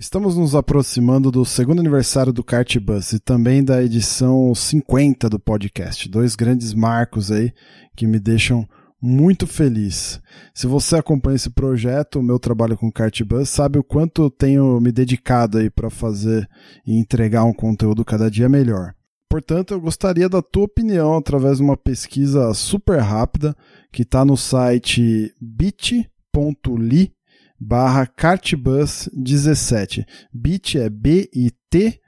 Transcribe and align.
Estamos 0.00 0.36
nos 0.36 0.54
aproximando 0.54 1.28
do 1.28 1.44
segundo 1.44 1.80
aniversário 1.80 2.32
do 2.32 2.44
Kart 2.44 2.78
Bus 2.78 3.12
e 3.14 3.18
também 3.18 3.64
da 3.64 3.82
edição 3.82 4.54
50 4.54 5.28
do 5.28 5.40
podcast. 5.40 6.08
Dois 6.08 6.36
grandes 6.36 6.72
marcos 6.72 7.32
aí 7.32 7.52
que 7.96 8.06
me 8.06 8.20
deixam 8.20 8.64
muito 9.02 9.44
feliz. 9.44 10.20
Se 10.54 10.68
você 10.68 10.94
acompanha 10.94 11.34
esse 11.34 11.50
projeto, 11.50 12.20
o 12.20 12.22
meu 12.22 12.38
trabalho 12.38 12.78
com 12.78 12.92
Kart 12.92 13.20
Bus, 13.24 13.48
sabe 13.48 13.76
o 13.76 13.82
quanto 13.82 14.22
eu 14.22 14.30
tenho 14.30 14.80
me 14.80 14.92
dedicado 14.92 15.58
aí 15.58 15.68
para 15.68 15.90
fazer 15.90 16.48
e 16.86 16.96
entregar 16.96 17.42
um 17.42 17.52
conteúdo 17.52 18.04
cada 18.04 18.30
dia 18.30 18.48
melhor. 18.48 18.94
Portanto, 19.28 19.74
eu 19.74 19.80
gostaria 19.80 20.28
da 20.28 20.40
tua 20.40 20.66
opinião 20.66 21.16
através 21.16 21.56
de 21.56 21.64
uma 21.64 21.76
pesquisa 21.76 22.54
super 22.54 23.00
rápida 23.00 23.52
que 23.92 24.02
está 24.02 24.24
no 24.24 24.36
site 24.36 25.34
bit.ly 25.42 27.17
barra 27.58 28.06
cartbus17. 28.06 30.06
bit 30.32 30.78
é 30.78 30.88
bit.ly 30.88 31.98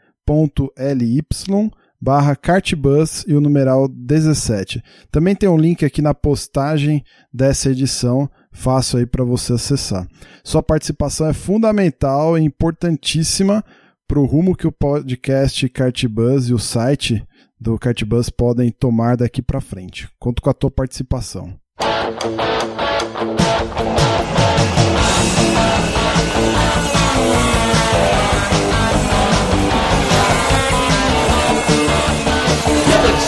barra 2.01 2.35
cartbus 2.35 3.25
e 3.29 3.35
o 3.35 3.41
numeral 3.41 3.87
17. 3.87 4.83
Também 5.11 5.35
tem 5.35 5.49
um 5.49 5.59
link 5.59 5.85
aqui 5.85 6.01
na 6.01 6.15
postagem 6.15 7.05
dessa 7.33 7.71
edição, 7.71 8.31
fácil 8.51 9.01
aí 9.01 9.07
para 9.07 9.25
você 9.25 9.53
acessar. 9.53 10.09
Sua 10.43 10.63
participação 10.63 11.29
é 11.29 11.33
fundamental 11.33 12.39
e 12.39 12.43
importantíssima 12.43 13.63
para 14.09 14.19
o 14.19 14.25
rumo 14.25 14.57
que 14.57 14.67
o 14.67 14.73
podcast 14.73 15.69
Cartbus 15.69 16.49
e 16.49 16.55
o 16.55 16.59
site 16.59 17.23
do 17.61 17.79
Cartbus 17.79 18.31
podem 18.31 18.71
tomar 18.71 19.17
daqui 19.17 19.43
para 19.43 19.61
frente. 19.61 20.09
Conto 20.19 20.41
com 20.41 20.49
a 20.49 20.55
tua 20.55 20.71
participação. 20.71 21.55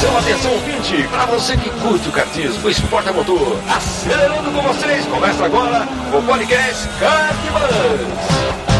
Atenção, 0.02 0.18
atenção, 0.18 0.52
ouvinte! 0.54 1.08
Para 1.08 1.26
você 1.26 1.56
que 1.56 1.70
curte 1.70 2.08
o 2.08 2.12
cartismo, 2.12 2.66
o 2.66 2.70
esporte 2.70 3.08
a 3.08 3.12
motor, 3.12 3.56
acelerando 3.68 4.50
com 4.50 4.60
vocês, 4.62 5.06
começa 5.06 5.44
agora 5.44 5.86
o 6.12 6.20
podcast 6.24 6.88
Cartbus. 6.98 8.71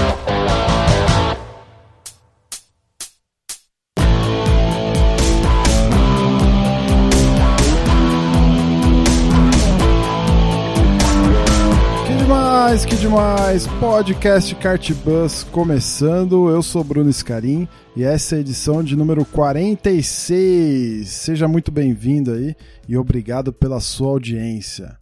Demais, 12.72 12.84
que 12.86 12.96
demais! 12.96 13.66
Podcast 13.66 14.54
Kart 14.54 14.92
Bus 15.04 15.44
começando. 15.44 16.48
Eu 16.48 16.62
sou 16.62 16.82
Bruno 16.82 17.12
Scarim 17.12 17.68
e 17.94 18.02
essa 18.02 18.34
é 18.34 18.38
a 18.38 18.40
edição 18.40 18.82
de 18.82 18.96
número 18.96 19.26
46. 19.26 21.06
Seja 21.06 21.46
muito 21.46 21.70
bem-vindo 21.70 22.32
aí 22.32 22.56
e 22.88 22.96
obrigado 22.96 23.52
pela 23.52 23.78
sua 23.78 24.08
audiência. 24.12 24.96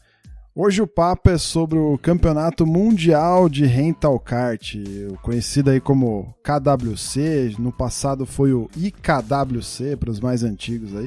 Hoje 0.52 0.82
o 0.82 0.86
papo 0.86 1.30
é 1.30 1.38
sobre 1.38 1.78
o 1.78 1.96
Campeonato 1.96 2.66
Mundial 2.66 3.48
de 3.48 3.64
Rental 3.66 4.18
Kart, 4.18 4.74
conhecido 5.22 5.70
aí 5.70 5.80
como 5.80 6.34
KWC, 6.42 7.54
no 7.56 7.70
passado 7.70 8.26
foi 8.26 8.52
o 8.52 8.68
IKWC 8.76 9.96
para 9.96 10.10
os 10.10 10.18
mais 10.18 10.42
antigos 10.42 10.96
aí. 10.96 11.06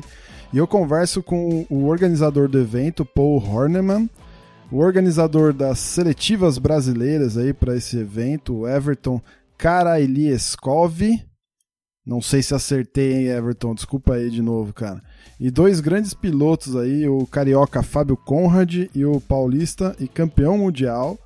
E 0.53 0.58
eu 0.58 0.66
converso 0.66 1.22
com 1.22 1.66
o 1.69 1.88
organizador 1.88 2.47
do 2.47 2.58
evento, 2.58 3.03
Paul 3.03 3.44
Horneman, 3.44 4.09
o 4.74 4.80
organizador 4.80 5.54
das 5.54 5.78
seletivas 5.78 6.58
brasileiras 6.58 7.38
aí 7.38 7.54
para 7.54 7.78
esse 7.78 7.96
evento, 7.96 8.56
o 8.56 8.68
Everton 8.68 9.22
Karailieskov. 9.56 11.00
Não 12.04 12.20
sei 12.20 12.42
se 12.42 12.56
acertei, 12.56 13.14
hein, 13.14 13.28
Everton? 13.28 13.76
Desculpa 13.76 14.16
aí 14.16 14.32
de 14.32 14.42
novo, 14.42 14.74
cara. 14.74 15.00
E 15.40 15.52
dois 15.52 15.80
grandes 15.80 16.16
pilotos 16.16 16.76
aí, 16.76 17.08
o 17.08 17.28
carioca 17.28 17.84
Fábio 17.84 18.18
Conrad 18.18 18.90
e 18.96 19.06
o 19.06 19.22
paulista 19.22 19.96
e 20.00 20.08
campeão 20.08 20.58
mundial 20.58 21.20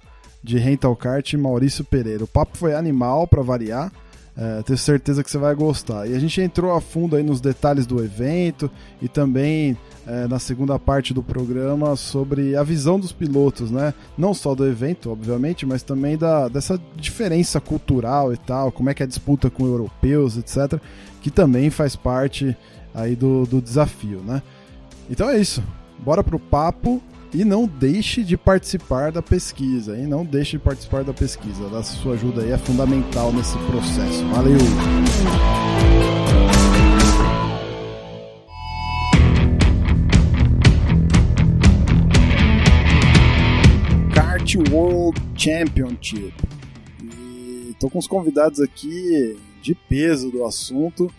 de 0.44 0.57
rental 0.57 0.94
kart 0.94 1.33
Maurício 1.35 1.85
Pereira. 1.85 2.25
O 2.25 2.27
papo 2.27 2.57
foi 2.57 2.75
animal 2.75 3.27
para 3.27 3.41
variar. 3.41 3.94
É, 4.35 4.61
tenho 4.63 4.77
certeza 4.77 5.23
que 5.23 5.31
você 5.31 5.38
vai 5.38 5.55
gostar. 5.55 6.05
E 6.05 6.13
a 6.13 6.19
gente 6.19 6.41
entrou 6.41 6.73
a 6.73 6.81
fundo 6.81 7.16
aí 7.16 7.23
nos 7.23 7.39
detalhes 7.39 7.85
do 7.85 8.03
evento 8.03 8.69
e 9.01 9.07
também 9.07 9.77
é, 10.07 10.25
na 10.25 10.40
segunda 10.40 10.79
parte 10.79 11.13
do 11.13 11.22
programa 11.22 11.95
sobre 11.97 12.56
a 12.56 12.63
visão 12.63 12.97
dos 12.97 13.12
pilotos, 13.12 13.69
né? 13.69 13.94
Não 14.18 14.34
só 14.34 14.56
do 14.56 14.66
evento, 14.66 15.12
obviamente, 15.12 15.66
mas 15.66 15.84
também 15.84 16.18
da, 16.18 16.47
dessa 16.47 16.79
diferença 16.95 17.59
cultural 17.59 18.34
e 18.34 18.38
tal, 18.38 18.72
como 18.72 18.90
é 18.90 18.94
que 18.94 19.03
é 19.03 19.06
a 19.06 19.07
disputa 19.07 19.50
com 19.50 19.66
europeus, 19.66 20.38
etc., 20.38 20.79
que 21.22 21.29
também 21.29 21.69
faz 21.69 21.95
parte 21.95 22.56
aí 22.94 23.16
do, 23.16 23.45
do 23.45 23.62
desafio, 23.62 24.22
né? 24.25 24.41
Então 25.09 25.29
é 25.29 25.38
isso. 25.38 25.62
Bora 26.00 26.24
pro 26.24 26.39
papo 26.39 27.01
e 27.34 27.44
não 27.44 27.68
deixe 27.68 28.24
de 28.24 28.38
participar 28.38 29.12
da 29.12 29.22
pesquisa, 29.22 29.97
hein? 29.97 30.07
Não 30.07 30.24
deixe 30.24 30.51
de 30.51 30.59
participar 30.63 31.03
da 31.03 31.13
pesquisa. 31.13 31.68
A 31.78 31.84
sua 31.84 32.13
ajuda 32.13 32.44
aí 32.44 32.51
é 32.51 32.57
fundamental 32.57 33.34
nesse 33.34 33.57
processo. 33.57 34.25
Valeu! 34.29 34.57
World 44.72 45.19
Championship. 45.35 46.34
E 47.01 47.75
tô 47.79 47.90
com 47.90 48.00
os 48.00 48.07
convidados 48.07 48.59
aqui 48.59 49.38
de 49.62 49.75
peso 49.75 50.31
do 50.31 50.44
assunto. 50.45 51.12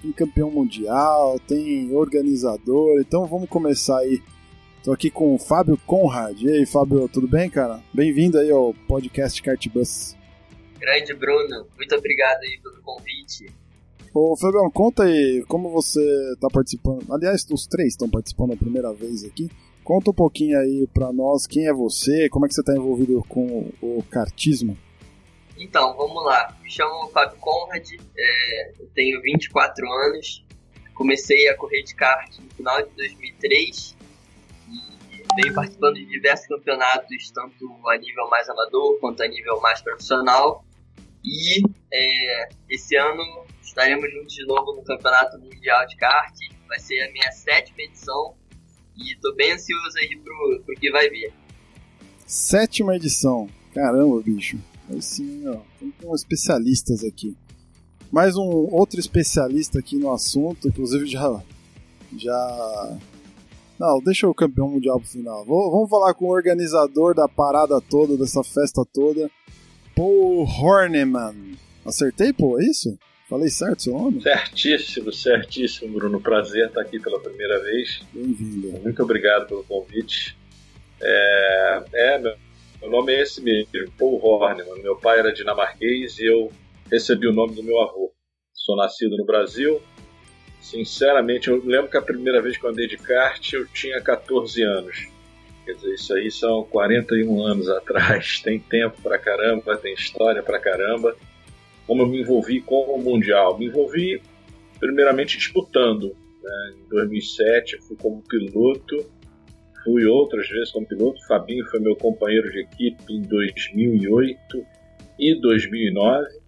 Tem 0.00 0.12
campeão 0.12 0.50
mundial, 0.50 1.38
tem 1.40 1.94
organizador, 1.94 3.00
então 3.00 3.26
vamos 3.26 3.48
começar 3.48 3.98
aí. 3.98 4.22
Tô 4.82 4.92
aqui 4.92 5.10
com 5.10 5.34
o 5.34 5.38
Fábio 5.38 5.78
Conrad. 5.86 6.42
E 6.42 6.50
aí, 6.50 6.66
Fábio, 6.66 7.08
tudo 7.08 7.26
bem, 7.26 7.48
cara? 7.48 7.82
Bem-vindo 7.92 8.38
aí 8.38 8.50
ao 8.50 8.74
podcast 8.86 9.42
Cartbus. 9.42 10.14
Grande 10.78 11.14
Bruno, 11.14 11.66
muito 11.76 11.94
obrigado 11.94 12.42
aí 12.42 12.58
pelo 12.62 12.82
convite. 12.82 13.46
Ô, 14.12 14.36
Fabião, 14.36 14.70
conta 14.70 15.04
aí 15.04 15.42
como 15.48 15.70
você 15.70 16.00
tá 16.38 16.48
participando. 16.48 17.04
Aliás, 17.10 17.44
os 17.50 17.66
três 17.66 17.94
estão 17.94 18.08
participando 18.08 18.52
a 18.52 18.56
primeira 18.56 18.92
vez 18.92 19.24
aqui. 19.24 19.50
Conta 19.84 20.10
um 20.10 20.14
pouquinho 20.14 20.58
aí 20.58 20.88
para 20.94 21.12
nós 21.12 21.46
quem 21.46 21.68
é 21.68 21.72
você, 21.72 22.26
como 22.30 22.46
é 22.46 22.48
que 22.48 22.54
você 22.54 22.62
está 22.62 22.72
envolvido 22.72 23.22
com 23.28 23.70
o 23.82 24.02
kartismo. 24.10 24.78
Então, 25.58 25.94
vamos 25.94 26.24
lá. 26.24 26.56
Me 26.62 26.70
chamo 26.70 27.10
Fábio 27.10 27.36
Conrad, 27.38 27.86
é, 28.16 28.70
eu 28.80 28.88
tenho 28.94 29.20
24 29.20 29.86
anos, 29.92 30.42
comecei 30.94 31.48
a 31.48 31.56
correr 31.56 31.82
de 31.82 31.94
kart 31.94 32.34
no 32.38 32.48
final 32.54 32.82
de 32.82 32.90
2003 32.96 33.96
e 34.70 35.42
venho 35.42 35.54
participando 35.54 35.96
de 35.96 36.06
diversos 36.06 36.46
campeonatos, 36.46 37.30
tanto 37.30 37.88
a 37.88 37.98
nível 37.98 38.26
mais 38.30 38.48
amador 38.48 38.98
quanto 39.00 39.22
a 39.22 39.28
nível 39.28 39.60
mais 39.60 39.82
profissional. 39.82 40.64
E 41.22 41.62
é, 41.92 42.48
esse 42.70 42.96
ano 42.96 43.44
estaremos 43.62 44.10
juntos 44.10 44.34
de 44.34 44.46
novo 44.46 44.74
no 44.74 44.82
Campeonato 44.82 45.38
Mundial 45.38 45.86
de 45.86 45.96
Kart, 45.96 46.34
vai 46.68 46.78
ser 46.78 47.00
a 47.02 47.12
minha 47.12 47.30
sétima 47.32 47.82
edição 47.82 48.34
e 48.96 49.16
tô 49.20 49.34
bem 49.34 49.52
ansioso 49.52 49.98
aí 49.98 50.16
pro, 50.16 50.62
pro 50.64 50.74
que 50.76 50.90
vai 50.90 51.08
vir. 51.08 51.32
Sétima 52.26 52.96
edição. 52.96 53.48
Caramba, 53.72 54.20
bicho. 54.20 54.58
Aí 54.88 55.00
sim, 55.02 55.46
ó. 55.46 55.58
Tem 55.78 55.92
uns 56.04 56.20
especialistas 56.20 57.04
aqui. 57.04 57.36
Mais 58.10 58.36
um 58.36 58.42
outro 58.42 59.00
especialista 59.00 59.78
aqui 59.78 59.96
no 59.96 60.12
assunto, 60.12 60.68
inclusive 60.68 61.06
já. 61.06 61.42
Já. 62.16 62.98
Não, 63.78 64.00
deixa 64.00 64.28
o 64.28 64.34
campeão 64.34 64.68
mundial 64.68 65.00
pro 65.00 65.08
final. 65.08 65.44
Vou, 65.44 65.70
vamos 65.70 65.90
falar 65.90 66.14
com 66.14 66.26
o 66.26 66.32
organizador 66.32 67.14
da 67.14 67.28
parada 67.28 67.80
toda, 67.80 68.16
dessa 68.16 68.44
festa 68.44 68.84
toda, 68.92 69.28
Paul 69.96 70.44
Horneman. 70.44 71.56
Acertei, 71.84 72.32
pô? 72.32 72.60
É 72.60 72.64
isso? 72.64 72.96
Falei 73.28 73.48
certo 73.48 73.84
seu 73.84 73.94
nome? 73.94 74.20
Certíssimo, 74.20 75.10
certíssimo, 75.10 75.94
Bruno. 75.94 76.20
Prazer 76.20 76.68
estar 76.68 76.82
aqui 76.82 77.00
pela 77.00 77.18
primeira 77.18 77.58
vez. 77.62 78.02
Bem-vindo. 78.12 78.72
Muito 78.82 79.02
obrigado 79.02 79.46
pelo 79.46 79.64
convite. 79.64 80.36
É, 81.00 81.82
é 81.94 82.18
meu, 82.18 82.36
meu, 82.82 82.90
nome 82.90 83.14
é 83.14 83.22
esse 83.22 83.40
mesmo, 83.40 83.70
Paul 83.98 84.22
Horneman. 84.22 84.82
Meu 84.82 84.96
pai 84.96 85.20
era 85.20 85.32
dinamarquês 85.32 86.18
e 86.18 86.26
eu 86.26 86.52
recebi 86.90 87.26
o 87.26 87.32
nome 87.32 87.54
do 87.54 87.62
meu 87.62 87.80
avô. 87.80 88.12
Sou 88.52 88.76
nascido 88.76 89.16
no 89.16 89.24
Brasil. 89.24 89.80
Sinceramente, 90.60 91.48
eu 91.48 91.64
lembro 91.64 91.90
que 91.90 91.96
a 91.96 92.02
primeira 92.02 92.42
vez 92.42 92.58
que 92.58 92.64
eu 92.64 92.70
andei 92.70 92.86
de 92.86 92.98
kart 92.98 93.52
eu 93.54 93.66
tinha 93.68 94.02
14 94.02 94.62
anos. 94.62 95.08
Quer 95.64 95.72
dizer, 95.72 95.94
isso 95.94 96.12
aí 96.12 96.30
são 96.30 96.62
41 96.64 97.42
anos 97.42 97.70
atrás. 97.70 98.40
Tem 98.44 98.60
tempo 98.60 99.00
pra 99.02 99.18
caramba, 99.18 99.78
tem 99.78 99.94
história 99.94 100.42
pra 100.42 100.58
caramba 100.58 101.16
como 101.86 102.02
eu 102.02 102.06
me 102.06 102.20
envolvi 102.20 102.60
com 102.60 102.82
o 102.94 103.02
Mundial. 103.02 103.58
Me 103.58 103.66
envolvi, 103.66 104.20
primeiramente, 104.78 105.36
disputando. 105.36 106.16
Né? 106.42 106.74
Em 106.78 106.88
2007, 106.88 107.78
fui 107.82 107.96
como 107.96 108.22
piloto, 108.22 109.06
fui 109.82 110.04
outras 110.06 110.48
vezes 110.48 110.70
como 110.70 110.86
piloto. 110.86 111.24
Fabinho 111.26 111.64
foi 111.66 111.80
meu 111.80 111.96
companheiro 111.96 112.50
de 112.50 112.60
equipe 112.60 113.12
em 113.12 113.22
2008 113.22 114.66
e 115.18 115.40
2009. 115.40 116.44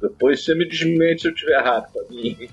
Depois 0.00 0.44
você 0.44 0.54
me 0.54 0.66
desmente 0.66 1.22
se 1.22 1.28
eu 1.28 1.32
estiver 1.32 1.58
errado, 1.58 1.92
Fabinho. 1.92 2.48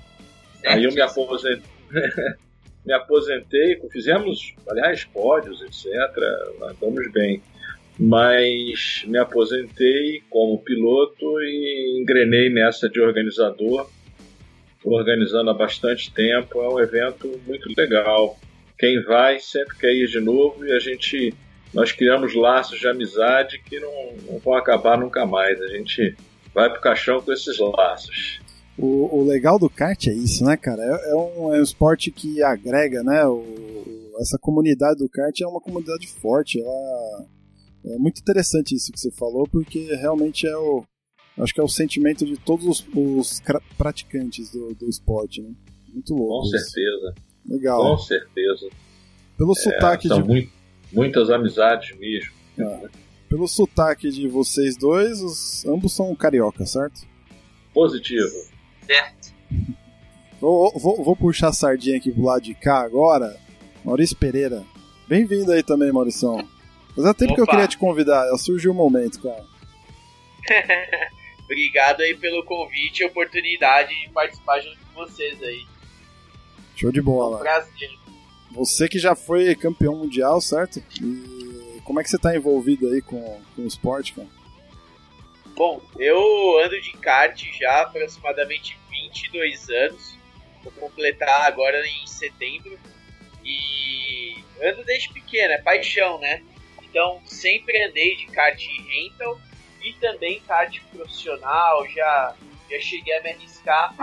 Aí 0.66 0.84
eu 0.84 0.92
me 0.92 1.00
aposentei, 1.00 1.62
me 2.84 2.92
aposentei, 2.92 3.80
fizemos, 3.90 4.54
aliás, 4.68 5.04
pódios, 5.04 5.60
etc. 5.62 5.86
Andamos 6.62 7.10
bem. 7.12 7.42
Mas 7.98 9.04
me 9.06 9.18
aposentei 9.18 10.22
como 10.30 10.58
piloto 10.58 11.24
e 11.40 12.00
engrenei 12.00 12.50
nessa 12.50 12.88
de 12.88 13.00
organizador. 13.00 13.88
Organizando 14.84 15.50
há 15.50 15.54
bastante 15.54 16.12
tempo, 16.12 16.60
é 16.60 16.68
um 16.68 16.80
evento 16.80 17.40
muito 17.46 17.68
legal. 17.76 18.36
Quem 18.78 19.02
vai 19.04 19.38
sempre 19.38 19.76
quer 19.76 19.92
ir 19.92 20.08
de 20.08 20.20
novo 20.20 20.66
e 20.66 20.72
a 20.72 20.80
gente 20.80 21.32
nós 21.72 21.90
criamos 21.90 22.34
laços 22.34 22.78
de 22.78 22.86
amizade 22.86 23.58
que 23.64 23.80
não, 23.80 23.92
não 24.30 24.38
vão 24.38 24.54
acabar 24.54 24.98
nunca 24.98 25.24
mais. 25.24 25.60
A 25.60 25.68
gente 25.68 26.14
vai 26.54 26.70
pro 26.70 26.82
caixão 26.82 27.22
com 27.22 27.32
esses 27.32 27.58
laços. 27.58 28.40
O, 28.76 29.20
o 29.20 29.24
legal 29.24 29.58
do 29.58 29.70
kart 29.70 30.06
é 30.06 30.12
isso, 30.12 30.44
né, 30.44 30.56
cara? 30.56 30.82
É, 30.82 31.10
é, 31.10 31.14
um, 31.14 31.54
é 31.54 31.58
um 31.58 31.62
esporte 31.62 32.10
que 32.10 32.42
agrega, 32.42 33.02
né? 33.02 33.24
O, 33.26 33.42
essa 34.20 34.38
comunidade 34.38 34.98
do 34.98 35.08
kart 35.08 35.38
é 35.40 35.46
uma 35.46 35.60
comunidade 35.60 36.06
forte. 36.06 36.60
Ela, 36.60 37.26
é 37.84 37.98
muito 37.98 38.20
interessante 38.20 38.74
isso 38.74 38.92
que 38.92 39.00
você 39.00 39.10
falou, 39.10 39.46
porque 39.48 39.94
realmente 39.96 40.46
é 40.46 40.56
o. 40.56 40.84
Acho 41.38 41.54
que 41.54 41.60
é 41.60 41.64
o 41.64 41.68
sentimento 41.68 42.26
de 42.26 42.36
todos 42.36 42.66
os, 42.66 42.86
os 42.94 43.42
praticantes 43.76 44.50
do, 44.50 44.74
do 44.74 44.88
esporte, 44.88 45.40
né? 45.40 45.50
Muito 45.92 46.14
louco. 46.14 46.50
Com 46.50 46.56
isso. 46.56 46.70
certeza. 46.70 47.14
Legal. 47.46 47.82
Com 47.82 47.98
certeza. 47.98 48.68
Pelo 49.36 49.52
é, 49.52 49.54
sotaque 49.54 50.08
são 50.08 50.22
de. 50.22 50.28
Muito, 50.28 50.52
muitas 50.92 51.30
amizades 51.30 51.98
mesmo. 51.98 52.32
É. 52.58 52.88
Pelo 53.28 53.48
sotaque 53.48 54.10
de 54.10 54.28
vocês 54.28 54.76
dois, 54.76 55.22
os, 55.22 55.64
ambos 55.64 55.94
são 55.94 56.14
carioca, 56.14 56.66
certo? 56.66 57.00
Positivo. 57.72 58.30
Certo. 58.86 59.32
Vou, 60.38 60.72
vou, 60.78 61.02
vou, 61.02 61.16
puxar 61.16 61.48
a 61.48 61.52
sardinha 61.52 61.96
aqui 61.96 62.10
pro 62.10 62.24
lado 62.24 62.42
de 62.42 62.54
cá 62.54 62.82
agora. 62.82 63.36
Maurício 63.84 64.16
Pereira. 64.16 64.62
Bem-vindo 65.08 65.50
aí 65.50 65.62
também, 65.62 65.90
Maurição. 65.90 66.46
Fazia 66.94 67.14
tempo 67.14 67.32
Opa. 67.32 67.34
que 67.34 67.40
eu 67.40 67.46
queria 67.46 67.68
te 67.68 67.78
convidar, 67.78 68.26
surgiu 68.38 68.72
o 68.72 68.74
momento, 68.74 69.22
cara. 69.22 69.44
Obrigado 71.44 72.00
aí 72.00 72.14
pelo 72.16 72.44
convite 72.44 73.00
e 73.00 73.06
oportunidade 73.06 73.94
de 73.94 74.08
participar 74.10 74.60
junto 74.60 74.78
com 74.78 75.04
vocês 75.04 75.42
aí. 75.42 75.66
Show 76.76 76.90
de 76.92 77.00
bola. 77.00 77.36
É 77.36 77.40
um 77.40 77.42
prazer. 77.42 77.90
Você 78.52 78.88
que 78.88 78.98
já 78.98 79.14
foi 79.14 79.54
campeão 79.54 79.96
mundial, 79.96 80.40
certo? 80.40 80.82
E 81.00 81.80
como 81.84 82.00
é 82.00 82.02
que 82.02 82.10
você 82.10 82.16
está 82.16 82.34
envolvido 82.34 82.88
aí 82.88 83.00
com, 83.00 83.40
com 83.54 83.62
o 83.62 83.66
esporte, 83.66 84.12
cara? 84.14 84.28
Bom, 85.54 85.80
eu 85.98 86.58
ando 86.64 86.80
de 86.80 86.92
kart 86.92 87.42
já 87.58 87.70
há 87.70 87.82
aproximadamente 87.82 88.78
22 88.90 89.68
anos. 89.68 90.18
Vou 90.62 90.72
completar 90.72 91.46
agora 91.46 91.86
em 91.86 92.06
setembro. 92.06 92.78
E 93.44 94.36
ando 94.62 94.84
desde 94.84 95.12
pequeno, 95.12 95.52
é 95.52 95.58
paixão, 95.58 96.18
né? 96.20 96.42
Então 96.92 97.22
sempre 97.24 97.82
andei 97.84 98.16
de 98.16 98.26
kart 98.26 98.62
rental 98.86 99.40
e 99.82 99.94
também 99.94 100.40
kart 100.40 100.78
profissional. 100.92 101.88
Já, 101.88 102.36
já 102.70 102.80
cheguei 102.80 103.16
a 103.16 103.22
me 103.22 103.30
arriscar 103.30 103.96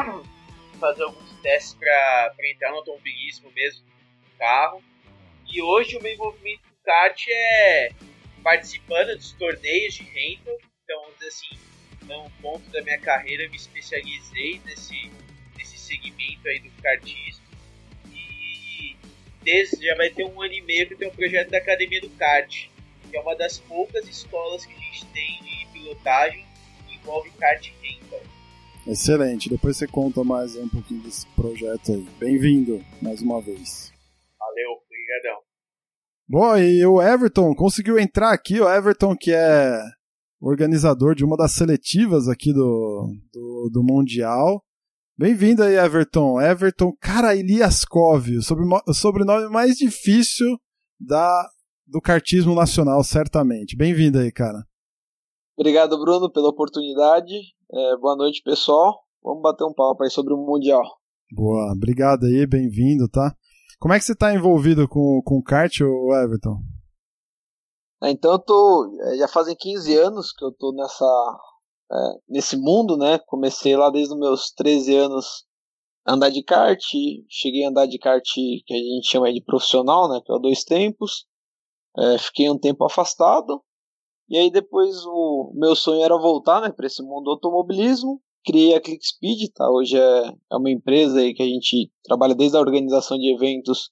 fazer 0.80 1.04
alguns 1.04 1.32
testes 1.42 1.76
para 1.76 2.34
entrar 2.52 2.72
no 2.72 2.78
automobilismo 2.78 3.52
mesmo 3.52 3.86
carro. 4.40 4.82
E 5.52 5.62
hoje 5.62 5.98
o 5.98 6.02
meu 6.02 6.14
envolvimento 6.14 6.62
com 6.64 6.84
kart 6.84 7.26
é 7.30 7.92
participando 8.42 9.16
dos 9.16 9.34
torneios 9.34 9.94
de 9.94 10.04
rental. 10.04 10.58
Então, 10.84 11.06
assim, 11.28 11.60
num 12.04 12.28
ponto 12.42 12.68
da 12.72 12.82
minha 12.82 12.98
carreira 12.98 13.48
me 13.50 13.56
especializei 13.56 14.60
nesse, 14.66 15.12
nesse 15.56 15.78
segmento 15.78 16.48
aí 16.48 16.60
do 16.60 16.72
kartismo. 16.82 17.46
E 18.12 18.96
desde 19.44 19.86
já 19.86 19.96
vai 19.96 20.10
ter 20.10 20.24
um 20.24 20.42
ano 20.42 20.54
e 20.54 20.62
meio 20.62 20.88
que 20.88 20.96
tenho 20.96 21.12
um 21.12 21.16
projeto 21.16 21.52
da 21.52 21.60
Academia 21.60 22.02
do 22.02 22.10
Kart, 22.12 22.69
que 23.10 23.18
é 23.18 23.22
uma 23.22 23.36
das 23.36 23.60
poucas 23.60 24.08
escolas 24.08 24.66
que 24.66 24.74
a 24.74 24.78
gente 24.78 25.06
tem 25.08 25.42
de 25.44 25.68
pilotagem 25.74 26.46
que 26.88 26.96
envolve 26.96 27.30
kart 27.32 27.72
rental. 27.82 28.22
Excelente, 28.88 29.50
depois 29.50 29.78
você 29.78 29.88
conta 29.88 30.24
mais 30.24 30.56
um 30.56 30.70
pouquinho 30.70 31.02
desse 31.02 31.28
projeto 31.28 31.92
aí. 31.92 32.08
Bem-vindo 32.20 32.84
mais 33.02 33.22
uma 33.22 33.42
vez. 33.42 33.92
Valeu, 34.38 34.72
obrigadão. 34.72 35.42
Bom, 36.28 36.58
e 36.58 36.86
o 36.86 37.02
Everton 37.02 37.54
conseguiu 37.56 37.98
entrar 37.98 38.32
aqui, 38.32 38.60
o 38.60 38.70
Everton 38.70 39.16
que 39.16 39.32
é 39.34 39.82
organizador 40.42 41.16
de 41.16 41.26
uma 41.26 41.36
das 41.36 41.52
seletivas 41.52 42.28
aqui 42.28 42.54
do, 42.54 43.14
do, 43.34 43.70
do 43.72 43.84
Mundial. 43.84 44.64
Bem-vindo 45.18 45.64
aí, 45.64 45.76
Everton. 45.76 46.40
Everton 46.40 46.94
Karailiaskov, 47.02 48.26
o 48.88 48.94
sobrenome 48.94 49.50
mais 49.50 49.76
difícil 49.76 50.58
da, 50.98 51.46
do 51.90 52.00
cartismo 52.00 52.54
nacional, 52.54 53.04
certamente. 53.04 53.76
Bem-vindo 53.76 54.20
aí, 54.20 54.32
cara. 54.32 54.64
Obrigado, 55.58 56.00
Bruno, 56.00 56.32
pela 56.32 56.50
oportunidade. 56.50 57.34
É, 57.72 57.98
boa 57.98 58.16
noite, 58.16 58.42
pessoal. 58.44 59.04
Vamos 59.24 59.42
bater 59.42 59.64
um 59.64 59.74
papo 59.74 60.04
aí 60.04 60.10
sobre 60.10 60.34
o 60.34 60.38
Mundial. 60.38 60.84
Boa, 61.32 61.74
obrigado 61.74 62.26
aí, 62.26 62.46
bem-vindo, 62.46 63.10
tá? 63.10 63.36
Como 63.80 63.94
é 63.94 64.00
que 64.00 64.06
você 64.06 64.14
está 64.14 64.34
envolvido 64.34 64.88
com, 64.88 65.22
com 65.26 65.38
o 65.38 65.44
kart, 65.44 65.80
Everton? 65.82 66.60
É, 68.04 68.12
então 68.12 68.34
eu 68.34 68.40
tô. 68.40 68.98
É, 69.02 69.18
já 69.18 69.28
fazem 69.28 69.56
15 69.56 69.98
anos 69.98 70.32
que 70.32 70.46
eu 70.46 70.52
tô 70.52 70.72
nessa. 70.72 71.06
É, 71.92 71.96
nesse 72.30 72.56
mundo, 72.56 72.98
né? 72.98 73.20
Comecei 73.26 73.76
lá 73.76 73.90
desde 73.90 74.14
os 74.14 74.20
meus 74.20 74.52
13 74.52 74.96
anos 74.96 75.46
a 76.06 76.14
andar 76.14 76.30
de 76.30 76.44
kart. 76.44 76.80
Cheguei 77.30 77.66
a 77.66 77.70
andar 77.70 77.88
de 77.88 77.98
kart 77.98 78.24
que 78.24 78.74
a 78.74 78.78
gente 78.78 79.10
chama 79.10 79.34
de 79.34 79.44
profissional, 79.44 80.08
né? 80.08 80.22
Pela 80.26 80.40
dois 80.40 80.64
tempos. 80.64 81.28
É, 82.00 82.18
fiquei 82.18 82.50
um 82.50 82.58
tempo 82.58 82.86
afastado. 82.86 83.62
E 84.30 84.38
aí 84.38 84.52
depois 84.52 84.96
o 85.06 85.52
meu 85.56 85.76
sonho 85.76 86.04
era 86.04 86.18
voltar, 86.18 86.62
né? 86.62 86.72
Para 86.72 86.88
esse 86.88 87.02
mundo 87.02 87.24
do 87.26 87.32
automobilismo 87.32 88.22
criei 88.46 88.76
a 88.76 88.82
ClickSpeed, 88.82 89.52
tá? 89.54 89.70
Hoje 89.70 89.98
é, 89.98 90.34
é 90.52 90.56
uma 90.56 90.72
empresa 90.72 91.20
aí 91.20 91.34
que 91.34 91.44
a 91.44 91.46
gente 91.46 91.92
trabalha 92.04 92.36
desde 92.36 92.58
a 92.58 92.60
organização 92.60 93.18
de 93.18 93.34
eventos, 93.34 93.92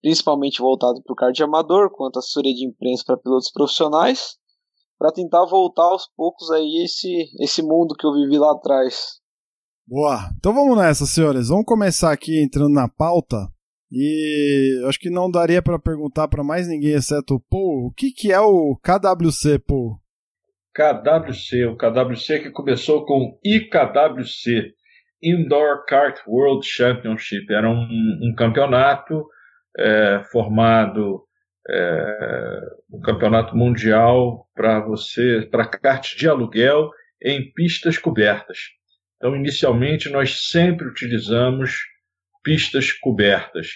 principalmente 0.00 0.60
voltado 0.60 1.02
para 1.02 1.12
o 1.12 1.16
kart 1.16 1.38
amador, 1.40 1.90
quanto 1.90 2.18
assessoria 2.18 2.54
de 2.54 2.66
imprensa 2.66 3.04
para 3.06 3.16
pilotos 3.16 3.50
profissionais, 3.50 4.36
para 4.98 5.12
tentar 5.12 5.44
voltar 5.44 5.84
aos 5.84 6.08
poucos 6.16 6.50
aí 6.50 6.84
esse, 6.84 7.28
esse 7.40 7.62
mundo 7.62 7.94
que 7.94 8.06
eu 8.06 8.12
vivi 8.12 8.38
lá 8.38 8.52
atrás. 8.52 9.20
Boa. 9.86 10.30
Então 10.38 10.54
vamos 10.54 10.76
nessa, 10.76 11.04
senhores. 11.06 11.48
Vamos 11.48 11.66
começar 11.66 12.12
aqui 12.12 12.42
entrando 12.42 12.72
na 12.72 12.88
pauta. 12.88 13.48
E 13.94 14.82
acho 14.88 14.98
que 14.98 15.10
não 15.10 15.30
daria 15.30 15.60
para 15.60 15.78
perguntar 15.78 16.26
para 16.26 16.42
mais 16.42 16.66
ninguém 16.66 16.94
exceto 16.94 17.34
o 17.34 17.40
Paul, 17.40 17.88
o 17.88 17.92
que, 17.92 18.10
que 18.10 18.32
é 18.32 18.40
o 18.40 18.74
KWC, 18.82 19.58
Paul? 19.58 20.00
KWC, 20.74 21.66
o 21.66 21.76
KWC 21.76 22.38
que 22.40 22.50
começou 22.50 23.04
com 23.04 23.38
IKWC, 23.44 24.72
Indoor 25.22 25.84
Kart 25.84 26.20
World 26.26 26.66
Championship. 26.66 27.52
Era 27.52 27.68
um, 27.68 27.82
um 27.82 28.34
campeonato 28.34 29.26
é, 29.78 30.22
formado, 30.32 31.24
é, 31.68 32.60
um 32.90 33.00
campeonato 33.00 33.54
mundial 33.54 34.48
para 34.54 34.80
você, 34.80 35.46
para 35.50 35.68
kart 35.68 36.16
de 36.16 36.26
aluguel 36.26 36.88
em 37.22 37.52
pistas 37.52 37.98
cobertas. 37.98 38.58
Então, 39.16 39.36
inicialmente, 39.36 40.08
nós 40.08 40.48
sempre 40.48 40.88
utilizamos 40.88 41.91
pistas 42.42 42.92
cobertas. 42.92 43.68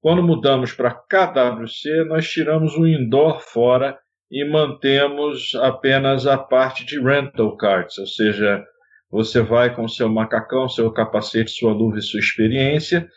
Quando 0.00 0.22
mudamos 0.22 0.72
para 0.72 0.94
KWC, 0.94 2.04
nós 2.06 2.28
tiramos 2.28 2.76
o 2.76 2.86
indoor 2.86 3.40
fora 3.40 3.98
e 4.30 4.44
mantemos 4.44 5.54
apenas 5.56 6.26
a 6.26 6.38
parte 6.38 6.84
de 6.84 7.00
rental 7.00 7.56
cards, 7.56 7.98
ou 7.98 8.06
seja, 8.06 8.64
você 9.10 9.42
vai 9.42 9.74
com 9.74 9.86
seu 9.86 10.08
macacão, 10.08 10.68
seu 10.68 10.90
capacete, 10.90 11.50
sua 11.50 11.72
luva 11.72 11.98
e 11.98 12.02
sua 12.02 12.18
experiência 12.18 13.08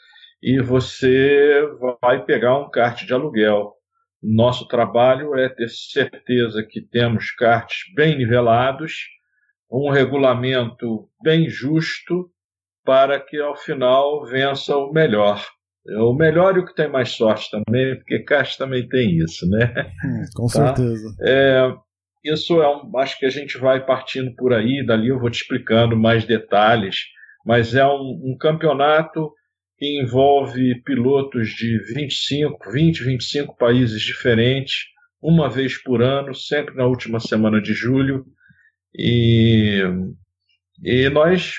e 0.43 0.61
você 0.61 1.61
vai 2.01 2.23
pegar 2.23 2.59
um 2.59 2.69
kart 2.69 3.03
de 3.03 3.13
aluguel. 3.13 3.73
Nosso 4.21 4.67
trabalho 4.67 5.35
é 5.35 5.49
ter 5.49 5.69
certeza 5.69 6.63
que 6.63 6.81
temos 6.81 7.31
karts 7.31 7.77
bem 7.95 8.17
nivelados, 8.17 8.93
um 9.71 9.89
regulamento 9.89 11.09
bem 11.23 11.49
justo 11.49 12.29
para 12.85 13.19
que 13.19 13.37
ao 13.39 13.55
final 13.55 14.25
vença 14.25 14.75
o 14.77 14.91
melhor. 14.91 15.43
É 15.87 15.97
o 15.97 16.13
melhor 16.13 16.55
e 16.55 16.59
o 16.59 16.65
que 16.65 16.73
tem 16.73 16.89
mais 16.89 17.11
sorte 17.11 17.49
também, 17.51 17.95
porque 17.95 18.19
Caixa 18.19 18.57
também 18.57 18.87
tem 18.87 19.17
isso, 19.17 19.47
né? 19.49 19.91
Hum, 20.03 20.23
com 20.35 20.47
tá? 20.47 20.75
certeza. 20.75 21.15
É, 21.21 21.73
isso 22.23 22.61
é 22.61 22.67
um, 22.67 22.97
acho 22.97 23.19
que 23.19 23.25
a 23.25 23.29
gente 23.29 23.57
vai 23.57 23.85
partindo 23.85 24.33
por 24.35 24.53
aí, 24.53 24.83
dali 24.85 25.09
eu 25.09 25.19
vou 25.19 25.29
te 25.29 25.41
explicando 25.41 25.95
mais 25.95 26.25
detalhes, 26.25 26.97
mas 27.45 27.75
é 27.75 27.85
um, 27.85 28.21
um 28.23 28.37
campeonato 28.39 29.31
que 29.77 30.01
envolve 30.01 30.81
pilotos 30.83 31.49
de 31.49 31.77
25, 31.93 32.71
20, 32.71 33.03
25 33.03 33.57
países 33.57 34.01
diferentes, 34.01 34.85
uma 35.21 35.49
vez 35.49 35.77
por 35.77 36.01
ano, 36.01 36.33
sempre 36.33 36.75
na 36.75 36.85
última 36.85 37.19
semana 37.19 37.61
de 37.61 37.73
julho, 37.73 38.25
e 38.97 39.83
E 40.83 41.09
nós 41.09 41.55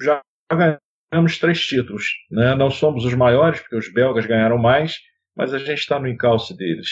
já 0.00 0.20
ganhamos 0.56 1.38
três 1.38 1.60
títulos. 1.60 2.04
Né? 2.30 2.54
Não 2.54 2.70
somos 2.70 3.04
os 3.04 3.14
maiores, 3.14 3.60
porque 3.60 3.76
os 3.76 3.92
belgas 3.92 4.26
ganharam 4.26 4.58
mais, 4.58 4.98
mas 5.36 5.52
a 5.52 5.58
gente 5.58 5.78
está 5.78 5.98
no 5.98 6.08
encalce 6.08 6.56
deles. 6.56 6.88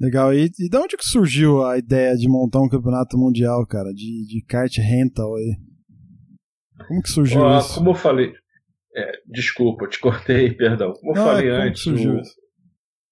Legal. 0.00 0.32
E, 0.32 0.50
e 0.58 0.68
de 0.68 0.76
onde 0.76 0.96
que 0.96 1.04
surgiu 1.04 1.64
a 1.64 1.76
ideia 1.76 2.16
de 2.16 2.26
montar 2.28 2.60
um 2.60 2.68
campeonato 2.68 3.18
mundial, 3.18 3.66
cara, 3.66 3.92
de, 3.92 4.26
de 4.26 4.42
kart 4.46 4.74
rental 4.78 5.36
aí? 5.36 5.56
Como 6.88 7.02
que 7.02 7.10
surgiu 7.10 7.46
ah, 7.46 7.58
isso? 7.58 7.74
Como 7.74 7.90
eu 7.90 7.94
falei, 7.94 8.32
é, 8.96 9.12
desculpa, 9.26 9.86
te 9.86 9.98
cortei, 9.98 10.52
perdão. 10.56 10.92
Como 10.94 11.12
eu 11.12 11.16
Não, 11.16 11.24
falei 11.24 11.50
é, 11.50 11.56
como 11.56 11.68
antes, 11.68 11.86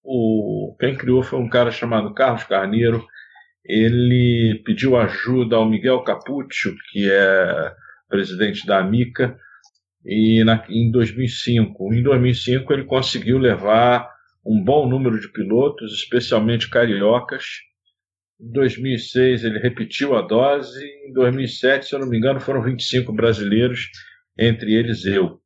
o, 0.03 0.71
o- 0.73 0.77
quem 0.81 0.97
criou 0.97 1.23
foi 1.23 1.39
um 1.39 1.49
cara 1.49 1.71
chamado 1.71 2.15
Carlos 2.15 2.45
Carneiro. 2.45 3.05
Ele 3.65 4.63
pediu 4.65 4.97
ajuda 4.97 5.57
ao 5.57 5.69
Miguel 5.69 6.03
Capuccio, 6.03 6.75
que 6.91 7.11
é 7.11 7.75
presidente 8.09 8.67
da 8.67 8.79
Amica, 8.79 9.39
e 10.05 10.43
na, 10.45 10.65
em 10.69 10.91
2005. 10.91 11.95
Em 11.95 12.03
2005 12.03 12.73
ele 12.73 12.85
conseguiu 12.85 13.39
levar 13.39 14.09
um 14.45 14.63
bom 14.63 14.89
número 14.89 15.21
de 15.21 15.29
pilotos, 15.29 15.93
especialmente 15.93 16.71
cariocas. 16.71 17.45
Em 18.41 18.51
2006 18.51 19.45
ele 19.45 19.59
repetiu 19.59 20.17
a 20.17 20.23
dose. 20.23 20.85
Em 21.07 21.13
2007, 21.13 21.87
se 21.87 21.95
eu 21.95 21.99
não 22.01 22.09
me 22.09 22.17
engano, 22.17 22.41
foram 22.41 22.63
25 22.63 23.13
brasileiros, 23.13 23.91
entre 24.39 24.75
eles 24.75 25.05
eu. 25.05 25.41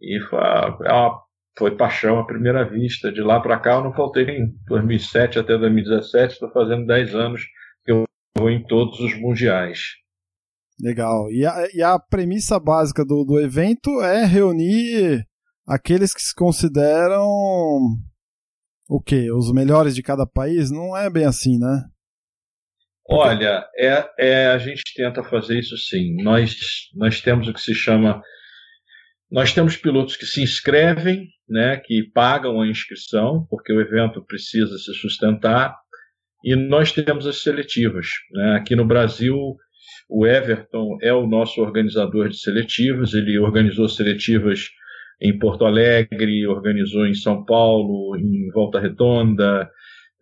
E 0.00 0.20
foi, 0.20 0.38
é 0.38 1.26
foi 1.58 1.74
paixão 1.74 2.18
à 2.18 2.26
primeira 2.26 2.64
vista. 2.64 3.10
De 3.10 3.20
lá 3.20 3.40
para 3.40 3.58
cá 3.58 3.74
eu 3.74 3.84
não 3.84 3.92
faltei 3.92 4.24
em 4.24 4.54
2007 4.68 5.38
até 5.38 5.56
2017. 5.58 6.34
Estou 6.34 6.50
fazendo 6.50 6.86
10 6.86 7.14
anos 7.14 7.42
que 7.84 7.92
eu 7.92 8.04
vou 8.36 8.50
em 8.50 8.62
todos 8.62 9.00
os 9.00 9.18
mundiais. 9.18 9.96
Legal. 10.80 11.30
E 11.30 11.46
a, 11.46 11.68
e 11.72 11.82
a 11.82 11.98
premissa 11.98 12.60
básica 12.60 13.04
do, 13.04 13.24
do 13.24 13.40
evento 13.40 14.00
é 14.02 14.24
reunir 14.24 15.26
aqueles 15.66 16.12
que 16.12 16.22
se 16.22 16.34
consideram 16.34 17.26
o 18.88 19.00
quê? 19.00 19.30
Os 19.32 19.52
melhores 19.52 19.94
de 19.94 20.02
cada 20.02 20.26
país? 20.26 20.70
Não 20.70 20.96
é 20.96 21.10
bem 21.10 21.24
assim, 21.24 21.58
né? 21.58 21.84
Olha, 23.08 23.64
é, 23.76 24.10
é, 24.18 24.46
a 24.48 24.58
gente 24.58 24.82
tenta 24.94 25.22
fazer 25.22 25.58
isso 25.58 25.76
sim. 25.76 26.22
Nós, 26.22 26.56
nós 26.94 27.20
temos 27.20 27.48
o 27.48 27.52
que 27.52 27.60
se 27.60 27.74
chama. 27.74 28.20
Nós 29.30 29.52
temos 29.52 29.76
pilotos 29.76 30.16
que 30.16 30.26
se 30.26 30.42
inscrevem, 30.42 31.28
né, 31.48 31.78
que 31.78 32.10
pagam 32.12 32.60
a 32.60 32.68
inscrição, 32.68 33.46
porque 33.48 33.72
o 33.72 33.80
evento 33.80 34.24
precisa 34.24 34.76
se 34.78 34.92
sustentar, 34.94 35.76
e 36.44 36.54
nós 36.54 36.92
temos 36.92 37.26
as 37.26 37.42
seletivas. 37.42 38.06
Né? 38.32 38.56
Aqui 38.56 38.76
no 38.76 38.86
Brasil, 38.86 39.56
o 40.08 40.26
Everton 40.26 40.98
é 41.02 41.12
o 41.12 41.26
nosso 41.26 41.60
organizador 41.60 42.28
de 42.28 42.38
seletivas, 42.38 43.12
ele 43.12 43.38
organizou 43.38 43.88
seletivas 43.88 44.68
em 45.20 45.38
Porto 45.38 45.64
Alegre, 45.64 46.46
organizou 46.46 47.06
em 47.06 47.14
São 47.14 47.44
Paulo, 47.44 48.16
em 48.16 48.50
Volta 48.52 48.78
Redonda, 48.78 49.68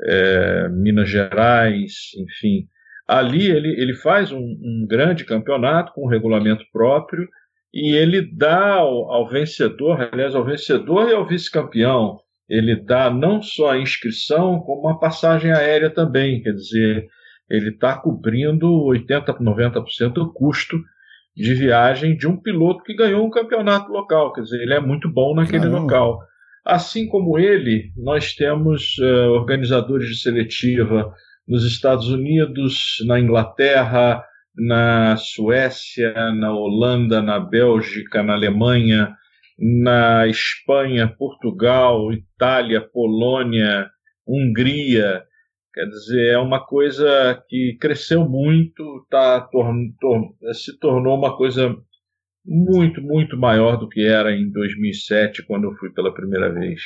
eh, 0.02 0.68
Minas 0.70 1.10
Gerais, 1.10 1.92
enfim. 2.16 2.66
Ali 3.06 3.50
ele, 3.50 3.68
ele 3.80 3.94
faz 3.94 4.32
um, 4.32 4.38
um 4.38 4.86
grande 4.88 5.24
campeonato 5.24 5.92
com 5.92 6.06
um 6.06 6.08
regulamento 6.08 6.64
próprio 6.72 7.28
e 7.72 7.94
ele 7.94 8.22
dá 8.22 8.74
ao, 8.74 9.12
ao 9.12 9.28
vencedor, 9.28 10.08
aliás, 10.12 10.34
ao 10.34 10.44
vencedor 10.44 11.10
e 11.10 11.12
ao 11.12 11.26
vice-campeão, 11.26 12.20
ele 12.48 12.76
dá 12.76 13.10
não 13.10 13.42
só 13.42 13.72
a 13.72 13.78
inscrição, 13.78 14.60
como 14.60 14.82
uma 14.82 15.00
passagem 15.00 15.50
aérea 15.50 15.90
também. 15.90 16.42
Quer 16.42 16.52
dizer, 16.52 17.08
ele 17.48 17.70
está 17.70 17.96
cobrindo 17.96 18.66
80%, 18.86 19.38
90% 19.40 20.12
do 20.12 20.32
custo 20.32 20.78
de 21.36 21.54
viagem 21.54 22.16
de 22.16 22.28
um 22.28 22.36
piloto 22.36 22.84
que 22.84 22.94
ganhou 22.94 23.26
um 23.26 23.30
campeonato 23.30 23.90
local. 23.90 24.32
Quer 24.32 24.42
dizer, 24.42 24.62
ele 24.62 24.74
é 24.74 24.80
muito 24.80 25.10
bom 25.10 25.34
naquele 25.34 25.66
local. 25.66 26.20
Assim 26.64 27.08
como 27.08 27.38
ele, 27.38 27.92
nós 27.96 28.34
temos 28.34 28.96
eh, 29.00 29.26
organizadores 29.26 30.08
de 30.08 30.16
seletiva 30.16 31.12
nos 31.46 31.64
Estados 31.66 32.08
Unidos, 32.08 32.96
na 33.06 33.20
Inglaterra, 33.20 34.24
na 34.56 35.16
Suécia, 35.16 36.12
na 36.32 36.52
Holanda, 36.52 37.20
na 37.20 37.38
Bélgica, 37.38 38.22
na 38.22 38.34
Alemanha, 38.34 39.14
na 39.58 40.26
Espanha, 40.26 41.08
Portugal, 41.08 42.12
Itália, 42.12 42.80
Polônia, 42.80 43.90
Hungria. 44.26 45.22
Quer 45.74 45.86
dizer, 45.86 46.34
é 46.34 46.38
uma 46.38 46.64
coisa 46.64 47.04
que 47.48 47.76
cresceu 47.80 48.28
muito, 48.28 49.04
tá, 49.10 49.40
torn- 49.50 49.92
tor- 50.00 50.32
se 50.54 50.78
tornou 50.78 51.18
uma 51.18 51.36
coisa 51.36 51.74
muito, 52.46 53.00
muito 53.02 53.36
maior 53.36 53.76
do 53.76 53.88
que 53.88 54.06
era 54.06 54.30
em 54.32 54.50
2007, 54.50 55.44
quando 55.46 55.64
eu 55.64 55.74
fui 55.76 55.90
pela 55.92 56.14
primeira 56.14 56.52
vez. 56.52 56.80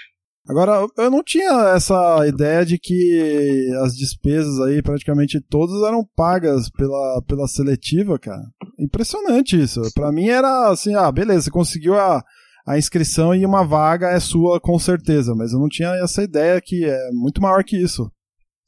Agora, 0.48 0.86
eu 0.96 1.10
não 1.10 1.22
tinha 1.22 1.74
essa 1.76 2.26
ideia 2.26 2.64
de 2.64 2.78
que 2.78 3.70
as 3.82 3.94
despesas 3.94 4.58
aí, 4.60 4.80
praticamente 4.80 5.38
todas, 5.50 5.82
eram 5.86 6.02
pagas 6.16 6.70
pela, 6.70 7.22
pela 7.28 7.46
seletiva, 7.46 8.18
cara. 8.18 8.40
Impressionante 8.80 9.60
isso. 9.60 9.82
Pra 9.94 10.10
mim 10.10 10.28
era 10.28 10.70
assim, 10.70 10.94
ah, 10.94 11.12
beleza, 11.12 11.42
você 11.42 11.50
conseguiu 11.50 11.94
a, 11.98 12.22
a 12.66 12.78
inscrição 12.78 13.34
e 13.34 13.44
uma 13.44 13.62
vaga 13.62 14.08
é 14.08 14.18
sua 14.20 14.58
com 14.58 14.78
certeza, 14.78 15.34
mas 15.36 15.52
eu 15.52 15.58
não 15.58 15.68
tinha 15.68 15.90
essa 16.02 16.22
ideia 16.22 16.58
que 16.64 16.82
é 16.86 17.10
muito 17.12 17.42
maior 17.42 17.62
que 17.62 17.76
isso. 17.76 18.10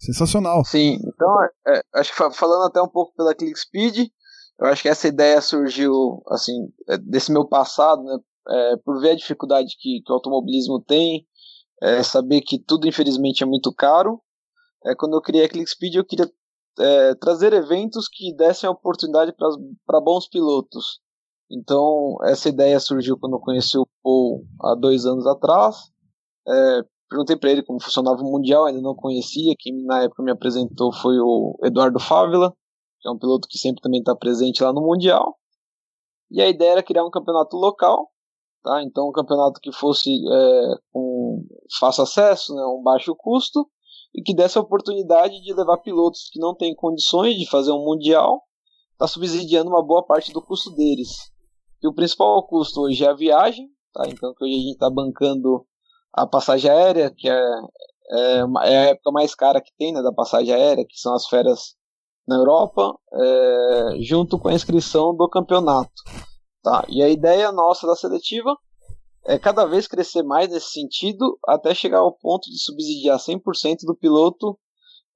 Sensacional. 0.00 0.64
Sim, 0.64 0.98
então 1.04 1.42
é, 1.68 1.82
acho 1.94 2.10
que 2.10 2.16
fa- 2.16 2.30
falando 2.30 2.64
até 2.64 2.80
um 2.80 2.88
pouco 2.88 3.14
pela 3.14 3.34
ClickSpeed, 3.34 4.10
eu 4.58 4.66
acho 4.66 4.82
que 4.82 4.88
essa 4.88 5.06
ideia 5.06 5.40
surgiu 5.40 6.22
assim 6.28 6.72
é, 6.88 6.96
desse 6.98 7.30
meu 7.30 7.46
passado, 7.46 8.02
né? 8.02 8.18
é, 8.48 8.76
por 8.78 9.00
ver 9.00 9.10
a 9.10 9.16
dificuldade 9.16 9.76
que, 9.78 10.00
que 10.04 10.12
o 10.12 10.14
automobilismo 10.14 10.82
tem, 10.82 11.26
é, 11.82 12.02
saber 12.02 12.40
que 12.40 12.58
tudo 12.58 12.88
infelizmente 12.88 13.42
é 13.42 13.46
muito 13.46 13.72
caro. 13.74 14.20
É, 14.86 14.94
quando 14.94 15.14
eu 15.14 15.20
criei 15.22 15.44
a 15.44 15.48
ClickSpeed, 15.48 15.96
eu 15.96 16.04
queria 16.04 16.30
é, 16.78 17.14
trazer 17.16 17.52
eventos 17.52 18.08
que 18.08 18.34
dessem 18.34 18.68
a 18.68 18.72
oportunidade 18.72 19.34
para 19.86 20.00
bons 20.00 20.28
pilotos. 20.28 21.00
Então 21.50 22.16
essa 22.24 22.48
ideia 22.48 22.78
surgiu 22.80 23.18
quando 23.18 23.34
eu 23.34 23.40
conheci 23.40 23.76
o 23.76 23.88
Paul 24.02 24.46
há 24.62 24.74
dois 24.74 25.04
anos 25.04 25.26
atrás. 25.26 25.76
É, 26.48 26.80
perguntei 27.10 27.36
para 27.36 27.50
ele 27.50 27.62
como 27.62 27.82
funcionava 27.82 28.22
o 28.22 28.30
Mundial, 28.30 28.64
ainda 28.64 28.80
não 28.80 28.94
conhecia. 28.94 29.54
Quem 29.58 29.84
na 29.84 30.04
época 30.04 30.22
me 30.22 30.30
apresentou 30.30 30.92
foi 30.92 31.18
o 31.18 31.58
Eduardo 31.64 31.98
Fávila, 31.98 32.54
que 33.00 33.08
é 33.08 33.10
um 33.10 33.18
piloto 33.18 33.48
que 33.48 33.58
sempre 33.58 33.82
também 33.82 33.98
está 33.98 34.14
presente 34.14 34.62
lá 34.62 34.72
no 34.72 34.80
Mundial. 34.80 35.36
E 36.30 36.40
a 36.40 36.48
ideia 36.48 36.72
era 36.72 36.82
criar 36.82 37.04
um 37.04 37.10
campeonato 37.10 37.56
local, 37.56 38.08
tá? 38.62 38.82
Então 38.84 39.08
um 39.08 39.12
campeonato 39.12 39.60
que 39.60 39.72
fosse 39.72 40.08
é, 40.10 40.74
com 40.92 41.44
fácil 41.78 42.04
acesso, 42.04 42.54
né, 42.54 42.62
um 42.64 42.82
baixo 42.82 43.14
custo 43.16 43.68
e 44.14 44.22
que 44.22 44.34
desse 44.34 44.56
a 44.56 44.60
oportunidade 44.60 45.40
de 45.42 45.52
levar 45.52 45.78
pilotos 45.78 46.30
que 46.32 46.38
não 46.38 46.54
têm 46.54 46.74
condições 46.74 47.36
de 47.36 47.48
fazer 47.48 47.72
um 47.72 47.84
mundial, 47.84 48.42
tá 48.96 49.06
subsidiando 49.08 49.70
uma 49.70 49.84
boa 49.84 50.04
parte 50.04 50.32
do 50.32 50.42
custo 50.42 50.70
deles. 50.74 51.32
E 51.82 51.88
o 51.88 51.94
principal 51.94 52.46
custo 52.46 52.82
hoje 52.82 53.04
é 53.04 53.08
a 53.08 53.14
viagem, 53.14 53.68
tá? 53.92 54.04
Então 54.08 54.32
que 54.34 54.44
hoje 54.44 54.54
a 54.54 54.58
gente 54.58 54.72
está 54.72 54.90
bancando 54.90 55.66
a 56.12 56.26
passagem 56.26 56.70
aérea, 56.70 57.10
que 57.10 57.28
é, 57.28 57.40
é, 58.12 58.38
é 58.64 58.78
a 58.78 58.84
época 58.90 59.12
mais 59.12 59.34
cara 59.34 59.60
que 59.60 59.72
tem, 59.78 59.92
né, 59.92 60.02
da 60.02 60.12
passagem 60.12 60.52
aérea, 60.52 60.84
que 60.86 60.98
são 60.98 61.14
as 61.14 61.26
férias 61.26 61.74
na 62.26 62.36
Europa, 62.36 62.94
é, 63.12 63.96
junto 64.00 64.38
com 64.38 64.48
a 64.48 64.54
inscrição 64.54 65.14
do 65.14 65.28
campeonato. 65.28 65.90
Tá? 66.62 66.84
E 66.88 67.02
a 67.02 67.08
ideia 67.08 67.50
nossa 67.50 67.86
da 67.86 67.96
seletiva 67.96 68.56
é 69.24 69.38
cada 69.38 69.64
vez 69.64 69.86
crescer 69.86 70.22
mais 70.22 70.48
nesse 70.48 70.70
sentido, 70.70 71.38
até 71.46 71.74
chegar 71.74 71.98
ao 71.98 72.12
ponto 72.12 72.50
de 72.50 72.62
subsidiar 72.62 73.18
100% 73.18 73.78
do 73.84 73.96
piloto 73.96 74.58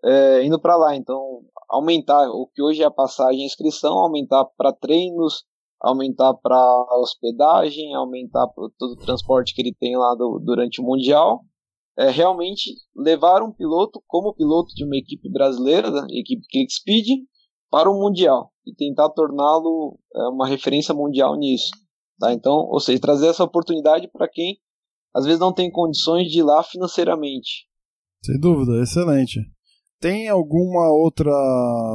é, 0.04 0.44
indo 0.44 0.60
para 0.60 0.76
lá. 0.76 0.94
Então, 0.94 1.40
aumentar 1.68 2.28
o 2.28 2.46
que 2.54 2.62
hoje 2.62 2.82
é 2.82 2.86
a 2.86 2.90
passagem 2.90 3.42
e 3.42 3.46
inscrição, 3.46 3.94
aumentar 3.94 4.44
para 4.56 4.72
treinos, 4.72 5.44
aumentar 5.84 6.34
para 6.34 6.86
hospedagem, 7.00 7.94
aumentar 7.94 8.46
para 8.48 8.68
todo 8.78 8.92
o 8.92 9.04
transporte 9.04 9.54
que 9.54 9.62
ele 9.62 9.74
tem 9.78 9.96
lá 9.96 10.14
do- 10.14 10.40
durante 10.44 10.80
o 10.80 10.84
Mundial. 10.84 11.40
É 11.96 12.10
realmente 12.10 12.70
levar 12.96 13.42
um 13.42 13.52
piloto 13.52 14.02
como 14.06 14.34
piloto 14.34 14.74
de 14.74 14.84
uma 14.84 14.96
equipe 14.96 15.30
brasileira, 15.30 15.90
da 15.90 16.04
equipe 16.10 16.42
ClickSpeed, 16.50 17.06
para 17.70 17.90
o 17.90 18.00
Mundial 18.00 18.50
e 18.66 18.74
tentar 18.74 19.10
torná-lo 19.10 19.98
é, 20.14 20.28
uma 20.28 20.46
referência 20.46 20.94
mundial 20.94 21.36
nisso. 21.36 21.70
Tá? 22.18 22.32
Então, 22.32 22.52
ou 22.54 22.80
seja, 22.80 23.00
trazer 23.00 23.28
essa 23.28 23.44
oportunidade 23.44 24.08
para 24.08 24.28
quem 24.28 24.56
às 25.14 25.24
vezes 25.24 25.38
não 25.38 25.52
tem 25.52 25.70
condições 25.70 26.28
de 26.28 26.40
ir 26.40 26.42
lá 26.42 26.62
financeiramente. 26.62 27.66
Sem 28.24 28.38
dúvida, 28.40 28.82
excelente. 28.82 29.40
Tem 30.00 30.28
alguma 30.28 30.90
outra 30.90 31.30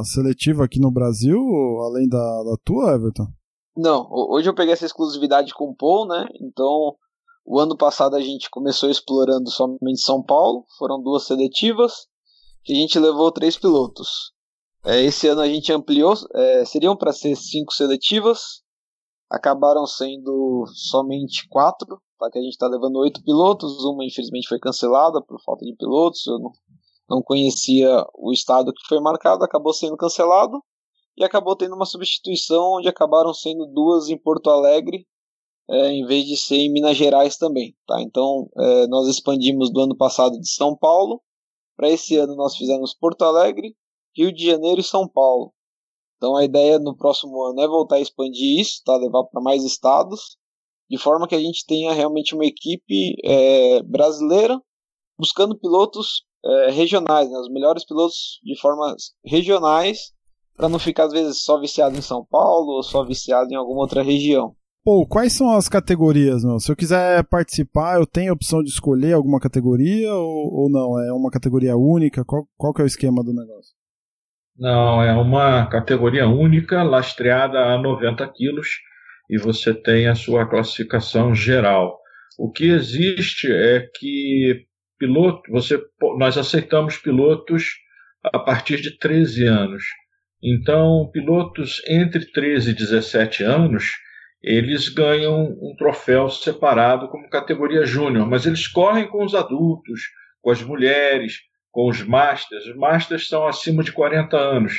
seletiva 0.04 0.64
aqui 0.64 0.80
no 0.80 0.90
Brasil, 0.90 1.38
além 1.82 2.08
da, 2.08 2.42
da 2.42 2.56
tua, 2.64 2.94
Everton? 2.94 3.26
Não, 3.82 4.02
ho- 4.10 4.34
hoje 4.34 4.48
eu 4.48 4.54
peguei 4.54 4.74
essa 4.74 4.84
exclusividade 4.84 5.54
com 5.54 5.70
o 5.70 5.74
Paul, 5.74 6.06
né? 6.06 6.26
Então, 6.40 6.94
o 7.46 7.58
ano 7.58 7.74
passado 7.76 8.14
a 8.14 8.20
gente 8.20 8.50
começou 8.50 8.90
explorando 8.90 9.50
somente 9.50 10.00
São 10.00 10.22
Paulo, 10.22 10.66
foram 10.78 11.02
duas 11.02 11.24
seletivas, 11.24 12.06
que 12.62 12.74
a 12.74 12.76
gente 12.76 12.98
levou 12.98 13.32
três 13.32 13.56
pilotos. 13.56 14.32
É, 14.84 15.00
esse 15.00 15.26
ano 15.28 15.40
a 15.40 15.48
gente 15.48 15.72
ampliou, 15.72 16.12
é, 16.34 16.64
seriam 16.66 16.94
para 16.94 17.12
ser 17.12 17.34
cinco 17.36 17.72
seletivas, 17.72 18.62
acabaram 19.30 19.86
sendo 19.86 20.64
somente 20.74 21.48
quatro, 21.48 21.98
tá? 22.18 22.30
que 22.30 22.38
a 22.38 22.42
gente 22.42 22.52
está 22.52 22.66
levando 22.66 22.96
oito 22.96 23.22
pilotos, 23.24 23.82
uma 23.84 24.04
infelizmente 24.04 24.48
foi 24.48 24.58
cancelada 24.58 25.22
por 25.22 25.40
falta 25.42 25.64
de 25.64 25.74
pilotos, 25.74 26.26
eu 26.26 26.38
não, 26.38 26.52
não 27.08 27.22
conhecia 27.22 28.04
o 28.14 28.30
estado 28.30 28.72
que 28.74 28.86
foi 28.86 29.00
marcado, 29.00 29.42
acabou 29.42 29.72
sendo 29.72 29.96
cancelado, 29.96 30.62
e 31.16 31.24
acabou 31.24 31.56
tendo 31.56 31.74
uma 31.74 31.86
substituição 31.86 32.74
onde 32.74 32.88
acabaram 32.88 33.34
sendo 33.34 33.66
duas 33.66 34.08
em 34.08 34.18
Porto 34.18 34.50
Alegre, 34.50 35.06
é, 35.68 35.92
em 35.92 36.04
vez 36.04 36.26
de 36.26 36.36
ser 36.36 36.56
em 36.56 36.72
Minas 36.72 36.96
Gerais 36.96 37.36
também. 37.36 37.76
Tá? 37.86 38.00
Então 38.00 38.48
é, 38.56 38.86
nós 38.86 39.08
expandimos 39.08 39.72
do 39.72 39.80
ano 39.80 39.96
passado 39.96 40.38
de 40.38 40.50
São 40.50 40.76
Paulo, 40.76 41.22
para 41.76 41.90
esse 41.90 42.16
ano 42.16 42.34
nós 42.34 42.56
fizemos 42.56 42.94
Porto 42.94 43.22
Alegre, 43.22 43.74
Rio 44.16 44.32
de 44.32 44.44
Janeiro 44.44 44.80
e 44.80 44.84
São 44.84 45.08
Paulo. 45.08 45.52
Então 46.16 46.36
a 46.36 46.44
ideia 46.44 46.78
no 46.78 46.96
próximo 46.96 47.42
ano 47.42 47.60
é 47.60 47.66
voltar 47.66 47.96
a 47.96 48.00
expandir 48.00 48.60
isso, 48.60 48.82
tá? 48.84 48.96
levar 48.96 49.24
para 49.24 49.40
mais 49.40 49.64
estados, 49.64 50.36
de 50.90 50.98
forma 50.98 51.26
que 51.26 51.34
a 51.34 51.40
gente 51.40 51.64
tenha 51.66 51.92
realmente 51.92 52.34
uma 52.34 52.44
equipe 52.44 53.16
é, 53.24 53.82
brasileira 53.82 54.60
buscando 55.18 55.58
pilotos 55.58 56.24
é, 56.44 56.70
regionais, 56.70 57.30
né? 57.30 57.38
os 57.38 57.50
melhores 57.50 57.84
pilotos 57.84 58.40
de 58.42 58.58
formas 58.58 59.12
regionais, 59.24 60.12
para 60.56 60.68
não 60.68 60.78
ficar 60.78 61.04
às 61.04 61.12
vezes 61.12 61.42
só 61.42 61.58
viciado 61.60 61.96
em 61.96 62.02
São 62.02 62.24
Paulo 62.24 62.76
ou 62.76 62.82
só 62.82 63.04
viciado 63.04 63.50
em 63.50 63.56
alguma 63.56 63.80
outra 63.80 64.02
região. 64.02 64.54
Pô, 64.82 65.06
quais 65.06 65.34
são 65.34 65.50
as 65.50 65.68
categorias, 65.68 66.42
meu? 66.42 66.58
Se 66.58 66.72
eu 66.72 66.76
quiser 66.76 67.22
participar, 67.24 67.98
eu 67.98 68.06
tenho 68.06 68.30
a 68.30 68.34
opção 68.34 68.62
de 68.62 68.70
escolher 68.70 69.12
alguma 69.12 69.38
categoria 69.38 70.12
ou, 70.14 70.62
ou 70.62 70.70
não? 70.70 70.98
É 70.98 71.12
uma 71.12 71.30
categoria 71.30 71.76
única? 71.76 72.24
Qual, 72.24 72.46
qual 72.56 72.72
que 72.72 72.80
é 72.80 72.84
o 72.84 72.86
esquema 72.86 73.22
do 73.22 73.34
negócio? 73.34 73.74
Não, 74.56 75.02
é 75.02 75.12
uma 75.14 75.66
categoria 75.66 76.26
única, 76.26 76.82
lastreada 76.82 77.58
a 77.58 77.78
90 77.78 78.26
quilos, 78.28 78.68
e 79.28 79.38
você 79.38 79.72
tem 79.74 80.06
a 80.06 80.14
sua 80.14 80.46
classificação 80.46 81.34
geral. 81.34 81.98
O 82.38 82.50
que 82.50 82.64
existe 82.70 83.50
é 83.50 83.86
que 83.98 84.66
piloto, 84.98 85.50
você, 85.50 85.82
nós 86.18 86.36
aceitamos 86.36 86.98
pilotos 86.98 87.64
a 88.22 88.38
partir 88.38 88.80
de 88.82 88.98
13 88.98 89.46
anos. 89.46 89.82
Então, 90.42 91.10
pilotos 91.12 91.82
entre 91.86 92.24
13 92.30 92.70
e 92.70 92.74
17 92.74 93.44
anos, 93.44 93.84
eles 94.42 94.88
ganham 94.88 95.42
um 95.60 95.74
troféu 95.76 96.28
separado 96.30 97.08
como 97.08 97.28
categoria 97.28 97.84
júnior, 97.84 98.26
mas 98.26 98.46
eles 98.46 98.66
correm 98.66 99.06
com 99.06 99.24
os 99.24 99.34
adultos, 99.34 100.00
com 100.40 100.50
as 100.50 100.62
mulheres, 100.62 101.40
com 101.70 101.88
os 101.88 102.02
masters. 102.02 102.66
Os 102.66 102.76
masters 102.76 103.28
são 103.28 103.46
acima 103.46 103.82
de 103.82 103.92
40 103.92 104.36
anos. 104.36 104.72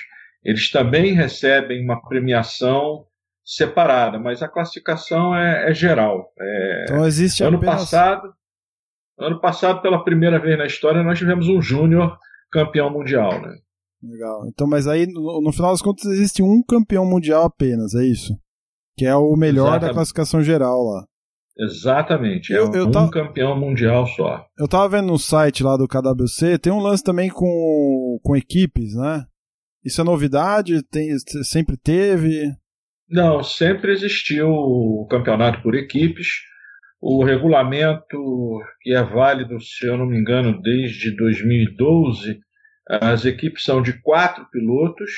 Eles 0.43 0.71
também 0.71 1.13
recebem 1.13 1.83
uma 1.83 2.01
premiação 2.01 3.05
separada, 3.43 4.17
mas 4.17 4.41
a 4.41 4.47
classificação 4.47 5.35
é, 5.35 5.69
é 5.69 5.73
geral. 5.73 6.31
É, 6.39 6.83
então 6.83 7.05
existe 7.05 7.43
ano 7.43 7.57
apenas... 7.57 7.75
passado, 7.75 8.33
ano 9.19 9.39
passado 9.39 9.81
pela 9.81 10.03
primeira 10.03 10.39
vez 10.39 10.57
na 10.57 10.65
história 10.65 11.03
nós 11.03 11.19
tivemos 11.19 11.47
um 11.47 11.61
júnior 11.61 12.17
campeão 12.51 12.89
mundial, 12.89 13.41
né? 13.41 13.55
Legal. 14.03 14.47
Então, 14.47 14.67
mas 14.67 14.87
aí 14.87 15.05
no, 15.05 15.41
no, 15.41 15.51
final 15.51 15.71
das 15.71 15.81
contas 15.81 16.05
existe 16.05 16.41
um 16.41 16.63
campeão 16.63 17.05
mundial 17.05 17.43
apenas, 17.43 17.93
é 17.93 18.03
isso? 18.03 18.35
Que 18.97 19.05
é 19.05 19.15
o 19.15 19.35
melhor 19.35 19.67
Exatamente. 19.67 19.89
da 19.89 19.93
classificação 19.93 20.41
geral 20.41 20.83
lá. 20.83 21.05
Exatamente, 21.59 22.53
é 22.53 22.57
eu, 22.57 22.71
eu 22.73 22.87
um 22.87 22.91
tava, 22.91 23.11
campeão 23.11 23.59
mundial 23.59 24.07
só. 24.07 24.43
Eu 24.57 24.67
tava 24.67 24.97
vendo 24.97 25.07
no 25.07 25.19
site 25.19 25.63
lá 25.63 25.77
do 25.77 25.87
KWC, 25.87 26.57
tem 26.57 26.73
um 26.73 26.79
lance 26.79 27.03
também 27.03 27.29
com, 27.29 28.19
com 28.23 28.35
equipes, 28.35 28.95
né? 28.95 29.25
Isso 29.83 30.01
é 30.01 30.03
novidade? 30.03 30.81
Tem, 30.83 31.17
sempre 31.43 31.77
teve? 31.77 32.51
Não, 33.09 33.43
sempre 33.43 33.91
existiu 33.91 34.47
o 34.47 35.05
campeonato 35.09 35.61
por 35.61 35.75
equipes. 35.75 36.27
O 37.01 37.23
regulamento, 37.23 38.17
que 38.81 38.93
é 38.93 39.03
válido, 39.03 39.59
se 39.59 39.85
eu 39.87 39.97
não 39.97 40.05
me 40.05 40.17
engano, 40.17 40.61
desde 40.61 41.15
2012, 41.15 42.39
as 42.99 43.23
equipes 43.23 43.63
são 43.63 43.81
de 43.81 44.01
quatro 44.01 44.45
pilotos 44.51 45.11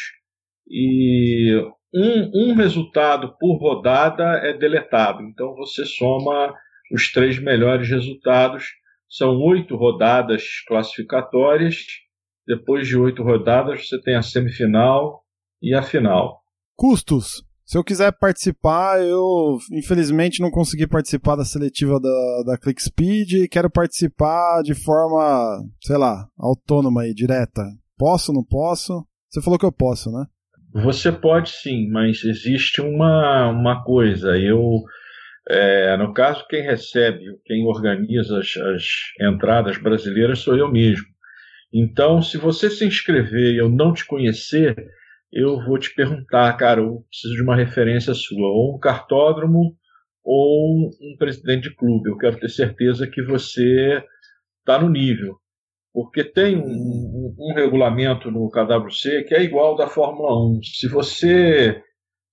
e 0.68 1.60
um, 1.94 2.52
um 2.52 2.56
resultado 2.56 3.36
por 3.40 3.58
rodada 3.58 4.24
é 4.44 4.54
deletado. 4.56 5.24
Então 5.24 5.56
você 5.56 5.84
soma 5.86 6.54
os 6.92 7.12
três 7.12 7.40
melhores 7.40 7.90
resultados. 7.90 8.66
São 9.10 9.40
oito 9.42 9.76
rodadas 9.76 10.44
classificatórias. 10.68 11.78
Depois 12.46 12.88
de 12.88 12.98
oito 12.98 13.24
rodadas, 13.24 13.88
você 13.88 14.00
tem 14.02 14.16
a 14.16 14.22
semifinal 14.22 15.24
e 15.62 15.74
a 15.74 15.82
final. 15.82 16.42
Custos. 16.76 17.44
Se 17.74 17.80
eu 17.80 17.84
quiser 17.84 18.12
participar, 18.12 19.02
eu 19.02 19.58
infelizmente 19.72 20.40
não 20.40 20.52
consegui 20.52 20.86
participar 20.86 21.36
da 21.36 21.44
seletiva 21.44 22.00
da, 22.00 22.44
da 22.46 22.56
ClickSpeed 22.56 23.32
e 23.34 23.48
quero 23.48 23.68
participar 23.68 24.62
de 24.62 24.76
forma, 24.76 25.60
sei 25.82 25.98
lá, 25.98 26.28
autônoma 26.38 27.08
e 27.08 27.16
direta. 27.16 27.64
Posso, 27.98 28.32
não 28.32 28.44
posso? 28.44 29.04
Você 29.28 29.42
falou 29.42 29.58
que 29.58 29.66
eu 29.66 29.72
posso, 29.72 30.12
né? 30.12 30.24
Você 30.84 31.12
pode 31.12 31.50
sim, 31.50 31.90
mas 31.90 32.24
existe 32.24 32.80
uma, 32.80 33.50
uma 33.50 33.84
coisa. 33.84 34.38
Eu, 34.38 34.84
é, 35.50 35.98
no 35.98 36.14
caso, 36.14 36.46
quem 36.48 36.62
recebe, 36.62 37.24
quem 37.44 37.66
organiza 37.66 38.38
as, 38.38 38.56
as 38.56 38.86
entradas 39.20 39.80
brasileiras 39.80 40.38
sou 40.38 40.56
eu 40.56 40.72
mesmo. 40.72 41.08
Então, 41.74 42.22
se 42.22 42.38
você 42.38 42.70
se 42.70 42.86
inscrever 42.86 43.56
e 43.56 43.58
eu 43.58 43.68
não 43.68 43.94
te 43.94 44.06
conhecer, 44.06 44.76
eu 45.34 45.64
vou 45.66 45.78
te 45.80 45.94
perguntar, 45.96 46.54
cara, 46.58 46.82
eu 46.82 47.04
preciso 47.10 47.36
de 47.36 47.42
uma 47.42 47.56
referência 47.56 48.14
sua, 48.14 48.48
ou 48.48 48.76
um 48.76 48.80
cartódromo 48.80 49.76
ou 50.24 50.88
um 50.88 51.18
presidente 51.18 51.70
de 51.70 51.76
clube. 51.76 52.10
Eu 52.10 52.18
quero 52.18 52.40
ter 52.40 52.50
certeza 52.50 53.08
que 53.08 53.22
você 53.24 54.04
está 54.62 54.80
no 54.80 54.90
nível 54.90 55.38
porque 55.94 56.24
tem 56.24 56.58
um, 56.58 56.66
um, 56.66 57.36
um, 57.38 57.54
regulamento 57.54 58.32
no 58.32 58.50
KWC 58.50 59.26
que 59.26 59.36
é 59.36 59.44
igual 59.44 59.76
da 59.76 59.88
Fórmula 59.88 60.34
1. 60.58 60.64
Se 60.64 60.88
você 60.88 61.82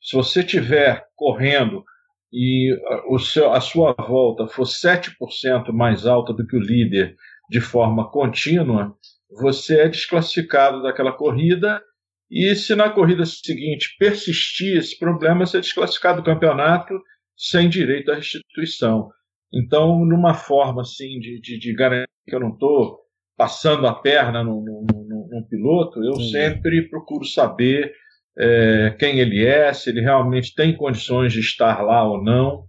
se 0.00 0.16
você 0.16 0.42
tiver 0.42 1.04
correndo 1.14 1.84
e 2.32 2.74
o 3.10 3.18
seu, 3.18 3.52
a 3.52 3.60
sua 3.60 3.92
volta 3.92 4.48
for 4.48 4.64
7% 4.64 5.72
mais 5.72 6.06
alta 6.06 6.32
do 6.32 6.46
que 6.46 6.56
o 6.56 6.60
líder 6.60 7.14
de 7.50 7.60
forma 7.60 8.10
contínua, 8.10 8.94
você 9.42 9.80
é 9.80 9.88
desclassificado 9.88 10.82
daquela 10.82 11.12
corrida 11.12 11.82
e 12.30 12.54
se 12.54 12.74
na 12.76 12.88
corrida 12.88 13.26
seguinte 13.26 13.96
persistir 13.98 14.76
esse 14.76 14.98
problema, 14.98 15.44
é 15.44 15.60
desclassificado 15.60 16.20
do 16.20 16.24
campeonato 16.24 16.94
sem 17.36 17.68
direito 17.68 18.12
à 18.12 18.14
restituição. 18.14 19.08
Então, 19.52 20.04
numa 20.04 20.34
forma 20.34 20.82
assim 20.82 21.18
de, 21.18 21.40
de, 21.40 21.58
de 21.58 21.74
garantir 21.74 22.06
que 22.28 22.34
eu 22.34 22.40
não 22.40 22.50
estou 22.50 23.00
passando 23.36 23.86
a 23.86 23.94
perna 23.94 24.44
no, 24.44 24.62
no, 24.62 24.86
no, 24.86 25.28
no 25.28 25.48
piloto, 25.48 26.04
eu 26.04 26.14
Sim. 26.14 26.30
sempre 26.30 26.88
procuro 26.88 27.24
saber 27.24 27.92
é, 28.38 28.94
quem 28.98 29.18
ele 29.18 29.44
é, 29.44 29.72
se 29.72 29.90
ele 29.90 30.00
realmente 30.00 30.54
tem 30.54 30.76
condições 30.76 31.32
de 31.32 31.40
estar 31.40 31.82
lá 31.82 32.04
ou 32.04 32.22
não. 32.22 32.64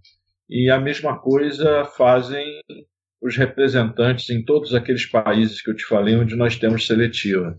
E 0.50 0.70
a 0.70 0.80
mesma 0.80 1.18
coisa 1.18 1.84
fazem 1.96 2.44
os 3.22 3.36
representantes 3.36 4.28
em 4.30 4.44
todos 4.44 4.74
aqueles 4.74 5.06
países 5.06 5.62
que 5.62 5.70
eu 5.70 5.76
te 5.76 5.84
falei 5.84 6.16
onde 6.16 6.34
nós 6.34 6.56
temos 6.56 6.86
seletiva. 6.86 7.56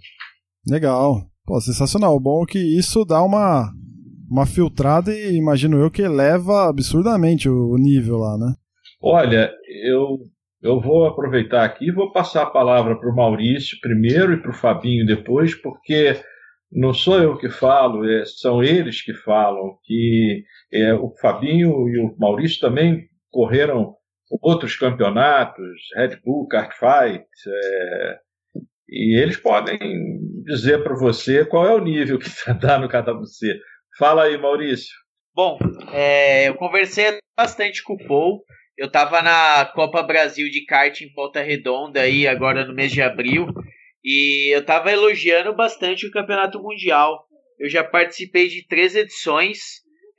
Legal. 0.68 1.33
Pô, 1.46 1.60
sensacional. 1.60 2.20
Bom 2.20 2.46
que 2.46 2.60
isso 2.60 3.04
dá 3.04 3.22
uma, 3.22 3.72
uma 4.30 4.46
filtrada 4.46 5.14
e 5.14 5.36
imagino 5.36 5.78
eu 5.78 5.92
que 5.92 6.02
eleva 6.02 6.70
absurdamente 6.70 7.50
o 7.50 7.76
nível 7.78 8.18
lá, 8.18 8.38
né? 8.38 8.54
Olha, 9.02 9.52
eu 9.86 10.20
eu 10.62 10.80
vou 10.80 11.06
aproveitar 11.06 11.66
aqui 11.66 11.90
e 11.90 11.92
vou 11.92 12.14
passar 12.14 12.44
a 12.44 12.50
palavra 12.50 12.98
para 12.98 13.10
o 13.10 13.16
Maurício 13.16 13.78
primeiro 13.82 14.32
e 14.32 14.42
para 14.42 14.52
o 14.52 14.56
Fabinho 14.56 15.06
depois, 15.06 15.54
porque 15.54 16.16
não 16.72 16.94
sou 16.94 17.22
eu 17.22 17.38
que 17.38 17.50
falo, 17.50 18.10
é, 18.10 18.24
são 18.26 18.64
eles 18.64 19.02
que 19.02 19.14
falam, 19.14 19.78
que 19.84 20.44
é, 20.72 20.94
o 20.94 21.14
Fabinho 21.22 21.90
e 21.90 22.00
o 22.00 22.16
Maurício 22.18 22.62
também 22.62 23.04
correram 23.30 23.94
outros 24.42 24.78
campeonatos, 24.78 25.68
Red 25.96 26.18
Bull, 26.24 26.48
Kartfight, 26.48 27.26
é, 27.48 28.18
e 28.88 29.20
eles 29.22 29.38
podem 29.38 29.78
dizer 30.44 30.84
para 30.84 30.96
você 30.96 31.46
qual 31.46 31.66
é 31.66 31.74
o 31.74 31.84
nível 31.84 32.20
que 32.20 32.28
está 32.28 32.78
no 32.78 32.90
KWC. 32.90 33.60
Fala 33.98 34.24
aí, 34.24 34.38
Maurício. 34.38 34.94
Bom, 35.36 35.58
é, 35.92 36.48
eu 36.48 36.56
conversei 36.56 37.18
bastante 37.36 37.84
com 37.84 37.94
o 37.94 38.08
Paul, 38.08 38.44
eu 38.78 38.92
tava 38.92 39.22
na 39.22 39.66
Copa 39.74 40.04
Brasil 40.04 40.50
de 40.50 40.66
kart 40.66 41.00
em 41.02 41.12
Volta 41.14 41.42
Redonda 41.42 42.02
aí 42.02 42.28
agora 42.28 42.66
no 42.66 42.74
mês 42.74 42.92
de 42.92 43.02
abril 43.02 43.48
e 44.04 44.56
eu 44.56 44.64
tava 44.66 44.92
elogiando 44.92 45.56
bastante 45.56 46.06
o 46.06 46.12
Campeonato 46.12 46.62
Mundial. 46.62 47.26
Eu 47.60 47.70
já 47.70 47.84
participei 47.84 48.48
de 48.48 48.68
três 48.68 48.96
edições, 48.96 49.60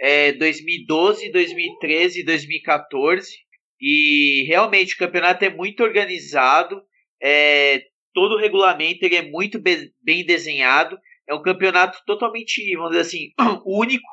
é, 0.00 0.32
2012, 0.32 1.30
2013 1.30 2.20
e 2.20 2.24
2014 2.24 3.44
e 3.80 4.44
realmente 4.48 4.94
o 4.94 4.98
campeonato 4.98 5.44
é 5.44 5.50
muito 5.50 5.82
organizado, 5.82 6.80
é, 7.22 7.82
todo 8.14 8.36
o 8.36 8.38
regulamento 8.38 9.04
ele 9.04 9.16
é 9.16 9.22
muito 9.22 9.60
bem 9.60 10.24
desenhado. 10.24 10.98
É 11.28 11.34
um 11.34 11.42
campeonato 11.42 11.98
totalmente, 12.06 12.74
vamos 12.76 12.92
dizer 12.92 13.02
assim, 13.02 13.32
único 13.66 14.08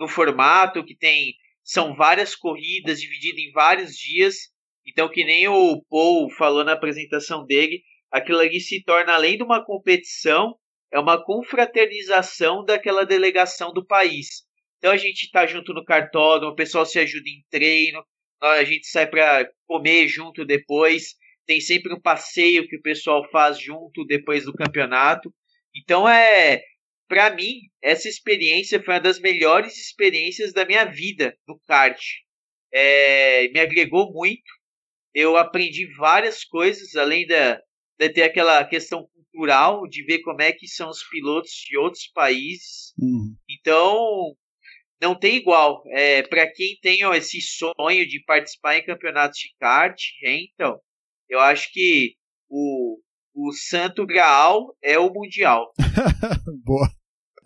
no 0.00 0.08
formato, 0.08 0.84
que 0.84 0.96
tem 0.96 1.34
são 1.62 1.94
várias 1.94 2.34
corridas 2.34 3.00
divididas 3.00 3.38
em 3.38 3.52
vários 3.52 3.92
dias. 3.94 4.36
Então, 4.84 5.08
que 5.08 5.24
nem 5.24 5.46
o 5.46 5.80
Paul 5.88 6.28
falou 6.30 6.64
na 6.64 6.72
apresentação 6.72 7.46
dele, 7.46 7.82
aquilo 8.10 8.40
ali 8.40 8.60
se 8.60 8.82
torna, 8.82 9.12
além 9.12 9.36
de 9.36 9.44
uma 9.44 9.64
competição, 9.64 10.56
é 10.92 10.98
uma 10.98 11.22
confraternização 11.24 12.64
daquela 12.64 13.06
delegação 13.06 13.72
do 13.72 13.86
país. 13.86 14.42
Então 14.78 14.90
a 14.90 14.96
gente 14.96 15.22
está 15.24 15.46
junto 15.46 15.72
no 15.72 15.84
cartódromo, 15.84 16.52
o 16.52 16.56
pessoal 16.56 16.84
se 16.84 16.98
ajuda 16.98 17.28
em 17.28 17.44
treino, 17.48 18.04
a 18.40 18.64
gente 18.64 18.86
sai 18.88 19.06
para 19.06 19.48
comer 19.66 20.08
junto 20.08 20.44
depois. 20.44 21.14
Tem 21.52 21.60
sempre 21.60 21.92
um 21.92 22.00
passeio 22.00 22.66
que 22.66 22.76
o 22.76 22.80
pessoal 22.80 23.28
faz 23.30 23.60
junto 23.60 24.06
depois 24.06 24.46
do 24.46 24.54
campeonato. 24.54 25.30
Então 25.76 26.08
é, 26.08 26.62
para 27.06 27.28
mim, 27.34 27.68
essa 27.82 28.08
experiência 28.08 28.82
foi 28.82 28.94
uma 28.94 29.00
das 29.00 29.20
melhores 29.20 29.76
experiências 29.76 30.54
da 30.54 30.64
minha 30.64 30.86
vida 30.86 31.36
no 31.46 31.60
kart. 31.68 32.00
É, 32.72 33.48
me 33.48 33.60
agregou 33.60 34.10
muito. 34.14 34.50
Eu 35.12 35.36
aprendi 35.36 35.86
várias 35.98 36.42
coisas, 36.42 36.96
além 36.96 37.26
da, 37.26 37.60
de 37.98 38.08
ter 38.08 38.22
aquela 38.22 38.64
questão 38.64 39.06
cultural, 39.12 39.86
de 39.86 40.02
ver 40.04 40.20
como 40.20 40.40
é 40.40 40.52
que 40.52 40.66
são 40.66 40.88
os 40.88 41.06
pilotos 41.10 41.52
de 41.66 41.76
outros 41.76 42.06
países. 42.14 42.94
Uhum. 42.98 43.36
Então, 43.46 44.34
não 45.02 45.14
tem 45.14 45.36
igual. 45.36 45.82
É, 45.88 46.22
para 46.22 46.50
quem 46.50 46.78
tem 46.80 47.04
ó, 47.04 47.12
esse 47.12 47.42
sonho 47.42 48.08
de 48.08 48.24
participar 48.24 48.78
em 48.78 48.86
campeonatos 48.86 49.38
de 49.38 49.54
kart, 49.60 50.00
então, 50.24 50.80
eu 51.32 51.40
acho 51.40 51.72
que 51.72 52.14
o, 52.50 52.98
o 53.34 53.52
santo 53.52 54.06
graal 54.06 54.76
é 54.82 54.98
o 54.98 55.10
mundial. 55.10 55.72
Boa. 56.62 56.88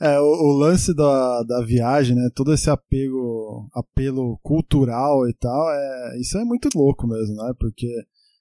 É, 0.01 0.19
o, 0.21 0.25
o, 0.25 0.59
lance 0.59 0.95
da, 0.95 1.43
da 1.45 1.65
viagem, 1.65 2.15
né? 2.17 2.29
Todo 2.35 2.53
esse 2.53 2.69
apego, 2.69 3.69
apelo 3.73 4.39
cultural 4.43 5.27
e 5.27 5.33
tal, 5.33 5.71
é, 5.71 6.21
isso 6.21 6.37
é 6.37 6.45
muito 6.45 6.69
louco 6.75 7.07
mesmo, 7.07 7.37
né? 7.37 7.55
Porque 7.59 7.87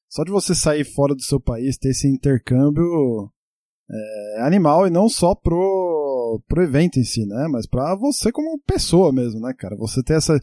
só 0.10 0.24
de 0.24 0.32
você 0.32 0.54
sair 0.54 0.84
fora 0.84 1.16
do 1.16 1.22
seu 1.22 1.40
país, 1.40 1.78
ter 1.78 1.90
esse 1.90 2.08
intercâmbio 2.08 3.32
é, 3.90 4.42
animal 4.42 4.88
e 4.88 4.90
não 4.90 5.08
só 5.08 5.34
pro, 5.36 6.42
pro 6.48 6.64
evento 6.64 7.00
em 7.00 7.04
si, 7.04 7.26
né? 7.26 7.48
Mas 7.50 7.68
pra 7.68 7.96
você 7.96 8.32
como 8.32 8.60
pessoa 8.66 9.14
mesmo, 9.14 9.40
né, 9.40 9.54
cara? 9.58 9.78
Você 9.78 10.04
ter 10.04 10.16
essa, 10.16 10.38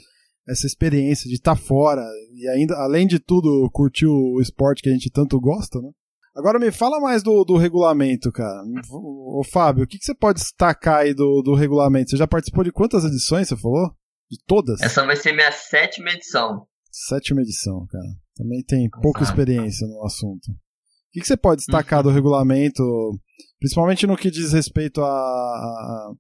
essa 0.49 0.67
experiência 0.67 1.29
de 1.29 1.37
estar 1.37 1.55
tá 1.55 1.61
fora 1.61 2.03
e 2.35 2.49
ainda, 2.49 2.75
além 2.77 3.07
de 3.07 3.19
tudo, 3.19 3.69
curtir 3.73 4.07
o 4.07 4.41
esporte 4.41 4.83
que 4.83 4.89
a 4.89 4.93
gente 4.93 5.11
tanto 5.11 5.41
gosta, 5.41 5.81
né? 5.81 5.91
Agora 6.35 6.59
me 6.59 6.73
fala 6.73 6.99
mais 6.99 7.23
do, 7.23 7.45
do 7.45 7.57
regulamento, 7.59 8.33
cara. 8.33 8.63
Ô 8.91 9.43
Fábio, 9.45 9.85
o 9.85 9.87
que, 9.87 9.99
que 9.99 10.05
você 10.05 10.15
pode 10.15 10.41
destacar 10.41 11.01
aí 11.01 11.13
do, 11.13 11.43
do 11.43 11.55
regulamento? 11.55 12.11
Você 12.11 12.17
já 12.17 12.27
participou 12.27 12.65
de 12.65 12.73
quantas 12.73 13.05
edições, 13.05 13.49
você 13.49 13.57
falou? 13.57 13.91
De 14.31 14.39
todas? 14.47 14.81
Essa 14.81 15.05
vai 15.05 15.15
ser 15.15 15.33
minha 15.33 15.53
sétima 15.53 16.11
edição. 16.11 16.67
Sétima 16.91 17.43
edição, 17.43 17.87
cara. 17.87 18.09
Também 18.35 18.63
tem 18.63 18.89
pouca 19.03 19.23
experiência 19.23 19.87
no 19.87 20.03
assunto. 20.05 20.51
O 20.51 21.13
que, 21.13 21.21
que 21.21 21.27
você 21.27 21.37
pode 21.37 21.59
destacar 21.59 21.99
uhum. 21.99 22.05
do 22.05 22.15
regulamento, 22.15 22.83
principalmente 23.59 24.07
no 24.07 24.17
que 24.17 24.31
diz 24.31 24.55
respeito 24.55 25.03
a. 25.03 25.07
a, 25.07 25.11
a 25.11 26.13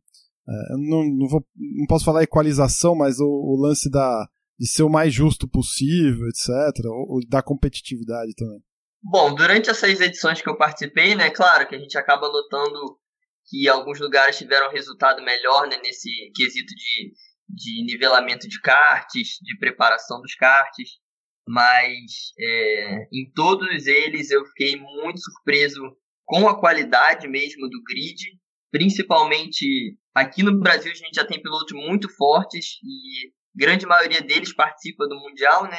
é, 0.49 0.73
não, 0.77 1.05
não, 1.05 1.29
vou, 1.29 1.47
não 1.57 1.87
posso 1.87 2.05
falar 2.05 2.23
equalização, 2.23 2.95
mas 2.95 3.21
o, 3.21 3.27
o, 3.27 3.61
lance 3.61 3.91
da, 3.91 4.29
de 4.59 4.67
ser 4.67 4.83
o 4.83 4.91
mais 4.91 5.15
justo 5.15 5.49
possível, 5.49 6.27
etc., 6.29 6.85
ou, 6.87 7.15
ou 7.15 7.21
da 7.29 7.43
competitividade 7.43 8.35
também. 8.35 8.61
Bom, 9.03 9.35
durante 9.35 9.71
as 9.71 9.79
seis 9.79 10.01
edições 10.01 10.41
que 10.41 10.49
eu 10.49 10.57
participei, 10.57 11.15
né, 11.15 11.31
claro 11.31 11.67
que 11.69 11.75
a 11.75 11.79
gente 11.79 11.97
acaba 11.99 12.29
notando 12.29 12.99
que 13.47 13.69
alguns 13.69 14.01
lugares 14.01 14.39
tiveram 14.39 14.71
resultado 14.71 15.23
melhor 15.23 15.67
né, 15.69 15.77
nesse 15.83 16.09
quesito 16.35 16.73
de, 16.75 17.13
de 17.49 17.85
nivelamento 17.85 18.49
de 18.49 18.61
karts, 18.61 19.39
de 19.43 19.59
preparação 19.59 20.21
dos 20.21 20.35
karts, 20.35 21.01
mas 21.47 22.33
é, 22.39 23.09
em 23.13 23.31
todos 23.35 23.87
eles 23.87 24.31
eu 24.31 24.45
fiquei 24.47 24.77
muito 24.77 25.21
surpreso 25.21 25.83
com 26.25 26.49
a 26.49 26.59
qualidade 26.59 27.27
mesmo 27.29 27.69
do 27.69 27.83
grid, 27.83 28.39
principalmente 28.71 29.99
aqui 30.15 30.43
no 30.43 30.59
Brasil 30.59 30.93
a 30.93 30.95
gente 30.95 31.15
já 31.15 31.25
tem 31.25 31.43
pilotos 31.43 31.73
muito 31.73 32.09
fortes 32.15 32.79
e 32.83 33.33
grande 33.55 33.87
maioria 33.87 34.21
deles 34.21 34.55
participa 34.55 35.07
do 35.07 35.17
Mundial, 35.17 35.65
né? 35.65 35.79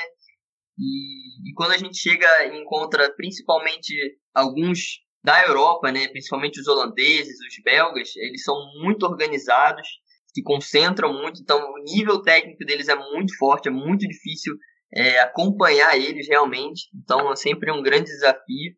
E, 0.77 1.49
e, 1.49 1.53
quando 1.55 1.71
a 1.71 1.77
gente 1.77 1.97
chega 1.97 2.27
e 2.47 2.59
encontra 2.59 3.13
principalmente 3.15 3.93
alguns 4.33 5.03
da 5.23 5.45
Europa, 5.45 5.91
né, 5.91 6.07
principalmente 6.07 6.59
os 6.59 6.67
holandeses, 6.67 7.37
os 7.39 7.63
belgas, 7.63 8.15
eles 8.17 8.43
são 8.43 8.55
muito 8.81 9.05
organizados, 9.05 9.87
se 10.33 10.43
concentram 10.43 11.13
muito, 11.13 11.41
então 11.41 11.59
o 11.59 11.83
nível 11.83 12.21
técnico 12.21 12.65
deles 12.65 12.89
é 12.89 12.95
muito 12.95 13.37
forte, 13.37 13.69
é 13.69 13.71
muito 13.71 14.05
difícil 14.07 14.55
é, 14.93 15.19
acompanhar 15.19 15.95
eles 15.95 16.27
realmente, 16.27 16.89
então 16.95 17.31
é 17.31 17.35
sempre 17.35 17.71
um 17.71 17.81
grande 17.81 18.05
desafio. 18.05 18.73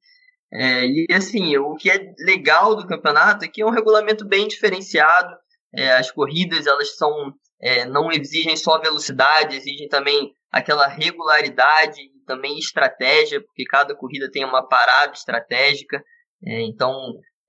É, 0.54 0.86
e 0.86 1.08
assim, 1.12 1.58
o 1.58 1.76
que 1.76 1.90
é 1.90 2.14
legal 2.20 2.76
do 2.76 2.88
campeonato 2.88 3.44
é 3.44 3.48
que 3.48 3.62
é 3.62 3.66
um 3.66 3.72
regulamento 3.72 4.28
bem 4.28 4.48
diferenciado, 4.48 5.36
é, 5.76 5.92
as 5.94 6.12
corridas 6.12 6.66
elas 6.68 6.96
são 6.96 7.34
é, 7.62 7.86
não 7.86 8.12
exigem 8.12 8.56
só 8.56 8.80
velocidade, 8.80 9.56
exigem 9.56 9.88
também 9.88 10.32
aquela 10.52 10.88
regularidade 10.88 12.02
e 12.02 12.26
também 12.26 12.58
estratégia, 12.58 13.42
porque 13.42 13.66
cada 13.66 13.96
corrida 13.96 14.30
tem 14.32 14.44
uma 14.46 14.68
parada 14.68 15.14
estratégica. 15.14 16.04
É, 16.46 16.62
então, 16.62 16.94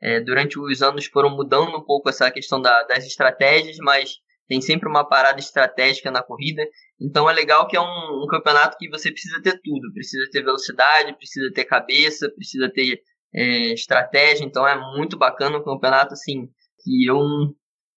é, 0.00 0.20
durante 0.20 0.58
os 0.58 0.82
anos 0.82 1.06
foram 1.06 1.30
mudando 1.30 1.76
um 1.76 1.84
pouco 1.84 2.08
essa 2.08 2.30
questão 2.30 2.60
da, 2.60 2.82
das 2.84 3.04
estratégias, 3.04 3.76
mas 3.78 4.16
tem 4.48 4.60
sempre 4.60 4.88
uma 4.88 5.04
parada 5.04 5.40
estratégica 5.40 6.10
na 6.10 6.22
corrida. 6.22 6.62
Então 7.00 7.28
é 7.28 7.32
legal 7.32 7.66
que 7.66 7.76
é 7.76 7.80
um, 7.80 8.22
um 8.22 8.26
campeonato 8.28 8.76
que 8.78 8.88
você 8.88 9.10
precisa 9.10 9.42
ter 9.42 9.60
tudo. 9.62 9.92
Precisa 9.92 10.28
ter 10.30 10.42
velocidade, 10.42 11.16
precisa 11.16 11.52
ter 11.52 11.64
cabeça, 11.64 12.30
precisa 12.30 12.70
ter 12.72 13.00
é, 13.34 13.72
estratégia. 13.72 14.44
Então 14.44 14.66
é 14.66 14.78
muito 14.96 15.18
bacana 15.18 15.58
um 15.58 15.64
campeonato 15.64 16.14
assim 16.14 16.48
que 16.82 17.06
eu 17.06 17.18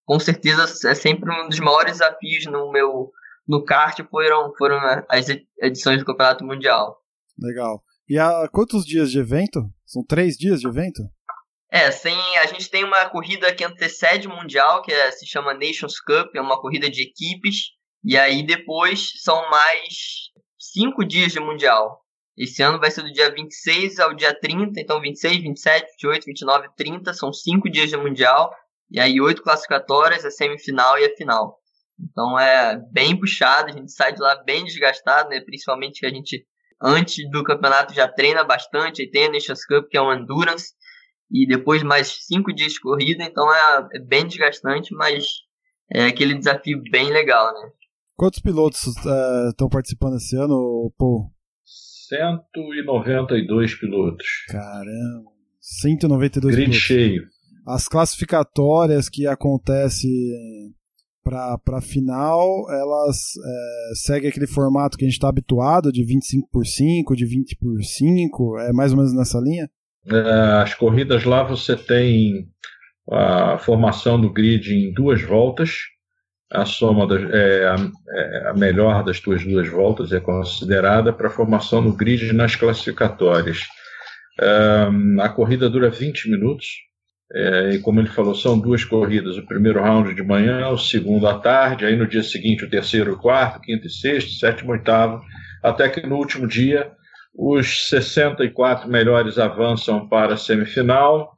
com 0.10 0.20
certeza 0.20 0.64
é 0.90 0.96
sempre 0.96 1.32
um 1.32 1.48
dos 1.48 1.60
maiores 1.60 2.00
desafios 2.00 2.48
no 2.48 2.72
meu 2.72 3.12
no 3.48 3.64
kart 3.64 4.00
foram, 4.10 4.52
foram 4.58 4.80
as 5.08 5.28
edições 5.62 6.00
do 6.00 6.06
Campeonato 6.06 6.44
Mundial. 6.44 6.98
Legal. 7.40 7.84
E 8.08 8.18
há 8.18 8.50
quantos 8.52 8.84
dias 8.84 9.12
de 9.12 9.20
evento? 9.20 9.62
São 9.86 10.04
três 10.04 10.36
dias 10.36 10.62
de 10.62 10.68
evento? 10.68 11.04
É, 11.72 11.92
sem, 11.92 12.18
a 12.40 12.48
gente 12.48 12.72
tem 12.72 12.84
uma 12.84 13.08
corrida 13.08 13.54
que 13.54 13.64
antecede 13.64 14.28
o 14.28 14.36
Mundial, 14.36 14.82
que 14.82 14.92
é, 14.92 15.12
se 15.12 15.28
chama 15.28 15.54
Nations 15.54 16.00
Cup, 16.00 16.36
é 16.36 16.42
uma 16.42 16.60
corrida 16.60 16.90
de 16.90 17.04
equipes, 17.04 17.74
e 18.04 18.18
aí 18.18 18.44
depois 18.44 19.12
são 19.22 19.48
mais 19.52 20.32
cinco 20.58 21.06
dias 21.06 21.32
de 21.32 21.40
Mundial. 21.40 22.02
Esse 22.36 22.64
ano 22.64 22.80
vai 22.80 22.90
ser 22.90 23.04
do 23.04 23.14
dia 23.14 23.32
26 23.32 24.00
ao 24.00 24.16
dia 24.16 24.34
30, 24.34 24.80
então 24.82 25.00
26, 25.00 25.44
27, 25.44 25.92
28, 26.02 26.26
29, 26.26 26.68
30, 26.76 27.14
são 27.14 27.32
cinco 27.32 27.70
dias 27.70 27.92
de 27.92 27.98
Mundial, 27.98 28.52
e 28.92 29.00
aí 29.00 29.20
oito 29.22 29.44
classificatórias, 29.44 30.26
a 30.26 30.32
semifinal 30.32 30.98
e 30.98 31.06
a 31.06 31.16
final. 31.16 31.60
Então 32.00 32.40
é 32.40 32.78
bem 32.92 33.18
puxado, 33.20 33.70
a 33.70 33.74
gente 33.74 33.92
sai 33.92 34.14
de 34.14 34.22
lá 34.22 34.42
bem 34.44 34.64
desgastado, 34.64 35.30
né? 35.30 35.42
Principalmente 35.42 36.00
que 36.00 36.06
a 36.06 36.10
gente, 36.10 36.46
antes 36.82 37.30
do 37.30 37.44
campeonato, 37.44 37.94
já 37.94 38.08
treina 38.08 38.44
bastante, 38.44 39.02
aí 39.02 39.10
tem 39.10 39.26
a 39.26 39.32
Nations 39.32 39.66
Cup, 39.66 39.90
que 39.90 39.98
é 39.98 40.02
um 40.02 40.14
endurance, 40.14 40.74
e 41.32 41.46
depois 41.46 41.84
mais 41.84 42.26
cinco 42.26 42.54
dias 42.54 42.74
de 42.74 42.80
corrida, 42.80 43.24
então 43.24 43.54
é, 43.54 43.88
é 43.96 44.00
bem 44.00 44.26
desgastante, 44.26 44.96
mas 44.96 45.26
é 45.92 46.06
aquele 46.06 46.36
desafio 46.36 46.82
bem 46.90 47.12
legal, 47.12 47.54
né? 47.54 47.70
Quantos 48.16 48.40
pilotos 48.40 48.86
estão 48.86 49.68
é, 49.68 49.72
participando 49.72 50.16
esse 50.18 50.36
ano, 50.36 50.92
Paul? 50.98 51.32
192 52.10 53.76
pilotos. 53.76 54.28
Caramba, 54.50 55.32
192 55.62 56.56
Grid 56.56 56.70
pilotos. 56.70 56.86
cheio. 56.86 57.39
As 57.70 57.88
classificatórias 57.88 59.08
que 59.08 59.28
acontecem 59.28 60.02
para 61.24 61.60
a 61.78 61.82
final, 61.82 62.66
elas 62.68 63.18
é, 63.46 63.94
seguem 63.94 64.28
aquele 64.28 64.48
formato 64.48 64.98
que 64.98 65.06
a 65.06 65.08
gente 65.08 65.18
está 65.18 65.30
habituado, 65.30 65.92
de 65.92 66.04
25 66.04 66.50
por 66.52 66.66
5, 66.66 67.16
de 67.16 67.26
20 67.28 67.58
por 67.58 67.80
5, 67.84 68.60
é 68.62 68.74
mais 68.74 68.92
ou 68.92 68.98
menos 68.98 69.14
nessa 69.14 69.40
linha? 69.40 69.70
É, 70.08 70.64
as 70.64 70.74
corridas 70.74 71.24
lá 71.26 71.44
você 71.44 71.76
tem 71.76 72.48
a 73.12 73.60
formação 73.60 74.20
do 74.20 74.34
grid 74.34 74.74
em 74.74 74.92
duas 74.92 75.22
voltas, 75.22 75.76
a 76.52 76.66
soma 76.66 77.06
das, 77.06 77.22
é, 77.32 77.68
a, 77.68 77.76
é, 78.10 78.50
a 78.50 78.54
melhor 78.56 79.04
das 79.04 79.20
tuas 79.20 79.46
duas 79.46 79.70
voltas 79.70 80.12
é 80.12 80.20
considerada 80.20 81.14
para 81.14 81.28
a 81.28 81.32
formação 81.32 81.84
do 81.84 81.94
grid 81.94 82.34
nas 82.34 82.56
classificatórias. 82.56 83.60
A 85.22 85.30
corrida 85.30 85.70
dura 85.70 85.90
20 85.90 86.32
minutos, 86.32 86.66
é, 87.32 87.76
e 87.76 87.80
como 87.80 88.00
ele 88.00 88.10
falou, 88.10 88.34
são 88.34 88.60
duas 88.60 88.84
corridas: 88.84 89.38
o 89.38 89.46
primeiro 89.46 89.82
round 89.82 90.14
de 90.14 90.24
manhã, 90.24 90.68
o 90.70 90.78
segundo 90.78 91.28
à 91.28 91.38
tarde, 91.38 91.86
aí 91.86 91.96
no 91.96 92.08
dia 92.08 92.24
seguinte 92.24 92.66
o 92.66 92.70
terceiro, 92.70 93.14
o 93.14 93.18
quarto, 93.18 93.62
quinto 93.62 93.86
e 93.86 93.92
sexto, 93.92 94.32
sétimo, 94.32 94.72
oitavo, 94.72 95.22
até 95.64 95.88
que 95.90 96.06
no 96.06 96.16
último 96.16 96.48
dia 96.48 96.92
os 97.36 97.88
64 97.90 98.90
melhores 98.90 99.38
avançam 99.38 100.08
para 100.08 100.34
a 100.34 100.38
semifinal 100.38 101.32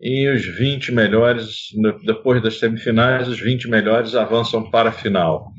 e 0.00 0.28
os 0.28 0.44
20 0.44 0.92
melhores, 0.92 1.68
depois 2.04 2.42
das 2.42 2.58
semifinais, 2.58 3.28
os 3.28 3.40
20 3.40 3.68
melhores 3.68 4.14
avançam 4.14 4.68
para 4.70 4.88
a 4.88 4.92
final. 4.92 5.52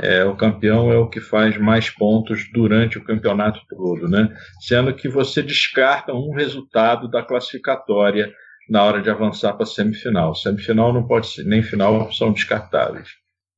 é, 0.00 0.24
o 0.24 0.36
campeão 0.36 0.92
é 0.92 0.96
o 0.96 1.08
que 1.08 1.20
faz 1.20 1.58
mais 1.58 1.90
pontos 1.90 2.48
durante 2.52 2.96
o 2.98 3.04
campeonato 3.04 3.60
todo, 3.68 4.08
né? 4.08 4.28
Sendo 4.60 4.94
que 4.94 5.08
você 5.08 5.42
descarta 5.42 6.12
um 6.12 6.32
resultado 6.34 7.08
da 7.08 7.22
classificatória 7.22 8.32
na 8.70 8.84
hora 8.84 9.02
de 9.02 9.10
avançar 9.10 9.52
para 9.54 9.64
a 9.64 9.66
semifinal. 9.66 10.34
Semifinal 10.34 10.92
não 10.92 11.04
pode 11.04 11.26
ser, 11.26 11.44
nem 11.44 11.60
final 11.60 12.10
são 12.12 12.32
descartáveis. 12.32 13.08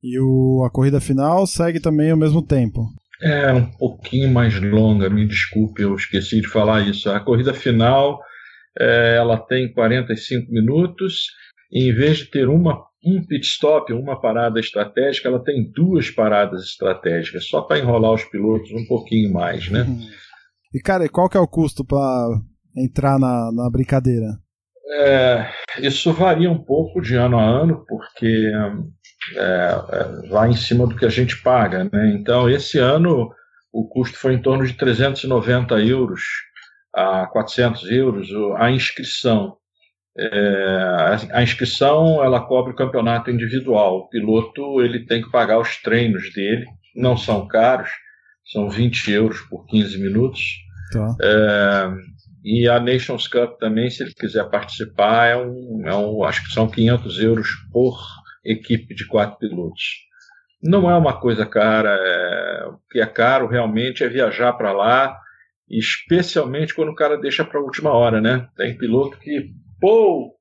E 0.01 0.19
o, 0.19 0.65
a 0.65 0.71
corrida 0.71 0.99
final 0.99 1.45
segue 1.45 1.79
também 1.79 2.11
o 2.11 2.17
mesmo 2.17 2.41
tempo. 2.45 2.87
É 3.21 3.53
um 3.53 3.71
pouquinho 3.71 4.29
mais 4.29 4.59
longa, 4.59 5.09
me 5.09 5.25
desculpe, 5.27 5.83
eu 5.83 5.95
esqueci 5.95 6.41
de 6.41 6.47
falar 6.47 6.81
isso. 6.81 7.09
A 7.09 7.19
corrida 7.19 7.53
final 7.53 8.19
é, 8.77 9.15
ela 9.15 9.37
tem 9.37 9.71
45 9.71 10.51
minutos 10.51 11.27
e 11.71 11.89
em 11.89 11.93
vez 11.93 12.17
de 12.17 12.25
ter 12.25 12.49
uma 12.49 12.83
um 13.05 13.21
pit 13.21 13.45
stop, 13.45 13.91
uma 13.91 14.19
parada 14.19 14.61
estratégica, 14.61 15.27
ela 15.27 15.43
tem 15.43 15.69
duas 15.73 16.09
paradas 16.09 16.63
estratégicas, 16.63 17.47
só 17.47 17.61
para 17.61 17.77
enrolar 17.77 18.13
os 18.13 18.23
pilotos 18.23 18.71
um 18.71 18.85
pouquinho 18.87 19.31
mais, 19.33 19.69
né? 19.69 19.81
Uhum. 19.81 20.07
E 20.73 20.79
cara, 20.79 21.07
qual 21.09 21.27
que 21.27 21.35
é 21.35 21.39
o 21.39 21.47
custo 21.47 21.83
para 21.83 22.39
entrar 22.77 23.19
na, 23.19 23.51
na 23.51 23.69
brincadeira? 23.69 24.39
É, 24.99 25.49
isso 25.79 26.13
varia 26.13 26.51
um 26.51 26.63
pouco 26.63 27.01
de 27.01 27.15
ano 27.15 27.39
a 27.39 27.43
ano, 27.43 27.85
porque 27.87 28.51
é, 29.35 29.39
é, 29.39 30.29
vai 30.29 30.49
em 30.49 30.55
cima 30.55 30.85
do 30.85 30.95
que 30.95 31.05
a 31.05 31.09
gente 31.09 31.41
paga, 31.41 31.89
né? 31.91 32.13
Então, 32.15 32.49
esse 32.49 32.77
ano 32.77 33.31
o 33.71 33.87
custo 33.87 34.17
foi 34.17 34.33
em 34.33 34.41
torno 34.41 34.65
de 34.65 34.73
390 34.73 35.75
euros 35.79 36.21
a 36.93 37.25
400 37.27 37.89
euros 37.89 38.29
a 38.57 38.69
inscrição. 38.69 39.57
É, 40.15 41.17
a 41.31 41.41
inscrição 41.41 42.23
ela 42.23 42.39
cobre 42.45 42.73
o 42.73 42.75
campeonato 42.75 43.31
individual. 43.31 43.97
O 43.97 44.09
piloto 44.09 44.81
ele 44.81 45.05
tem 45.05 45.23
que 45.23 45.31
pagar 45.31 45.59
os 45.59 45.81
treinos 45.81 46.31
dele, 46.33 46.67
não 46.95 47.17
são 47.17 47.47
caros, 47.47 47.89
são 48.51 48.69
20 48.69 49.11
euros 49.11 49.39
por 49.49 49.65
15 49.65 49.97
minutos. 49.97 50.41
Tá. 50.91 51.15
É, 51.23 51.89
e 52.43 52.67
a 52.67 52.79
Nations 52.79 53.27
Cup 53.27 53.57
também, 53.57 53.89
se 53.89 54.03
ele 54.03 54.13
quiser 54.13 54.49
participar, 54.49 55.27
é 55.27 55.37
um, 55.37 55.81
é 55.85 55.95
um, 55.95 56.23
acho 56.23 56.43
que 56.43 56.53
são 56.53 56.67
500 56.67 57.19
euros 57.19 57.47
por 57.71 57.97
equipe 58.43 58.93
de 58.93 59.07
quatro 59.07 59.37
pilotos. 59.37 60.03
Não 60.61 60.89
é 60.89 60.97
uma 60.97 61.19
coisa 61.19 61.45
cara, 61.45 61.97
é, 61.99 62.65
o 62.67 62.79
que 62.91 62.99
é 62.99 63.05
caro 63.05 63.47
realmente 63.47 64.03
é 64.03 64.09
viajar 64.09 64.53
para 64.53 64.73
lá, 64.73 65.17
especialmente 65.69 66.73
quando 66.73 66.89
o 66.89 66.95
cara 66.95 67.17
deixa 67.17 67.45
para 67.45 67.59
a 67.59 67.63
última 67.63 67.91
hora, 67.91 68.19
né? 68.19 68.47
Tem 68.57 68.77
piloto 68.77 69.17
que 69.19 69.51
pô, 69.79 70.35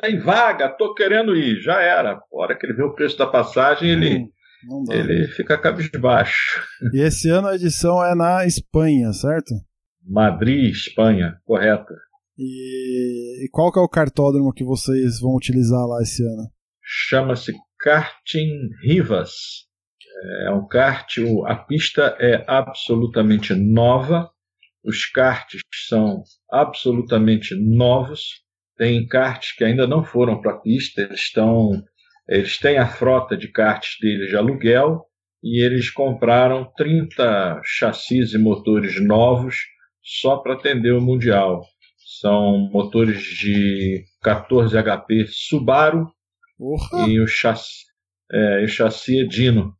tem 0.00 0.18
vaga, 0.18 0.68
tô 0.68 0.94
querendo 0.94 1.36
ir. 1.36 1.60
Já 1.60 1.80
era. 1.80 2.12
A 2.12 2.22
hora 2.32 2.56
que 2.56 2.66
ele 2.66 2.74
vê 2.74 2.82
o 2.82 2.94
preço 2.94 3.18
da 3.18 3.26
passagem, 3.26 3.90
ele, 3.90 4.26
hum, 4.68 4.84
ele 4.90 5.26
fica 5.28 5.58
cabisbaixo. 5.58 6.60
E 6.92 7.00
esse 7.00 7.28
ano 7.30 7.48
a 7.48 7.54
edição 7.54 8.04
é 8.04 8.14
na 8.14 8.46
Espanha, 8.46 9.12
certo? 9.12 9.54
Madrid, 10.08 10.72
Espanha, 10.72 11.38
correto. 11.44 11.92
E, 12.36 13.44
e 13.44 13.48
qual 13.50 13.70
que 13.70 13.78
é 13.78 13.82
o 13.82 13.88
cartódromo 13.88 14.52
que 14.52 14.64
vocês 14.64 15.20
vão 15.20 15.34
utilizar 15.34 15.84
lá 15.86 16.00
esse 16.00 16.22
ano? 16.22 16.48
Chama-se 16.82 17.52
Karting 17.80 18.70
Rivas. 18.82 19.32
É 20.46 20.50
um 20.50 20.66
kart, 20.66 21.16
a 21.46 21.54
pista 21.54 22.16
é 22.18 22.44
absolutamente 22.48 23.54
nova, 23.54 24.28
os 24.84 25.06
karts 25.06 25.60
são 25.88 26.22
absolutamente 26.50 27.54
novos, 27.54 28.42
tem 28.76 29.06
karts 29.06 29.52
que 29.52 29.64
ainda 29.64 29.86
não 29.86 30.02
foram 30.02 30.40
para 30.40 30.52
a 30.52 30.58
pista, 30.58 31.02
eles 31.02 31.20
estão. 31.20 31.70
Eles 32.28 32.58
têm 32.58 32.78
a 32.78 32.86
frota 32.86 33.36
de 33.36 33.48
karts 33.48 33.96
deles 34.00 34.28
de 34.28 34.36
aluguel 34.36 35.04
e 35.42 35.64
eles 35.64 35.90
compraram 35.90 36.70
30 36.76 37.60
chassis 37.64 38.34
e 38.34 38.38
motores 38.38 39.00
novos 39.00 39.56
só 40.08 40.38
para 40.38 40.54
atender 40.54 40.92
o 40.92 41.00
Mundial. 41.00 41.62
São 42.20 42.70
motores 42.72 43.22
de 43.22 44.02
14 44.22 44.74
HP 44.76 45.26
Subaru 45.28 46.08
Urra. 46.58 47.06
e 47.06 47.20
o 47.20 47.26
chassi, 47.26 47.84
é, 48.32 48.64
o 48.64 48.68
chassi 48.68 49.20
é 49.20 49.24
Dino. 49.24 49.74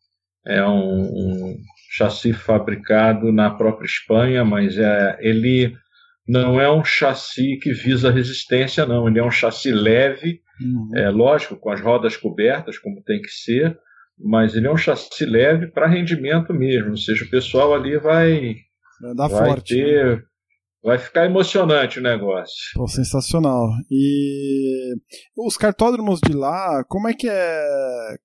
É 0.46 0.62
um, 0.64 1.02
um 1.02 1.56
chassi 1.90 2.32
fabricado 2.32 3.32
na 3.32 3.50
própria 3.50 3.86
Espanha, 3.86 4.44
mas 4.44 4.78
é, 4.78 5.18
ele 5.20 5.74
não 6.26 6.60
é 6.60 6.70
um 6.70 6.84
chassi 6.84 7.58
que 7.62 7.72
visa 7.72 8.10
resistência, 8.10 8.84
não. 8.84 9.08
Ele 9.08 9.18
é 9.18 9.24
um 9.24 9.30
chassi 9.30 9.72
leve, 9.72 10.40
uhum. 10.60 10.90
é 10.94 11.08
lógico, 11.08 11.56
com 11.56 11.70
as 11.70 11.80
rodas 11.80 12.16
cobertas, 12.16 12.78
como 12.78 13.02
tem 13.02 13.20
que 13.20 13.30
ser, 13.30 13.78
mas 14.18 14.54
ele 14.54 14.66
é 14.66 14.70
um 14.70 14.76
chassi 14.76 15.24
leve 15.24 15.68
para 15.68 15.88
rendimento 15.88 16.52
mesmo. 16.52 16.90
Ou 16.90 16.96
seja, 16.96 17.24
o 17.24 17.30
pessoal 17.30 17.74
ali 17.74 17.96
vai, 17.96 18.56
vai, 19.00 19.28
vai 19.28 19.48
forte, 19.48 19.74
ter. 19.74 20.16
Né? 20.16 20.22
Vai 20.82 20.98
ficar 20.98 21.26
emocionante 21.26 21.98
o 21.98 22.02
negócio. 22.02 22.54
Pô, 22.74 22.86
sensacional. 22.86 23.68
E 23.90 24.94
os 25.36 25.56
cartódromos 25.56 26.20
de 26.20 26.32
lá, 26.32 26.84
como 26.88 27.08
é 27.08 27.14
que 27.14 27.28
é? 27.28 28.16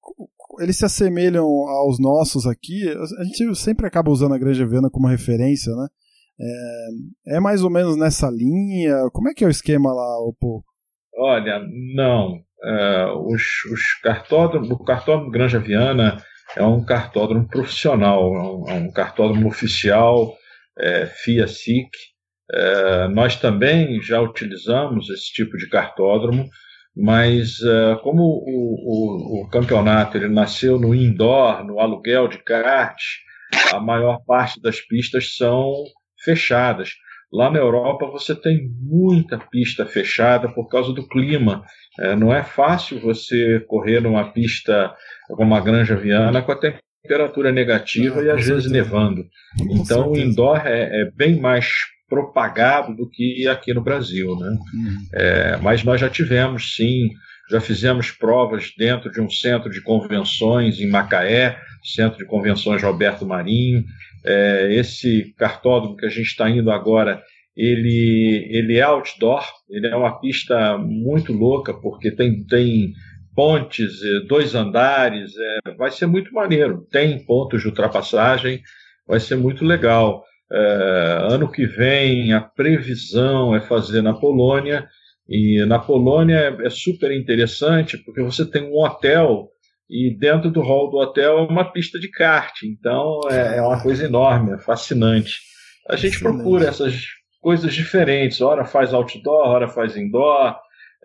Eles 0.60 0.78
se 0.78 0.86
assemelham 0.86 1.44
aos 1.44 2.00
nossos 2.00 2.46
aqui? 2.46 2.88
A 3.20 3.24
gente 3.24 3.56
sempre 3.56 3.88
acaba 3.88 4.12
usando 4.12 4.36
a 4.36 4.38
Granja 4.38 4.68
Viana 4.68 4.90
como 4.90 5.08
referência, 5.08 5.74
né? 5.76 5.88
É, 6.40 7.38
é 7.38 7.40
mais 7.40 7.64
ou 7.64 7.72
menos 7.72 7.98
nessa 7.98 8.30
linha? 8.30 9.10
Como 9.12 9.30
é 9.30 9.34
que 9.34 9.44
é 9.44 9.48
o 9.48 9.52
esquema 9.52 9.92
lá, 9.92 10.20
Opô? 10.20 10.64
Olha, 11.18 11.60
não. 11.96 12.40
É, 12.64 13.06
os, 13.26 13.42
os 13.72 13.82
cartódromos, 14.02 14.70
o 14.70 14.78
cartódromo 14.78 15.32
Granja 15.32 15.60
Viana 15.60 16.18
é 16.56 16.64
um 16.64 16.84
cartódromo 16.84 17.48
profissional, 17.48 18.36
é 18.36 18.42
um, 18.42 18.70
é 18.70 18.74
um 18.76 18.92
cartódromo 18.92 19.48
oficial, 19.48 20.34
é, 20.78 21.06
FIA-SIC. 21.06 21.90
É, 22.52 23.08
nós 23.08 23.36
também 23.36 24.02
já 24.02 24.22
utilizamos 24.22 25.10
esse 25.10 25.32
tipo 25.32 25.58
de 25.58 25.68
cartódromo, 25.70 26.48
mas 26.96 27.62
é, 27.62 27.96
como 28.04 28.22
o, 28.22 29.42
o, 29.42 29.42
o, 29.42 29.50
campeonato 29.50 30.18
ele 30.18 30.28
nasceu 30.28 30.78
no 30.78 30.94
indoor, 30.94 31.64
no 31.64 31.80
aluguel 31.80 32.28
de 32.28 32.38
kart, 32.44 32.98
a 33.72 33.80
maior 33.80 34.20
parte 34.26 34.62
das 34.62 34.80
pistas 34.82 35.36
são 35.36 35.72
fechadas. 36.24 36.92
Lá 37.32 37.50
na 37.50 37.58
Europa 37.58 38.06
você 38.06 38.36
tem 38.36 38.70
muita 38.80 39.40
pista 39.40 39.86
fechada 39.88 40.48
por 40.50 40.68
causa 40.68 40.94
do 40.94 41.08
clima. 41.08 41.64
É, 42.00 42.16
não 42.16 42.32
é 42.32 42.44
fácil 42.44 43.00
você 43.00 43.60
correr 43.68 44.02
numa 44.02 44.32
pista 44.32 44.94
como 45.30 45.56
a 45.56 45.60
Granja 45.60 45.96
Viana 45.96 46.44
com 46.44 46.52
a 46.52 46.56
temperatura 46.56 46.93
negativa 47.52 48.20
ah, 48.20 48.24
e 48.24 48.30
às 48.30 48.48
vezes 48.48 48.72
nevando. 48.72 49.26
Então 49.70 50.12
o 50.12 50.18
indoor 50.18 50.66
é, 50.66 51.02
é, 51.02 51.12
bem 51.12 51.40
mais 51.40 51.68
propagado 52.08 52.96
do 52.96 53.10
que 53.10 53.48
aqui 53.48 53.74
no 53.74 53.82
Brasil. 53.82 54.36
Né? 54.36 54.50
Uhum. 54.74 55.08
É, 55.14 55.58
mas 55.58 55.84
nós 55.84 56.00
já 56.00 56.10
tivemos, 56.10 56.76
sim, 56.76 57.10
já 57.50 57.60
fizemos 57.60 58.12
provas 58.12 58.72
dentro 58.78 59.12
de 59.12 59.20
um 59.20 59.30
centro 59.30 59.70
de 59.70 59.82
convenções 59.82 60.80
em 60.80 60.90
Macaé, 60.90 61.58
Centro 61.84 62.18
de 62.18 62.26
Convenções 62.26 62.82
Roberto 62.82 63.26
Marinho, 63.26 63.84
é, 64.26 64.74
esse 64.74 65.34
cartódromo 65.38 65.98
que 65.98 66.06
a 66.06 66.10
gente 66.10 66.28
está 66.28 66.50
indo 66.50 66.72
agora, 66.72 67.22
ele, 67.56 68.48
ele 68.50 68.78
é 68.78 68.84
outdoor, 68.84 69.46
ele 69.70 69.88
é 69.88 69.96
uma 69.96 70.20
pista 70.20 70.78
muito 70.78 71.34
louca, 71.34 71.74
porque 71.74 72.10
tem, 72.10 72.44
tem 72.46 72.94
pontes, 73.36 74.02
é, 74.04 74.28
dois 74.28 74.56
andares, 74.56 75.32
é, 75.66 75.72
vai 75.76 75.92
ser 75.92 76.06
muito 76.06 76.34
maneiro. 76.34 76.88
Tem 76.92 77.24
pontos 77.26 77.62
de 77.62 77.68
ultrapassagem, 77.68 78.62
vai 79.08 79.20
ser 79.20 79.36
muito 79.36 79.66
legal. 79.66 80.24
É, 80.52 81.28
ano 81.32 81.52
que 81.52 81.66
vem, 81.66 82.34
a 82.34 82.42
previsão 82.42 83.56
é 83.56 83.62
fazer 83.62 84.02
na 84.02 84.14
Polônia, 84.14 84.88
e 85.28 85.64
na 85.66 85.80
Polônia 85.80 86.36
é, 86.36 86.68
é 86.68 86.70
super 86.70 87.12
interessante, 87.12 87.98
porque 87.98 88.22
você 88.22 88.46
tem 88.46 88.64
um 88.64 88.78
hotel 88.78 89.50
e 89.90 90.16
dentro 90.18 90.50
do 90.50 90.62
hall 90.62 90.90
do 90.90 90.98
hotel 90.98 91.40
é 91.40 91.42
uma 91.42 91.72
pista 91.72 92.00
de 92.00 92.10
kart. 92.10 92.64
Então 92.64 93.22
é, 93.30 93.58
é 93.58 93.62
uma 93.62 93.82
coisa 93.82 94.06
enorme, 94.06 94.54
é 94.54 94.58
fascinante. 94.58 95.40
A 95.90 95.96
gente 95.96 96.20
procura 96.20 96.68
essas 96.68 97.02
coisas 97.42 97.74
diferentes. 97.74 98.42
Hora 98.42 98.66
faz 98.66 98.94
outdoor, 98.94 99.48
hora 99.48 99.68
faz 99.68 99.96
indoor. 99.98 100.56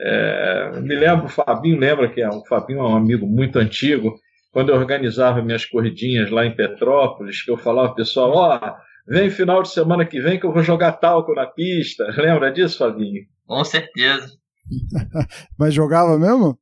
É, 0.01 0.81
me 0.81 0.95
lembro, 0.95 1.27
o 1.27 1.29
Fabinho 1.29 1.79
lembra 1.79 2.09
que 2.09 2.21
é, 2.21 2.29
o 2.29 2.45
Fabinho 2.45 2.81
é 2.81 2.83
um 2.83 2.97
amigo 2.97 3.27
muito 3.27 3.59
antigo. 3.59 4.15
Quando 4.53 4.71
eu 4.71 4.77
organizava 4.77 5.43
minhas 5.43 5.65
corridinhas 5.65 6.31
lá 6.31 6.47
em 6.47 6.55
Petrópolis, 6.55 7.43
que 7.43 7.51
eu 7.51 7.57
falava, 7.57 7.95
pessoal, 7.95 8.33
ó, 8.33 8.57
oh, 8.57 9.13
vem 9.13 9.31
final 9.31 9.63
de 9.63 9.71
semana 9.71 10.05
que 10.05 10.21
vem 10.21 10.39
que 10.39 10.47
eu 10.47 10.53
vou 10.53 10.63
jogar 10.63 10.93
talco 10.93 11.35
na 11.35 11.47
pista. 11.47 12.05
Lembra 12.17 12.51
disso, 12.51 12.79
Fabinho? 12.79 13.23
Com 13.47 13.65
certeza. 13.65 14.29
Mas 15.59 15.75
jogava 15.75 16.19
mesmo? 16.19 16.59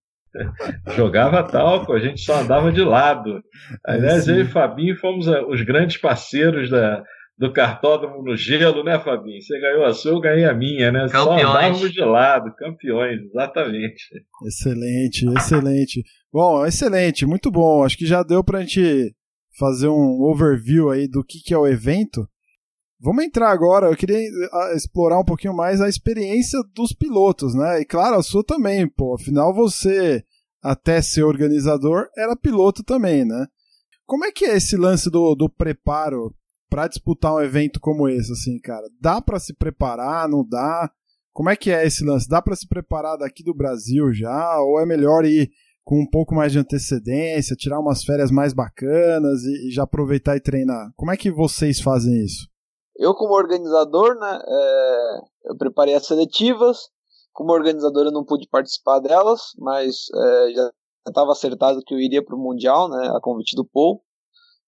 Jogava 0.94 1.42
talco, 1.42 1.92
a 1.92 1.98
gente 1.98 2.20
só 2.20 2.40
andava 2.40 2.70
de 2.70 2.82
lado. 2.82 3.40
Aliás, 3.84 4.28
eu 4.28 4.42
e 4.42 4.44
Fabinho 4.44 4.96
fomos 4.96 5.26
eh, 5.26 5.40
os 5.42 5.62
grandes 5.62 5.96
parceiros 5.96 6.68
da, 6.68 7.02
do 7.38 7.52
cartódromo 7.52 8.22
no 8.22 8.36
gelo, 8.36 8.82
né, 8.82 8.98
Fabinho? 8.98 9.40
Você 9.42 9.60
ganhou 9.60 9.84
a 9.84 9.92
sua, 9.92 10.12
eu 10.12 10.20
ganhei 10.20 10.44
a 10.44 10.54
minha, 10.54 10.90
né? 10.90 11.06
Campeões. 11.08 11.42
Só 11.42 11.50
andávamos 11.50 11.92
de 11.92 12.00
lado, 12.00 12.54
campeões, 12.56 13.20
exatamente. 13.22 14.02
Excelente, 14.46 15.26
excelente. 15.36 16.02
Bom, 16.32 16.64
excelente, 16.64 17.26
muito 17.26 17.50
bom. 17.50 17.84
Acho 17.84 17.98
que 17.98 18.06
já 18.06 18.22
deu 18.22 18.42
pra 18.42 18.60
gente 18.60 19.14
fazer 19.58 19.88
um 19.88 20.22
overview 20.22 20.90
aí 20.90 21.08
do 21.08 21.24
que, 21.24 21.40
que 21.40 21.52
é 21.52 21.58
o 21.58 21.66
evento, 21.66 22.28
vamos 23.00 23.24
entrar 23.24 23.50
agora. 23.50 23.86
Eu 23.86 23.96
queria 23.96 24.18
ah, 24.52 24.72
explorar 24.74 25.18
um 25.18 25.24
pouquinho 25.24 25.54
mais 25.54 25.80
a 25.80 25.88
experiência 25.88 26.58
dos 26.74 26.92
pilotos, 26.92 27.54
né? 27.54 27.80
E 27.80 27.84
claro, 27.84 28.16
a 28.16 28.22
sua 28.22 28.44
também, 28.44 28.86
pô. 28.88 29.14
Afinal, 29.14 29.54
você, 29.54 30.22
até 30.62 31.00
ser 31.02 31.24
organizador, 31.24 32.08
era 32.16 32.36
piloto 32.36 32.82
também, 32.82 33.24
né? 33.24 33.46
Como 34.04 34.24
é 34.24 34.30
que 34.30 34.44
é 34.44 34.56
esse 34.56 34.76
lance 34.76 35.10
do, 35.10 35.34
do 35.34 35.48
preparo 35.48 36.34
para 36.76 36.88
disputar 36.88 37.34
um 37.34 37.40
evento 37.40 37.80
como 37.80 38.06
esse, 38.06 38.30
assim, 38.30 38.58
cara? 38.58 38.86
Dá 39.00 39.18
para 39.22 39.40
se 39.40 39.54
preparar? 39.54 40.28
Não 40.28 40.46
dá? 40.46 40.90
Como 41.32 41.48
é 41.48 41.56
que 41.56 41.70
é 41.70 41.86
esse 41.86 42.04
lance? 42.04 42.28
Dá 42.28 42.42
para 42.42 42.54
se 42.54 42.68
preparar 42.68 43.16
daqui 43.16 43.42
do 43.42 43.54
Brasil 43.54 44.12
já? 44.12 44.60
Ou 44.60 44.78
é 44.78 44.84
melhor 44.84 45.24
ir 45.24 45.50
com 45.82 46.02
um 46.02 46.06
pouco 46.06 46.34
mais 46.34 46.52
de 46.52 46.58
antecedência, 46.58 47.56
tirar 47.56 47.80
umas 47.80 48.04
férias 48.04 48.30
mais 48.30 48.52
bacanas 48.52 49.42
e, 49.44 49.68
e 49.68 49.70
já 49.70 49.84
aproveitar 49.84 50.36
e 50.36 50.40
treinar? 50.40 50.90
Como 50.96 51.10
é 51.10 51.16
que 51.16 51.30
vocês 51.30 51.80
fazem 51.80 52.22
isso? 52.22 52.46
Eu, 52.94 53.14
como 53.14 53.32
organizador, 53.32 54.14
né, 54.20 54.38
é, 54.46 55.18
eu 55.46 55.56
preparei 55.56 55.94
as 55.94 56.04
seletivas. 56.04 56.90
Como 57.32 57.54
organizador, 57.54 58.04
eu 58.04 58.12
não 58.12 58.22
pude 58.22 58.46
participar 58.50 58.98
delas, 58.98 59.52
mas 59.56 59.96
é, 60.14 60.50
já 60.52 60.70
estava 61.08 61.32
acertado 61.32 61.80
que 61.86 61.94
eu 61.94 61.98
iria 61.98 62.22
para 62.22 62.36
o 62.36 62.38
Mundial, 62.38 62.90
né, 62.90 63.10
a 63.16 63.20
convite 63.22 63.56
do 63.56 63.64
Paul. 63.64 64.02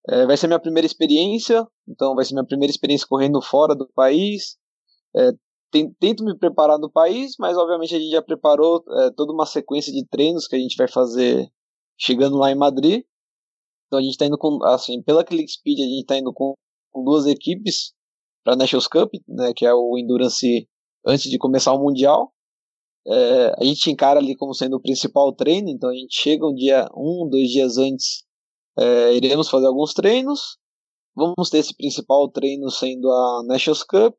É, 0.08 0.24
vai 0.24 0.38
ser 0.38 0.46
minha 0.46 0.58
primeira 0.58 0.86
experiência, 0.86 1.66
então 1.88 2.14
vai 2.14 2.24
ser 2.24 2.34
minha 2.34 2.46
primeira 2.46 2.70
experiência 2.70 3.06
correndo 3.08 3.40
fora 3.40 3.74
do 3.74 3.88
país. 3.88 4.56
É, 5.16 5.32
tento 5.98 6.24
me 6.24 6.36
preparar 6.36 6.78
no 6.78 6.90
país, 6.90 7.34
mas 7.38 7.56
obviamente 7.56 7.94
a 7.94 7.98
gente 7.98 8.10
já 8.10 8.22
preparou 8.22 8.84
é, 8.88 9.10
toda 9.10 9.32
uma 9.32 9.46
sequência 9.46 9.92
de 9.92 10.06
treinos 10.06 10.46
que 10.46 10.56
a 10.56 10.58
gente 10.58 10.76
vai 10.76 10.88
fazer 10.88 11.50
chegando 11.98 12.36
lá 12.36 12.50
em 12.50 12.54
Madrid. 12.54 13.02
Então 13.86 13.98
a 13.98 14.02
gente 14.02 14.12
está 14.12 14.26
indo 14.26 14.38
com, 14.38 14.62
assim, 14.64 15.02
pela 15.02 15.24
Click 15.24 15.50
Speed, 15.50 15.78
a 15.78 15.82
gente 15.82 16.00
está 16.00 16.16
indo 16.16 16.32
com, 16.32 16.54
com, 16.92 17.04
duas 17.04 17.26
equipes 17.26 17.92
para 18.44 18.52
a 18.52 18.56
Nations 18.56 18.86
Cup, 18.86 19.10
né, 19.26 19.52
que 19.54 19.64
é 19.66 19.72
o 19.72 19.96
Endurance 19.98 20.68
antes 21.06 21.30
de 21.30 21.38
começar 21.38 21.72
o 21.72 21.82
Mundial. 21.82 22.32
É, 23.06 23.54
a 23.58 23.64
gente 23.64 23.90
encara 23.90 24.20
ali 24.20 24.36
como 24.36 24.54
sendo 24.54 24.76
o 24.76 24.82
principal 24.82 25.32
treino, 25.32 25.70
então 25.70 25.88
a 25.88 25.94
gente 25.94 26.14
chega 26.14 26.46
um 26.46 26.54
dia, 26.54 26.86
um, 26.94 27.26
dois 27.30 27.48
dias 27.48 27.78
antes, 27.78 28.24
é, 28.78 29.14
iremos 29.14 29.48
fazer 29.48 29.66
alguns 29.66 29.94
treinos. 29.94 30.58
Vamos 31.18 31.50
ter 31.50 31.58
esse 31.58 31.74
principal 31.76 32.28
treino 32.30 32.70
sendo 32.70 33.10
a 33.10 33.42
Nations 33.46 33.82
Cup, 33.82 34.14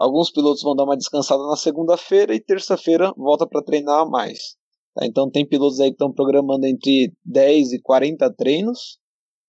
Alguns 0.00 0.30
pilotos 0.30 0.62
vão 0.62 0.74
dar 0.74 0.84
uma 0.84 0.96
descansada 0.96 1.46
na 1.46 1.56
segunda-feira 1.56 2.34
e 2.34 2.40
terça-feira 2.40 3.12
volta 3.18 3.46
para 3.46 3.62
treinar 3.62 4.08
mais. 4.08 4.56
Tá? 4.94 5.04
Então 5.04 5.30
tem 5.30 5.46
pilotos 5.46 5.78
aí 5.78 5.90
que 5.90 5.94
estão 5.96 6.10
programando 6.10 6.64
entre 6.64 7.12
10 7.22 7.74
e 7.74 7.82
40 7.82 8.32
treinos 8.32 8.98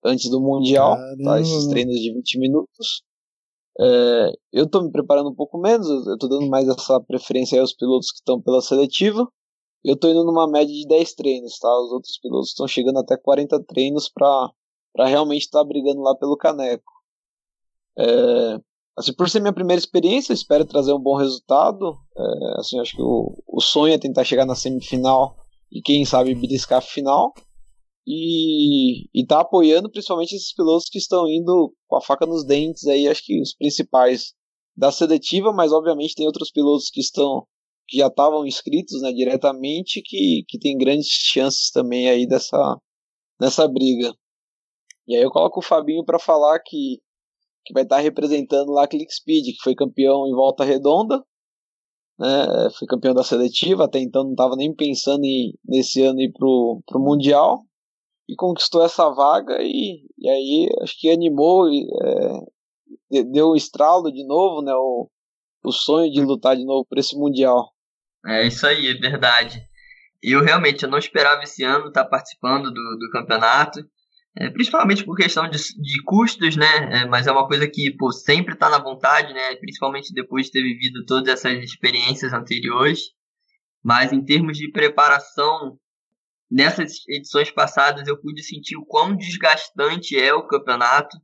antes 0.03 0.29
do 0.29 0.41
Mundial, 0.41 0.97
tá? 1.23 1.39
esses 1.39 1.67
treinos 1.67 1.95
de 1.95 2.13
20 2.13 2.37
minutos. 2.37 3.01
É, 3.79 4.33
eu 4.51 4.65
estou 4.65 4.83
me 4.83 4.91
preparando 4.91 5.29
um 5.29 5.33
pouco 5.33 5.57
menos, 5.57 5.87
eu 5.87 6.15
estou 6.15 6.27
dando 6.27 6.49
mais 6.49 6.67
essa 6.67 6.99
preferência 6.99 7.61
aos 7.61 7.73
pilotos 7.73 8.11
que 8.11 8.17
estão 8.17 8.41
pela 8.41 8.61
seletiva. 8.61 9.25
Eu 9.85 9.93
estou 9.93 10.11
indo 10.11 10.25
numa 10.25 10.51
média 10.51 10.75
de 10.75 10.85
10 10.85 11.13
treinos, 11.13 11.57
tá? 11.59 11.69
Os 11.79 11.93
outros 11.93 12.19
pilotos 12.19 12.49
estão 12.49 12.67
chegando 12.67 12.99
até 12.99 13.15
40 13.15 13.63
treinos 13.63 14.09
para 14.09 14.49
realmente 14.97 15.43
estar 15.43 15.59
tá 15.59 15.65
brigando 15.65 16.01
lá 16.01 16.15
pelo 16.15 16.37
caneco. 16.37 16.91
É, 17.97 18.59
Assim, 18.97 19.13
por 19.13 19.29
ser 19.29 19.39
minha 19.39 19.53
primeira 19.53 19.79
experiência, 19.79 20.33
espero 20.33 20.65
trazer 20.65 20.93
um 20.93 20.99
bom 20.99 21.15
resultado. 21.15 21.97
É, 22.15 22.59
assim, 22.59 22.79
acho 22.79 22.95
que 22.95 23.01
o, 23.01 23.41
o 23.47 23.61
sonho 23.61 23.93
é 23.93 23.97
tentar 23.97 24.23
chegar 24.23 24.45
na 24.45 24.55
semifinal 24.55 25.37
e 25.71 25.81
quem 25.81 26.05
sabe 26.05 26.35
beliscar 26.35 26.79
a 26.79 26.81
final. 26.81 27.33
E, 28.05 29.07
e 29.13 29.25
tá 29.25 29.41
apoiando 29.41 29.89
principalmente 29.89 30.35
esses 30.35 30.53
pilotos 30.53 30.89
que 30.89 30.97
estão 30.97 31.27
indo 31.27 31.73
com 31.87 31.95
a 31.95 32.01
faca 32.01 32.25
nos 32.25 32.45
dentes 32.45 32.85
aí, 32.87 33.07
acho 33.07 33.23
que 33.23 33.41
os 33.41 33.55
principais 33.55 34.33
da 34.75 34.91
seletiva, 34.91 35.53
mas 35.53 35.71
obviamente 35.71 36.15
tem 36.15 36.25
outros 36.25 36.51
pilotos 36.51 36.89
que 36.89 36.99
estão 36.99 37.45
que 37.87 37.97
já 37.97 38.07
estavam 38.07 38.45
inscritos 38.45 39.01
né, 39.01 39.11
diretamente 39.11 40.01
que, 40.01 40.45
que 40.47 40.57
tem 40.57 40.77
grandes 40.77 41.07
chances 41.07 41.71
também 41.71 42.09
aí 42.09 42.25
dessa, 42.25 42.77
dessa 43.39 43.67
briga. 43.67 44.13
E 45.07 45.15
aí 45.15 45.21
eu 45.21 45.31
coloco 45.31 45.59
o 45.59 45.63
Fabinho 45.63 46.03
para 46.05 46.19
falar 46.19 46.59
que 46.59 46.99
que 47.63 47.73
vai 47.73 47.83
estar 47.83 47.99
representando 47.99 48.71
lá 48.71 48.85
a 48.85 48.87
ClickSpeed, 48.87 49.53
que 49.53 49.63
foi 49.63 49.75
campeão 49.75 50.27
em 50.27 50.33
volta 50.33 50.63
redonda, 50.63 51.23
né, 52.19 52.69
foi 52.77 52.87
campeão 52.87 53.13
da 53.13 53.23
seletiva, 53.23 53.85
até 53.85 53.99
então 53.99 54.23
não 54.23 54.31
estava 54.31 54.55
nem 54.55 54.73
pensando 54.73 55.23
em, 55.23 55.53
nesse 55.63 56.01
ano 56.01 56.21
ir 56.21 56.31
pro, 56.31 56.81
pro 56.85 56.99
Mundial, 56.99 57.63
e 58.27 58.35
conquistou 58.35 58.83
essa 58.83 59.09
vaga, 59.09 59.57
e, 59.61 60.05
e 60.17 60.29
aí 60.29 60.69
acho 60.81 60.99
que 60.99 61.11
animou, 61.11 61.67
é, 61.69 63.23
deu 63.23 63.51
um 63.51 63.55
estralo 63.55 64.11
de 64.11 64.25
novo, 64.25 64.61
né, 64.61 64.73
o, 64.73 65.09
o 65.63 65.71
sonho 65.71 66.11
de 66.11 66.21
lutar 66.21 66.55
de 66.55 66.65
novo 66.65 66.85
por 66.85 66.97
esse 66.97 67.15
Mundial. 67.17 67.71
É 68.25 68.45
isso 68.45 68.65
aí, 68.67 68.87
é 68.87 68.93
verdade. 68.93 69.67
Eu 70.21 70.43
realmente 70.43 70.83
eu 70.83 70.89
não 70.89 70.99
esperava 70.99 71.41
esse 71.43 71.63
ano 71.63 71.87
estar 71.87 72.05
participando 72.05 72.65
do, 72.65 72.97
do 72.99 73.09
campeonato. 73.11 73.79
É, 74.37 74.49
principalmente 74.49 75.03
por 75.03 75.17
questão 75.17 75.49
de, 75.49 75.57
de 75.57 76.03
custos, 76.03 76.55
né? 76.55 77.01
É, 77.01 77.05
mas 77.05 77.27
é 77.27 77.31
uma 77.31 77.47
coisa 77.47 77.67
que 77.67 77.91
pô, 77.97 78.11
sempre 78.11 78.53
está 78.53 78.69
na 78.69 78.79
vontade, 78.79 79.33
né? 79.33 79.55
Principalmente 79.57 80.13
depois 80.13 80.45
de 80.45 80.53
ter 80.53 80.61
vivido 80.61 81.05
todas 81.05 81.33
essas 81.33 81.61
experiências 81.63 82.31
anteriores. 82.31 82.99
Mas 83.83 84.13
em 84.13 84.23
termos 84.23 84.57
de 84.57 84.71
preparação, 84.71 85.77
nessas 86.49 87.07
edições 87.09 87.51
passadas 87.51 88.07
eu 88.07 88.19
pude 88.19 88.41
sentir 88.43 88.77
o 88.77 88.85
quão 88.85 89.15
desgastante 89.15 90.17
é 90.17 90.33
o 90.33 90.47
campeonato. 90.47 91.17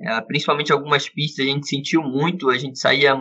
É, 0.00 0.20
principalmente 0.22 0.72
algumas 0.72 1.08
pistas 1.08 1.46
a 1.46 1.48
gente 1.48 1.68
sentiu 1.68 2.02
muito, 2.02 2.50
a 2.50 2.58
gente 2.58 2.78
saía 2.78 3.16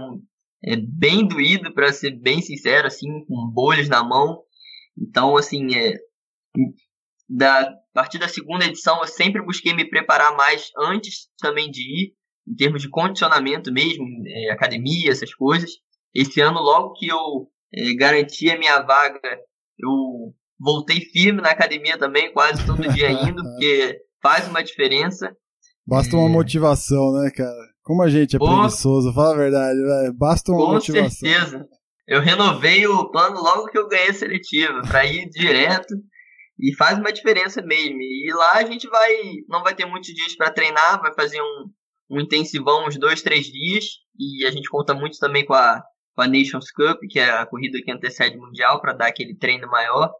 é, 0.63 0.75
bem 0.75 1.27
doído, 1.27 1.73
para 1.73 1.91
ser 1.91 2.11
bem 2.11 2.41
sincero, 2.41 2.87
assim, 2.87 3.23
com 3.25 3.51
bolhas 3.51 3.89
na 3.89 4.03
mão. 4.03 4.41
Então, 4.97 5.37
assim, 5.37 5.75
é, 5.75 5.93
da 7.29 7.61
a 7.97 7.99
partir 8.01 8.19
da 8.19 8.27
segunda 8.27 8.65
edição 8.65 8.99
eu 9.01 9.07
sempre 9.07 9.41
busquei 9.41 9.73
me 9.73 9.89
preparar 9.89 10.35
mais 10.35 10.69
antes 10.77 11.29
também 11.39 11.71
de 11.71 11.81
ir, 11.81 12.13
em 12.47 12.55
termos 12.55 12.81
de 12.81 12.89
condicionamento 12.89 13.73
mesmo, 13.73 14.05
é, 14.27 14.51
academia, 14.51 15.11
essas 15.11 15.33
coisas. 15.33 15.71
Esse 16.13 16.39
ano, 16.39 16.59
logo 16.59 16.93
que 16.93 17.07
eu 17.07 17.49
é, 17.73 17.93
garanti 17.95 18.49
a 18.51 18.57
minha 18.57 18.79
vaga, 18.81 19.19
eu 19.79 20.33
voltei 20.59 21.01
firme 21.01 21.41
na 21.41 21.49
academia 21.49 21.97
também, 21.97 22.31
quase 22.31 22.65
todo 22.65 22.87
dia 22.93 23.11
indo, 23.11 23.41
porque 23.43 23.99
faz 24.21 24.47
uma 24.47 24.63
diferença. 24.63 25.35
Basta 25.85 26.15
uma 26.15 26.29
é... 26.29 26.31
motivação, 26.31 27.13
né, 27.13 27.31
cara? 27.31 27.67
Como 27.81 28.03
a 28.03 28.09
gente 28.09 28.35
é 28.35 28.39
Pô, 28.39 28.45
preguiçoso, 28.47 29.13
fala 29.13 29.33
a 29.33 29.37
verdade, 29.37 29.81
véio. 29.81 30.13
basta 30.13 30.51
uma 30.51 30.65
com 30.65 30.73
motivação. 30.73 31.03
Com 31.03 31.09
certeza. 31.09 31.67
Eu 32.07 32.21
renovei 32.21 32.85
o 32.85 33.09
plano 33.09 33.41
logo 33.41 33.67
que 33.67 33.77
eu 33.77 33.87
ganhei 33.87 34.09
a 34.09 34.13
seletiva, 34.13 34.81
para 34.81 35.05
ir 35.05 35.29
direto 35.29 35.95
e 36.59 36.75
faz 36.75 36.97
uma 36.97 37.11
diferença 37.11 37.61
mesmo. 37.61 38.01
E 38.01 38.31
lá 38.33 38.53
a 38.53 38.65
gente 38.65 38.87
vai, 38.87 39.13
não 39.47 39.63
vai 39.63 39.75
ter 39.75 39.85
muitos 39.85 40.13
dias 40.13 40.35
para 40.35 40.51
treinar, 40.51 41.01
vai 41.01 41.13
fazer 41.13 41.41
um, 41.41 41.69
um 42.09 42.19
intensivão 42.19 42.87
uns 42.87 42.97
dois, 42.97 43.21
três 43.21 43.45
dias. 43.45 43.85
E 44.17 44.45
a 44.45 44.51
gente 44.51 44.69
conta 44.69 44.93
muito 44.93 45.17
também 45.19 45.45
com 45.45 45.53
a, 45.53 45.83
com 46.15 46.21
a 46.21 46.27
Nations 46.27 46.71
Cup, 46.71 46.99
que 47.09 47.19
é 47.19 47.29
a 47.29 47.45
corrida 47.45 47.79
que 47.83 47.91
antecede 47.91 48.37
o 48.37 48.41
Mundial, 48.41 48.81
para 48.81 48.93
dar 48.93 49.07
aquele 49.07 49.35
treino 49.35 49.67
maior. 49.67 50.11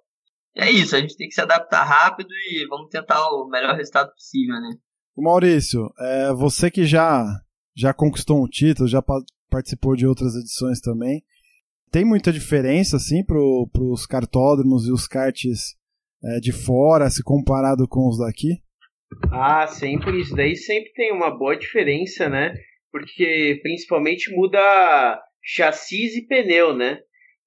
É 0.56 0.72
isso, 0.72 0.96
a 0.96 1.00
gente 1.00 1.16
tem 1.16 1.28
que 1.28 1.36
se 1.36 1.42
adaptar 1.42 1.84
rápido 1.84 2.30
e 2.32 2.66
vamos 2.68 2.90
tentar 2.90 3.28
o 3.30 3.48
melhor 3.48 3.76
resultado 3.76 4.12
possível, 4.12 4.56
né? 4.56 4.76
Maurício, 5.16 5.92
é, 6.00 6.34
você 6.34 6.70
que 6.70 6.86
já, 6.86 7.26
já 7.76 7.94
conquistou 7.94 8.44
um 8.44 8.48
título, 8.48 8.88
já 8.88 9.04
participou 9.50 9.96
de 9.96 10.06
outras 10.06 10.36
edições 10.36 10.80
também, 10.80 11.24
tem 11.92 12.04
muita 12.04 12.32
diferença, 12.32 12.98
assim, 12.98 13.24
para 13.24 13.40
os 13.40 14.06
cartódromos 14.06 14.88
e 14.88 14.92
os 14.92 15.08
karts 15.08 15.77
é, 16.24 16.40
de 16.40 16.52
fora 16.52 17.10
se 17.10 17.24
comparado 17.24 17.88
com 17.88 18.08
os 18.08 18.18
daqui? 18.18 18.62
Ah, 19.32 19.68
sempre. 19.68 20.20
Isso 20.20 20.36
daí 20.36 20.56
sempre 20.56 20.92
tem 20.94 21.12
uma 21.12 21.30
boa 21.30 21.56
diferença, 21.56 22.30
né? 22.30 22.54
Porque 22.92 23.60
principalmente 23.62 24.34
muda 24.36 25.22
chassis 25.44 26.16
e 26.16 26.28
pneu, 26.28 26.76
né? 26.76 27.00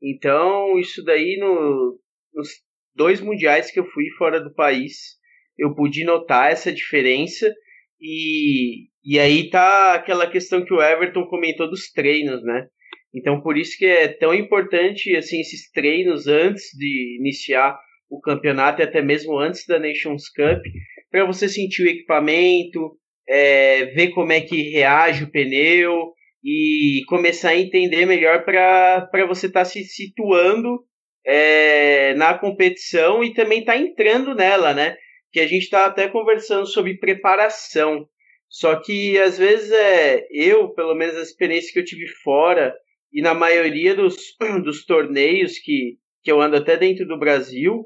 Então, 0.03 0.79
isso 0.79 1.05
daí 1.05 1.37
no, 1.39 1.99
nos 2.35 2.49
dois 2.95 3.21
mundiais 3.21 3.71
que 3.71 3.79
eu 3.79 3.85
fui 3.85 4.09
fora 4.17 4.41
do 4.41 4.55
país, 4.55 5.19
eu 5.59 5.75
pude 5.75 6.05
notar 6.05 6.51
essa 6.51 6.73
diferença. 6.73 7.53
E, 8.01 8.89
e 9.05 9.19
aí 9.19 9.51
tá 9.51 9.95
aquela 9.95 10.31
questão 10.31 10.65
que 10.65 10.73
o 10.73 10.83
Everton 10.83 11.27
comentou 11.27 11.69
dos 11.69 11.91
treinos, 11.91 12.43
né? 12.43 12.67
Então, 13.15 13.43
por 13.43 13.59
isso 13.59 13.77
que 13.77 13.85
é 13.85 14.09
tão 14.09 14.33
importante 14.33 15.15
assim 15.17 15.41
esses 15.41 15.71
treinos 15.71 16.27
antes 16.27 16.65
de 16.77 17.19
iniciar 17.19 17.79
o 18.11 18.21
campeonato 18.21 18.81
e 18.81 18.85
até 18.85 19.01
mesmo 19.01 19.39
antes 19.39 19.65
da 19.67 19.79
Nations 19.79 20.29
Cup, 20.29 20.63
para 21.11 21.25
você 21.25 21.49
sentir 21.49 21.85
o 21.85 21.89
equipamento, 21.89 22.97
é, 23.29 23.87
ver 23.87 24.09
como 24.09 24.33
é 24.33 24.41
que 24.41 24.71
reage 24.71 25.25
o 25.25 25.31
pneu 25.31 26.13
e 26.45 27.03
começar 27.07 27.51
a 27.51 27.59
entender 27.59 28.07
melhor 28.07 28.45
para 28.45 29.27
você 29.27 29.47
estar 29.47 29.61
tá 29.61 29.65
se 29.65 29.85
situando 29.85 30.85
é, 31.25 32.15
na 32.15 32.37
competição 32.37 33.23
e 33.23 33.33
também 33.33 33.61
estar 33.61 33.75
tá 33.75 33.79
entrando 33.79 34.35
nela, 34.35 34.75
né? 34.75 34.97
que 35.33 35.41
a 35.41 35.47
gente 35.47 35.63
está 35.63 35.87
até 35.87 36.09
conversando 36.09 36.67
sobre 36.67 36.99
preparação. 36.99 38.07
Só 38.49 38.81
que 38.81 39.17
às 39.19 39.39
vezes 39.39 39.71
é 39.71 40.27
eu, 40.31 40.71
pelo 40.71 40.95
menos 40.95 41.17
a 41.17 41.23
experiência 41.23 41.73
que 41.73 41.79
eu 41.79 41.85
tive 41.85 42.07
fora 42.23 42.75
e 43.13 43.23
na 43.23 43.33
maioria 43.33 43.95
dos, 43.95 44.17
dos 44.65 44.85
torneios 44.85 45.59
que, 45.59 45.99
que 46.23 46.33
eu 46.33 46.41
ando 46.41 46.57
até 46.57 46.77
dentro 46.77 47.07
do 47.07 47.19
Brasil, 47.19 47.85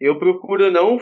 eu 0.00 0.18
procuro 0.18 0.70
não 0.70 0.98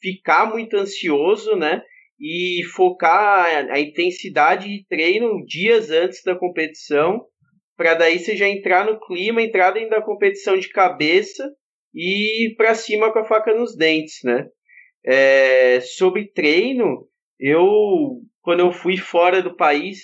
ficar 0.00 0.50
muito 0.50 0.76
ansioso, 0.76 1.56
né? 1.56 1.82
E 2.18 2.62
focar 2.74 3.46
a 3.70 3.78
intensidade 3.78 4.68
de 4.68 4.86
treino 4.88 5.44
dias 5.44 5.90
antes 5.90 6.22
da 6.22 6.34
competição, 6.34 7.24
para 7.76 7.94
daí 7.94 8.18
você 8.18 8.34
já 8.34 8.48
entrar 8.48 8.86
no 8.86 8.98
clima, 8.98 9.42
entrar 9.42 9.72
dentro 9.72 9.90
da 9.90 10.02
competição 10.02 10.56
de 10.56 10.68
cabeça 10.70 11.46
e 11.94 12.54
para 12.56 12.74
cima 12.74 13.12
com 13.12 13.18
a 13.18 13.24
faca 13.24 13.54
nos 13.54 13.76
dentes, 13.76 14.20
né? 14.24 14.46
É, 15.04 15.80
sobre 15.80 16.32
treino, 16.32 17.06
eu 17.38 18.22
quando 18.40 18.60
eu 18.60 18.72
fui 18.72 18.96
fora 18.96 19.42
do 19.42 19.56
país, 19.56 20.00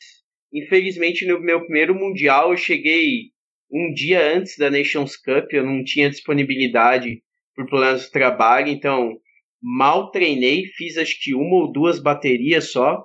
infelizmente 0.53 1.26
no 1.26 1.41
meu 1.41 1.61
primeiro 1.61 1.95
mundial 1.95 2.51
eu 2.51 2.57
cheguei 2.57 3.30
um 3.70 3.93
dia 3.93 4.35
antes 4.35 4.59
da 4.59 4.70
Nations 4.70 5.16
Cup, 5.16 5.53
eu 5.53 5.64
não 5.64 5.83
tinha 5.83 6.11
disponibilidade 6.11 7.22
por 7.55 7.67
problemas 7.67 8.03
de 8.03 8.11
trabalho, 8.11 8.69
então 8.69 9.17
mal 9.63 10.11
treinei, 10.11 10.65
fiz 10.77 10.97
acho 10.97 11.17
que 11.21 11.35
uma 11.35 11.57
ou 11.63 11.73
duas 11.73 12.01
baterias 12.01 12.73
só, 12.73 13.05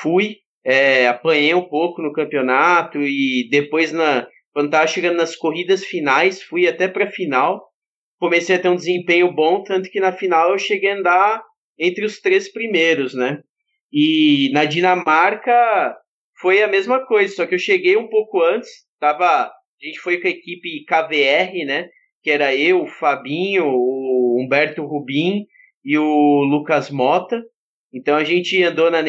fui, 0.00 0.36
é, 0.64 1.08
apanhei 1.08 1.54
um 1.54 1.68
pouco 1.68 2.00
no 2.00 2.12
campeonato 2.12 3.00
e 3.00 3.48
depois 3.50 3.92
na 3.92 4.26
quando 4.54 4.66
estava 4.66 4.86
chegando 4.86 5.16
nas 5.16 5.34
corridas 5.34 5.84
finais, 5.84 6.40
fui 6.40 6.68
até 6.68 6.86
para 6.86 7.10
final, 7.10 7.60
comecei 8.20 8.54
a 8.54 8.58
ter 8.58 8.68
um 8.68 8.76
desempenho 8.76 9.32
bom, 9.32 9.64
tanto 9.64 9.90
que 9.90 9.98
na 9.98 10.12
final 10.12 10.52
eu 10.52 10.58
cheguei 10.58 10.92
a 10.92 10.96
andar 10.96 11.42
entre 11.76 12.04
os 12.04 12.20
três 12.20 12.50
primeiros, 12.52 13.14
né? 13.14 13.40
E 13.92 14.50
na 14.52 14.64
Dinamarca 14.64 15.96
foi 16.40 16.62
a 16.62 16.68
mesma 16.68 17.04
coisa, 17.04 17.34
só 17.34 17.46
que 17.46 17.56
eu 17.56 17.58
cheguei 17.58 17.96
um 17.96 18.08
pouco 18.08 18.42
antes, 18.44 18.70
tava, 19.00 19.46
a 19.46 19.52
gente 19.84 19.98
foi 19.98 20.20
com 20.20 20.28
a 20.28 20.30
equipe 20.30 20.84
KVR, 20.84 21.66
né? 21.66 21.88
Que 22.24 22.30
era 22.30 22.56
eu, 22.56 22.82
o 22.82 22.88
Fabinho, 22.88 23.66
o 23.66 24.42
Humberto 24.42 24.84
Rubim 24.84 25.46
e 25.84 25.96
o 25.96 26.42
Lucas 26.42 26.90
Mota. 26.90 27.40
Então 27.92 28.16
a 28.16 28.24
gente 28.24 28.60
andou 28.62 28.90
na, 28.90 29.00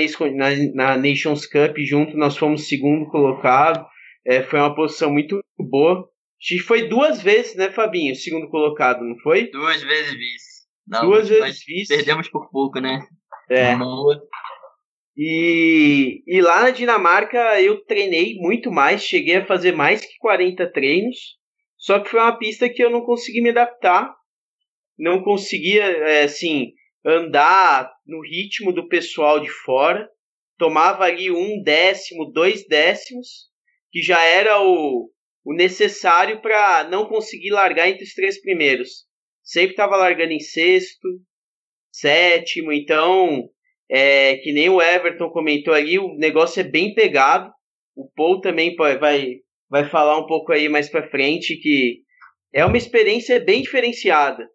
na 0.76 0.98
Nations 0.98 1.48
Cup 1.48 1.78
junto, 1.80 2.16
nós 2.16 2.38
fomos 2.38 2.68
segundo 2.68 3.10
colocado. 3.10 3.84
É, 4.24 4.44
foi 4.44 4.60
uma 4.60 4.76
posição 4.76 5.12
muito 5.12 5.40
boa. 5.58 6.02
A 6.02 6.54
gente 6.54 6.64
foi 6.64 6.88
duas 6.88 7.22
vezes, 7.22 7.56
né, 7.56 7.72
Fabinho? 7.72 8.16
Segundo 8.16 8.50
colocado, 8.50 9.04
não 9.04 9.18
foi? 9.20 9.50
Duas 9.50 9.82
vezes 9.82 10.12
vice. 10.12 10.66
Não, 10.88 11.06
duas 11.06 11.30
vezes 11.30 11.64
vice. 11.66 11.96
Perdemos 11.96 12.30
por 12.30 12.50
pouco, 12.52 12.80
né? 12.80 13.00
É. 13.50 13.76
E, 15.18 16.22
e 16.28 16.42
lá 16.42 16.64
na 16.64 16.72
Dinamarca 16.72 17.62
eu 17.62 17.84
treinei 17.86 18.36
muito 18.36 18.70
mais, 18.70 19.04
cheguei 19.04 19.38
a 19.38 19.46
fazer 19.46 19.72
mais 19.72 20.02
que 20.02 20.18
40 20.20 20.72
treinos, 20.74 21.18
só 21.86 22.00
que 22.00 22.10
foi 22.10 22.20
uma 22.20 22.36
pista 22.36 22.68
que 22.68 22.84
eu 22.84 22.90
não 22.90 23.06
consegui 23.06 23.42
me 23.42 23.52
adaptar, 23.52 24.12
não 24.98 25.22
conseguia, 25.22 25.84
é, 25.84 26.24
assim, 26.24 26.72
andar 27.06 27.94
no 28.08 28.22
ritmo 28.22 28.74
do 28.74 28.88
pessoal 28.88 29.40
de 29.40 29.52
fora, 29.52 30.10
tomava 30.58 31.04
ali 31.04 31.30
um 31.30 31.62
décimo, 31.62 32.32
dois 32.32 32.68
décimos, 32.68 33.52
que 33.92 34.02
já 34.02 34.20
era 34.20 34.60
o, 34.64 35.12
o 35.46 35.54
necessário 35.54 36.42
para 36.42 36.86
não 36.86 37.06
conseguir 37.06 37.52
largar 37.52 37.88
entre 37.88 38.04
os 38.04 38.16
três 38.16 38.42
primeiros. 38.42 39.06
Sempre 39.44 39.74
estava 39.74 39.96
largando 39.96 40.34
em 40.34 40.40
sexto, 40.40 41.08
sétimo, 41.92 42.74
então 42.74 43.48
é, 43.92 44.38
que 44.38 44.52
nem 44.52 44.70
o 44.70 44.82
Everton 44.82 45.30
comentou 45.30 45.72
ali, 45.72 46.00
o 46.00 46.16
negócio 46.16 46.62
é 46.62 46.64
bem 46.64 46.96
pegado. 46.96 47.54
O 47.96 48.10
Paul 48.10 48.42
também 48.42 48.76
vai, 48.76 49.38
vai 49.70 49.90
falar 49.90 50.18
um 50.18 50.26
pouco 50.26 50.52
aí 50.52 50.70
mais 50.70 50.90
para 50.90 51.10
frente 51.10 51.58
que 51.58 52.02
é 52.54 52.64
uma 52.66 52.78
experiência 52.78 53.40
bem 53.40 53.62
diferenciada. 53.62 54.48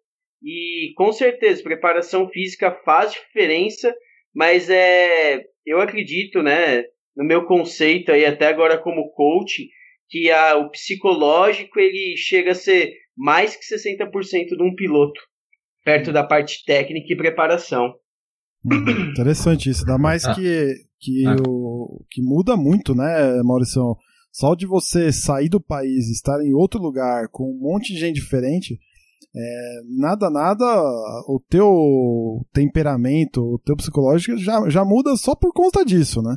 E 0.43 0.91
com 0.95 1.11
certeza, 1.11 1.61
preparação 1.61 2.27
física 2.29 2.71
faz 2.83 3.11
diferença, 3.11 3.93
mas 4.33 4.69
é, 4.69 5.43
eu 5.65 5.79
acredito, 5.79 6.41
né, 6.41 6.83
no 7.15 7.23
meu 7.23 7.45
conceito 7.45 8.11
aí 8.11 8.25
até 8.25 8.47
agora 8.47 8.77
como 8.77 9.11
coach, 9.11 9.69
que 10.09 10.31
a, 10.31 10.57
o 10.57 10.69
psicológico 10.71 11.79
ele 11.79 12.15
chega 12.17 12.51
a 12.51 12.55
ser 12.55 12.91
mais 13.15 13.55
que 13.55 13.63
60% 13.75 14.09
de 14.57 14.63
um 14.63 14.73
piloto, 14.75 15.21
perto 15.85 16.11
da 16.11 16.23
parte 16.23 16.65
técnica 16.65 17.13
e 17.13 17.17
preparação. 17.17 17.93
Hum, 18.65 19.11
interessante 19.11 19.69
isso, 19.69 19.81
ainda 19.81 19.97
mais 19.97 20.25
ah. 20.25 20.33
que, 20.33 20.73
que, 20.99 21.25
ah. 21.27 21.35
o, 21.47 22.03
que 22.09 22.21
muda 22.21 22.57
muito, 22.57 22.95
né, 22.95 23.41
Maurício? 23.43 23.95
Só 24.31 24.55
de 24.55 24.65
você 24.65 25.11
sair 25.11 25.49
do 25.49 25.59
país 25.59 26.09
estar 26.09 26.41
em 26.41 26.53
outro 26.53 26.79
lugar 26.79 27.27
com 27.29 27.51
um 27.51 27.59
monte 27.59 27.93
de 27.93 27.99
gente 27.99 28.15
diferente, 28.15 28.79
é, 29.35 29.81
nada, 29.97 30.29
nada, 30.29 30.65
o 31.27 31.41
teu 31.49 32.45
temperamento, 32.53 33.41
o 33.41 33.59
teu 33.59 33.75
psicológico 33.75 34.37
já, 34.37 34.69
já 34.69 34.85
muda 34.85 35.15
só 35.15 35.35
por 35.35 35.53
conta 35.53 35.85
disso, 35.85 36.21
né? 36.21 36.35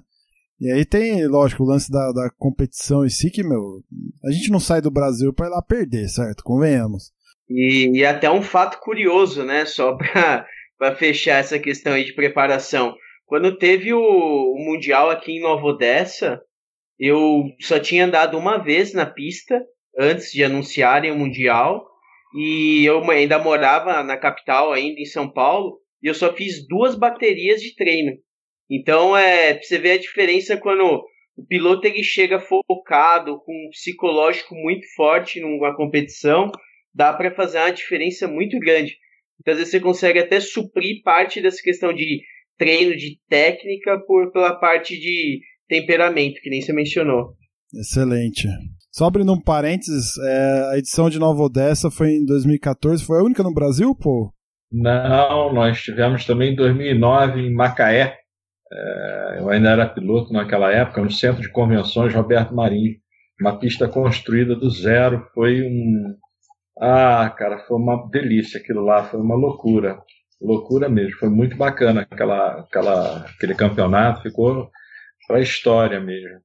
E 0.61 0.71
aí 0.71 0.85
tem, 0.85 1.27
lógico, 1.27 1.65
o 1.65 1.67
lance 1.67 1.91
da, 1.91 2.13
da 2.13 2.31
competição 2.39 3.05
em 3.05 3.09
si, 3.09 3.31
que, 3.31 3.43
meu, 3.43 3.83
a 4.25 4.31
gente 4.31 4.51
não 4.51 4.61
sai 4.61 4.81
do 4.81 4.91
Brasil 4.91 5.33
para 5.33 5.49
ir 5.49 5.51
lá 5.51 5.61
perder, 5.61 6.09
certo? 6.09 6.45
Convenhamos. 6.45 7.13
E, 7.49 7.91
e 7.99 8.05
até 8.05 8.31
um 8.31 8.43
fato 8.43 8.79
curioso, 8.81 9.45
né? 9.45 9.67
Só 9.67 9.97
para 9.97 10.47
fechar 10.97 11.41
essa 11.41 11.59
questão 11.59 11.93
aí 11.93 12.05
de 12.05 12.15
preparação. 12.15 12.95
Quando 13.27 13.59
teve 13.59 13.93
o, 13.93 14.01
o, 14.01 14.65
Mundial 14.65 15.11
aqui 15.11 15.33
em 15.33 15.43
Nova 15.43 15.67
Odessa, 15.67 16.41
eu 16.99 17.45
só 17.61 17.79
tinha 17.79 18.05
andado 18.05 18.39
uma 18.39 18.59
vez 18.59 18.93
na 18.93 19.07
pista 19.07 19.61
antes 19.99 20.33
de 20.33 20.45
anunciarem 20.45 21.11
o 21.11 21.19
Mundial. 21.19 21.87
E 22.37 22.85
eu 22.85 23.09
ainda 23.11 23.39
morava 23.39 24.03
na 24.03 24.17
capital, 24.17 24.73
ainda 24.73 25.01
em 25.01 25.05
São 25.05 25.31
Paulo, 25.31 25.79
e 26.03 26.09
eu 26.09 26.15
só 26.15 26.33
fiz 26.35 26.67
duas 26.67 26.97
baterias 26.97 27.61
de 27.61 27.75
treino. 27.77 28.13
Então, 28.69 29.17
é, 29.17 29.61
você 29.61 29.79
vê 29.79 29.93
a 29.93 29.99
diferença 29.99 30.57
quando 30.57 31.05
o 31.37 31.47
piloto 31.47 31.87
ele 31.87 32.03
chega 32.03 32.41
focado, 32.41 33.41
com 33.45 33.53
um 33.53 33.71
psicológico 33.71 34.55
muito 34.55 34.87
forte 34.97 35.41
numa 35.41 35.77
competição, 35.77 36.51
dá 36.93 37.13
para 37.13 37.35
fazer 37.35 37.59
uma 37.59 37.71
diferença 37.71 38.27
muito 38.27 38.59
grande. 38.59 38.97
Então, 39.41 39.53
às 39.53 39.59
vezes 39.59 39.73
você 39.73 39.81
consegue 39.81 40.19
até 40.19 40.41
suprir 40.41 41.03
parte 41.03 41.41
dessa 41.41 41.63
questão 41.63 41.93
de 41.93 42.23
treino, 42.57 42.97
de 42.97 43.19
técnica, 43.29 44.01
por, 44.07 44.33
pela 44.33 44.55
parte 44.59 44.99
de 44.99 45.41
temperamento, 45.69 46.41
que 46.41 46.51
nem 46.51 46.61
você 46.61 46.73
mencionou. 46.73 47.35
Excelente. 47.75 48.49
Só 48.93 49.07
abrindo 49.07 49.33
um 49.33 49.41
parênteses, 49.41 50.17
é, 50.19 50.71
a 50.73 50.79
edição 50.79 51.11
de 51.11 51.19
Nova 51.19 51.43
Odessa 51.43 51.91
foi 51.91 52.11
em 52.11 52.25
2014, 52.25 53.05
foi 53.05 53.19
a 53.19 53.23
única 53.25 53.43
no 53.43 53.53
Brasil, 53.53 53.95
pô? 53.95 54.33
Não, 54.71 55.53
nós 55.53 55.83
tivemos 55.83 56.25
também 56.25 56.53
em 56.53 56.57
2009 56.57 57.41
em 57.41 57.53
Macaé. 57.53 58.17
É, 58.73 59.39
eu 59.41 59.49
ainda 59.51 59.71
era 59.71 59.89
piloto 59.89 60.33
naquela 60.33 60.73
época, 60.73 61.03
no 61.03 61.11
Centro 61.11 61.43
de 61.43 61.51
Convenções 61.51 62.15
Roberto 62.15 62.55
Marinho. 62.55 62.95
Uma 63.41 63.59
pista 63.59 63.89
construída 63.89 64.55
do 64.55 64.71
zero, 64.71 65.27
foi 65.35 65.63
um, 65.63 66.15
ah, 66.81 67.33
cara, 67.37 67.59
foi 67.67 67.77
uma 67.77 68.09
delícia 68.11 68.61
aquilo 68.61 68.85
lá, 68.85 69.05
foi 69.05 69.21
uma 69.21 69.37
loucura. 69.37 69.99
Loucura 70.41 70.89
mesmo, 70.89 71.19
foi 71.19 71.29
muito 71.29 71.57
bacana 71.57 72.03
aquela, 72.03 72.61
aquela, 72.61 73.27
aquele 73.27 73.55
campeonato, 73.55 74.23
ficou 74.23 74.71
para 75.27 75.39
a 75.39 75.43
história 75.43 76.01
mesmo. 76.01 76.41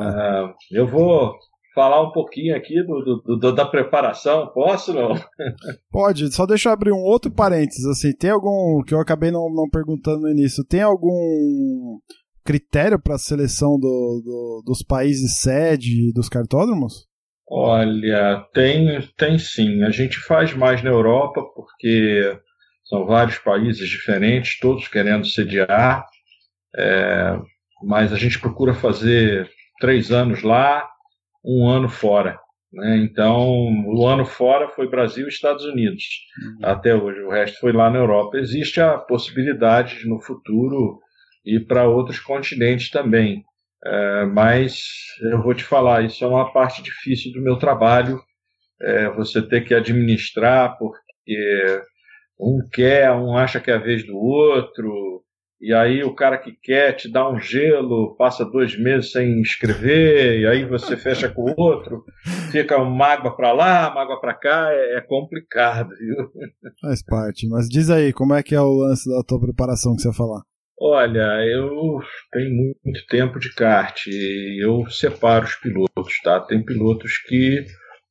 Ah, 0.00 0.54
eu 0.70 0.86
vou 0.86 1.34
falar 1.74 2.02
um 2.02 2.10
pouquinho 2.10 2.56
aqui 2.56 2.82
do, 2.82 3.22
do, 3.24 3.36
do, 3.36 3.52
da 3.52 3.64
preparação, 3.64 4.48
posso 4.52 4.92
não? 4.92 5.14
Pode, 5.92 6.32
só 6.34 6.44
deixa 6.46 6.68
eu 6.68 6.72
abrir 6.72 6.92
um 6.92 7.02
outro 7.02 7.30
parênteses, 7.30 7.84
assim, 7.86 8.12
tem 8.12 8.30
algum, 8.30 8.82
que 8.82 8.92
eu 8.92 9.00
acabei 9.00 9.30
não, 9.30 9.48
não 9.52 9.68
perguntando 9.70 10.22
no 10.22 10.30
início, 10.30 10.64
tem 10.64 10.82
algum 10.82 12.00
critério 12.44 12.98
para 13.00 13.14
a 13.14 13.18
seleção 13.18 13.78
do, 13.78 14.62
dos 14.64 14.82
países 14.82 15.38
sede 15.38 16.12
dos 16.14 16.28
cartódromos? 16.28 17.06
Olha, 17.50 18.44
tem, 18.52 19.00
tem 19.16 19.38
sim. 19.38 19.82
A 19.82 19.90
gente 19.90 20.18
faz 20.18 20.54
mais 20.54 20.82
na 20.82 20.90
Europa 20.90 21.42
porque 21.54 22.38
são 22.84 23.06
vários 23.06 23.38
países 23.38 23.88
diferentes, 23.88 24.58
todos 24.58 24.88
querendo 24.88 25.26
sediar, 25.26 26.04
é, 26.76 27.38
mas 27.82 28.12
a 28.12 28.16
gente 28.16 28.40
procura 28.40 28.74
fazer 28.74 29.50
três 29.80 30.10
anos 30.10 30.42
lá, 30.42 30.88
um 31.44 31.66
ano 31.68 31.88
fora. 31.88 32.38
Né? 32.72 32.98
Então, 32.98 33.48
o 33.86 34.06
ano 34.06 34.24
fora 34.24 34.68
foi 34.68 34.88
Brasil 34.88 35.26
e 35.26 35.28
Estados 35.28 35.64
Unidos 35.64 36.04
uhum. 36.42 36.66
até 36.66 36.94
hoje. 36.94 37.20
O 37.20 37.30
resto 37.30 37.58
foi 37.60 37.72
lá 37.72 37.90
na 37.90 37.98
Europa. 37.98 38.38
Existe 38.38 38.80
a 38.80 38.98
possibilidade 38.98 40.00
de, 40.00 40.08
no 40.08 40.20
futuro 40.20 41.00
ir 41.44 41.66
para 41.66 41.88
outros 41.88 42.20
continentes 42.20 42.90
também. 42.90 43.44
É, 43.84 44.24
mas 44.26 44.82
eu 45.22 45.42
vou 45.42 45.54
te 45.54 45.64
falar, 45.64 46.04
isso 46.04 46.24
é 46.24 46.28
uma 46.28 46.52
parte 46.52 46.82
difícil 46.82 47.32
do 47.32 47.40
meu 47.40 47.56
trabalho, 47.56 48.20
é, 48.82 49.08
você 49.10 49.40
ter 49.40 49.64
que 49.64 49.72
administrar, 49.72 50.76
porque 50.78 51.82
Um 52.40 52.60
quer, 52.72 53.10
um 53.12 53.36
acha 53.36 53.60
que 53.60 53.70
é 53.70 53.74
a 53.74 53.78
vez 53.78 54.06
do 54.06 54.16
outro, 54.16 55.24
e 55.60 55.74
aí 55.74 56.04
o 56.04 56.14
cara 56.14 56.38
que 56.38 56.52
quer 56.52 56.92
te 56.92 57.10
dá 57.10 57.28
um 57.28 57.38
gelo, 57.38 58.14
passa 58.16 58.44
dois 58.44 58.78
meses 58.78 59.10
sem 59.10 59.40
escrever, 59.40 60.40
e 60.40 60.46
aí 60.46 60.64
você 60.64 60.96
fecha 60.96 61.28
com 61.28 61.50
o 61.50 61.54
outro, 61.56 62.04
fica 62.52 62.78
mágoa 62.84 63.36
para 63.36 63.52
lá, 63.52 63.92
mágoa 63.92 64.20
para 64.20 64.34
cá, 64.34 64.68
é, 64.70 64.98
é, 64.98 65.00
complicado, 65.00 65.88
viu? 65.98 66.16
Faz 66.80 67.02
parte, 67.02 67.48
mas 67.48 67.68
diz 67.68 67.90
aí, 67.90 68.12
como 68.12 68.34
é 68.34 68.42
que 68.42 68.54
é 68.54 68.60
o 68.60 68.72
lance 68.72 69.08
da 69.10 69.22
tua 69.22 69.40
preparação 69.40 69.96
que 69.96 70.02
você 70.02 70.08
vai 70.08 70.16
falar? 70.16 70.42
Olha, 70.80 71.44
eu 71.44 71.98
tenho 72.32 72.54
muito 72.84 73.04
tempo 73.08 73.40
de 73.40 73.52
kart 73.52 74.06
e 74.06 74.64
eu 74.64 74.88
separo 74.88 75.44
os 75.44 75.56
pilotos, 75.56 76.20
tá? 76.22 76.38
Tem 76.38 76.64
pilotos 76.64 77.18
que 77.26 77.64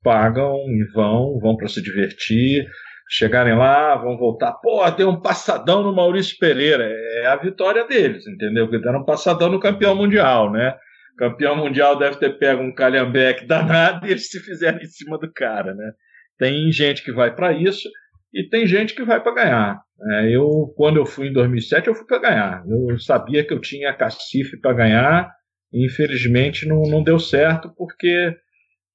pagam 0.04 0.54
e 0.68 0.84
vão, 0.94 1.40
vão 1.40 1.56
para 1.56 1.70
se 1.70 1.82
divertir, 1.82 2.68
chegarem 3.10 3.56
lá, 3.56 3.96
vão 3.96 4.18
voltar, 4.18 4.54
pô, 4.54 4.90
deu 4.92 5.10
um 5.10 5.22
passadão 5.22 5.82
no 5.82 5.96
Maurício 5.96 6.38
Pereira, 6.38 6.84
é 6.84 7.28
a 7.28 7.36
vitória 7.36 7.86
deles, 7.86 8.28
entendeu? 8.28 8.68
Porque 8.68 8.84
deram 8.84 9.00
um 9.00 9.06
passadão 9.06 9.50
no 9.50 9.60
campeão 9.60 9.96
mundial, 9.96 10.52
né? 10.52 10.76
O 11.14 11.18
campeão 11.18 11.56
mundial 11.56 11.98
deve 11.98 12.18
ter 12.18 12.38
pego 12.38 12.62
um 12.62 12.74
calhambeque 12.74 13.46
danado 13.46 14.06
e 14.06 14.12
eles 14.12 14.30
se 14.30 14.40
fizeram 14.40 14.80
em 14.80 14.86
cima 14.86 15.18
do 15.18 15.32
cara, 15.32 15.74
né? 15.74 15.92
Tem 16.38 16.72
gente 16.72 17.04
que 17.04 17.12
vai 17.12 17.34
para 17.34 17.54
isso 17.54 17.90
e 18.34 18.44
tem 18.44 18.68
gente 18.68 18.94
que 18.94 19.04
vai 19.04 19.22
para 19.22 19.34
ganhar. 19.34 19.82
É, 20.12 20.30
eu, 20.30 20.74
quando 20.76 20.98
eu 20.98 21.06
fui 21.06 21.30
em 21.30 21.34
2007, 21.34 21.88
eu 21.88 21.96
fui 21.96 22.06
para 22.06 22.20
ganhar. 22.20 22.64
Eu 22.68 23.00
sabia 23.00 23.44
que 23.44 23.54
eu 23.54 23.60
tinha 23.60 23.94
cacife 23.94 24.60
para 24.60 24.74
ganhar. 24.74 25.32
Infelizmente 25.74 26.68
não, 26.68 26.84
não 26.84 27.04
deu 27.04 27.18
certo 27.18 27.74
porque 27.76 28.36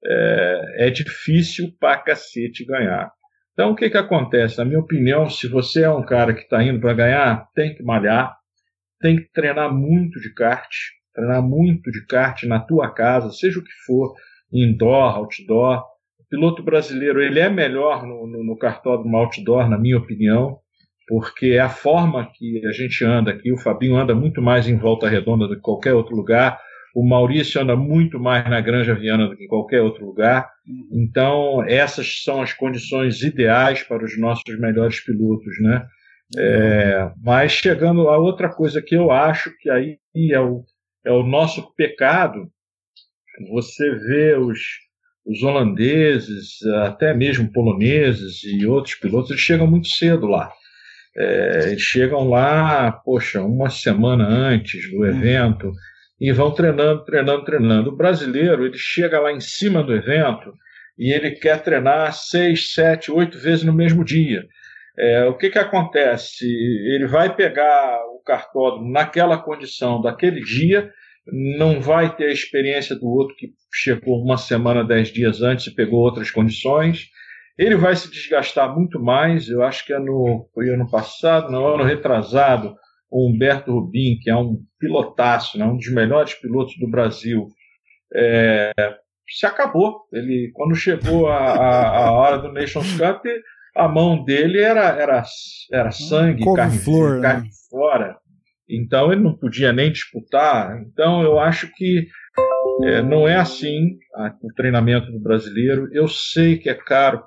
é, 0.04 0.86
é 0.86 0.90
difícil 0.90 1.74
para 1.80 1.98
cacete 1.98 2.64
ganhar. 2.64 3.10
Então 3.52 3.70
o 3.70 3.76
que, 3.76 3.90
que 3.90 3.98
acontece? 3.98 4.58
Na 4.58 4.64
minha 4.64 4.80
opinião, 4.80 5.28
se 5.28 5.46
você 5.46 5.82
é 5.82 5.90
um 5.90 6.04
cara 6.04 6.32
que 6.32 6.42
está 6.42 6.62
indo 6.62 6.80
para 6.80 6.94
ganhar, 6.94 7.48
tem 7.54 7.74
que 7.74 7.82
malhar, 7.82 8.34
tem 9.00 9.16
que 9.16 9.30
treinar 9.32 9.72
muito 9.72 10.20
de 10.20 10.32
kart, 10.32 10.70
treinar 11.14 11.42
muito 11.42 11.90
de 11.90 12.06
kart 12.06 12.42
na 12.44 12.60
tua 12.60 12.92
casa, 12.92 13.30
seja 13.30 13.58
o 13.58 13.64
que 13.64 13.72
for, 13.86 14.14
indoor, 14.52 15.16
outdoor. 15.16 15.84
O 16.18 16.24
piloto 16.30 16.62
brasileiro 16.62 17.22
ele 17.22 17.40
é 17.40 17.50
melhor 17.50 18.06
no, 18.06 18.26
no, 18.26 18.42
no 18.42 18.56
cartódromo 18.56 19.16
outdoor, 19.16 19.68
na 19.68 19.78
minha 19.78 19.98
opinião 19.98 20.62
porque 21.12 21.48
é 21.48 21.60
a 21.60 21.68
forma 21.68 22.30
que 22.32 22.64
a 22.66 22.72
gente 22.72 23.04
anda 23.04 23.32
aqui. 23.32 23.52
O 23.52 23.58
Fabinho 23.58 23.96
anda 23.96 24.14
muito 24.14 24.40
mais 24.40 24.68
em 24.68 24.76
Volta 24.76 25.08
Redonda 25.08 25.46
do 25.46 25.56
que 25.56 25.60
qualquer 25.60 25.94
outro 25.94 26.16
lugar. 26.16 26.58
O 26.94 27.06
Maurício 27.06 27.60
anda 27.60 27.74
muito 27.74 28.20
mais 28.20 28.48
na 28.48 28.60
Granja 28.60 28.94
Viana 28.94 29.26
do 29.26 29.36
que 29.36 29.44
em 29.44 29.48
qualquer 29.48 29.80
outro 29.80 30.04
lugar. 30.04 30.50
Uhum. 30.66 30.88
Então, 30.92 31.64
essas 31.66 32.22
são 32.22 32.42
as 32.42 32.52
condições 32.52 33.22
ideais 33.22 33.82
para 33.82 34.04
os 34.04 34.18
nossos 34.18 34.58
melhores 34.58 35.00
pilotos, 35.00 35.54
né? 35.60 35.86
É, 36.36 37.10
mas 37.22 37.52
chegando 37.52 38.08
a 38.08 38.16
outra 38.16 38.48
coisa 38.48 38.80
que 38.80 38.94
eu 38.94 39.10
acho 39.10 39.50
que 39.58 39.68
aí 39.68 39.98
é 40.30 40.40
o, 40.40 40.64
é 41.04 41.10
o 41.10 41.22
nosso 41.22 41.74
pecado, 41.74 42.50
você 43.50 43.90
vê 43.96 44.34
os, 44.36 44.58
os 45.26 45.42
holandeses, 45.42 46.62
até 46.84 47.12
mesmo 47.12 47.52
poloneses 47.52 48.42
e 48.44 48.66
outros 48.66 48.94
pilotos, 48.94 49.30
eles 49.30 49.42
chegam 49.42 49.66
muito 49.66 49.88
cedo 49.88 50.26
lá. 50.26 50.50
É, 51.14 51.68
eles 51.68 51.82
chegam 51.82 52.28
lá, 52.28 52.90
poxa, 52.90 53.42
uma 53.42 53.68
semana 53.68 54.26
antes 54.26 54.90
do 54.90 55.04
evento 55.04 55.70
e 56.22 56.30
vão 56.30 56.52
treinando, 56.54 57.04
treinando, 57.04 57.44
treinando. 57.44 57.90
O 57.90 57.96
brasileiro, 57.96 58.64
ele 58.64 58.78
chega 58.78 59.18
lá 59.18 59.32
em 59.32 59.40
cima 59.40 59.82
do 59.82 59.92
evento 59.92 60.54
e 60.96 61.12
ele 61.12 61.32
quer 61.32 61.60
treinar 61.60 62.14
seis, 62.14 62.72
sete, 62.72 63.10
oito 63.10 63.36
vezes 63.40 63.64
no 63.64 63.72
mesmo 63.72 64.04
dia. 64.04 64.46
É, 64.96 65.24
o 65.24 65.36
que, 65.36 65.50
que 65.50 65.58
acontece? 65.58 66.46
Ele 66.46 67.08
vai 67.08 67.34
pegar 67.34 67.98
o 68.14 68.22
cartódromo 68.24 68.88
naquela 68.88 69.36
condição 69.36 70.00
daquele 70.00 70.40
dia, 70.42 70.92
não 71.26 71.80
vai 71.80 72.14
ter 72.14 72.26
a 72.26 72.32
experiência 72.32 72.94
do 72.94 73.08
outro 73.08 73.34
que 73.34 73.48
chegou 73.74 74.22
uma 74.22 74.36
semana, 74.36 74.84
dez 74.84 75.08
dias 75.08 75.42
antes 75.42 75.66
e 75.66 75.74
pegou 75.74 75.98
outras 75.98 76.30
condições. 76.30 77.08
Ele 77.58 77.74
vai 77.74 77.96
se 77.96 78.08
desgastar 78.08 78.72
muito 78.72 79.02
mais. 79.02 79.48
Eu 79.48 79.64
acho 79.64 79.84
que 79.84 79.92
ano, 79.92 80.48
foi 80.54 80.72
ano 80.72 80.88
passado, 80.88 81.50
no 81.50 81.66
ano 81.66 81.82
retrasado, 81.82 82.76
o 83.12 83.28
Humberto 83.28 83.70
Rubim, 83.70 84.18
que 84.22 84.30
é 84.30 84.36
um 84.36 84.58
pilotaço, 84.80 85.58
né, 85.58 85.66
um 85.66 85.76
dos 85.76 85.92
melhores 85.92 86.32
pilotos 86.34 86.74
do 86.78 86.88
Brasil, 86.88 87.46
é, 88.14 88.72
se 89.28 89.44
acabou. 89.44 90.00
Ele, 90.10 90.50
quando 90.54 90.74
chegou 90.74 91.28
a, 91.28 91.36
a, 91.36 92.06
a, 92.06 92.12
hora 92.12 92.38
do 92.38 92.50
Nations 92.50 92.98
Cup, 92.98 93.22
a 93.76 93.86
mão 93.86 94.24
dele 94.24 94.60
era, 94.60 94.88
era, 94.98 95.22
era 95.70 95.90
sangue, 95.90 96.42
carne, 96.54 96.78
flor, 96.78 97.16
né? 97.16 97.22
carne 97.22 97.48
né? 97.48 97.50
fora. 97.70 98.16
Então 98.68 99.12
ele 99.12 99.22
não 99.22 99.36
podia 99.36 99.74
nem 99.74 99.92
disputar. 99.92 100.80
Então 100.80 101.22
eu 101.22 101.38
acho 101.38 101.70
que 101.74 102.06
é, 102.84 103.02
não 103.02 103.28
é 103.28 103.36
assim 103.36 103.98
a, 104.14 104.34
o 104.42 104.52
treinamento 104.54 105.12
do 105.12 105.20
brasileiro. 105.20 105.86
Eu 105.92 106.08
sei 106.08 106.56
que 106.56 106.70
é 106.70 106.74
caro 106.74 107.22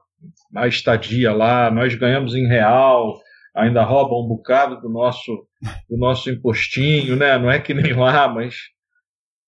a 0.55 0.67
estadia 0.67 1.31
lá, 1.31 1.69
nós 1.69 1.93
ganhamos 1.93 2.33
em 2.33 2.47
real, 2.47 3.19
ainda 3.55 3.83
rouba 3.83 4.15
um 4.15 4.27
bocado 4.27 4.81
do 4.81 4.89
nosso, 4.89 5.47
do 5.89 5.97
nosso 5.97 6.29
impostinho, 6.29 7.15
né? 7.15 7.37
Não 7.37 7.49
é 7.49 7.59
que 7.59 7.73
nem 7.73 7.93
lá, 7.93 8.27
mas 8.27 8.55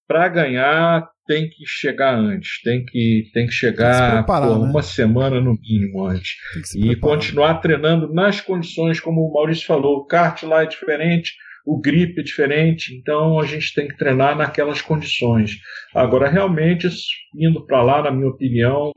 para 0.08 0.30
ganhar 0.30 1.08
tem 1.28 1.50
que 1.50 1.66
chegar 1.66 2.16
antes, 2.16 2.62
tem 2.64 2.86
que, 2.86 3.30
tem 3.34 3.46
que 3.46 3.52
chegar 3.52 4.12
tem 4.12 4.22
que 4.22 4.28
pô, 4.28 4.40
né? 4.40 4.70
uma 4.70 4.82
semana 4.82 5.42
no 5.42 5.60
mínimo 5.60 6.06
antes. 6.06 6.38
E 6.74 6.96
continuar 6.96 7.56
treinando 7.56 8.14
nas 8.14 8.40
condições, 8.40 9.02
como 9.02 9.22
o 9.22 9.34
Maurício 9.34 9.68
falou, 9.68 9.98
o 9.98 10.06
kart 10.06 10.42
lá 10.44 10.64
é 10.64 10.66
diferente, 10.66 11.34
o 11.66 11.82
grip 11.82 12.18
é 12.18 12.24
diferente, 12.24 12.96
então 12.96 13.42
a 13.42 13.46
gente 13.46 13.74
tem 13.74 13.90
que 13.90 13.98
treinar 13.98 14.38
naquelas 14.38 14.82
condições. 14.82 15.58
Agora, 15.94 16.30
realmente, 16.30 16.88
indo 17.36 17.66
para 17.66 17.84
lá, 17.84 18.04
na 18.04 18.12
minha 18.12 18.30
opinião, 18.30 18.94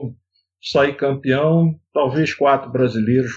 sair 0.61 0.95
campeão, 0.95 1.75
talvez 1.93 2.33
quatro 2.33 2.71
brasileiros, 2.71 3.33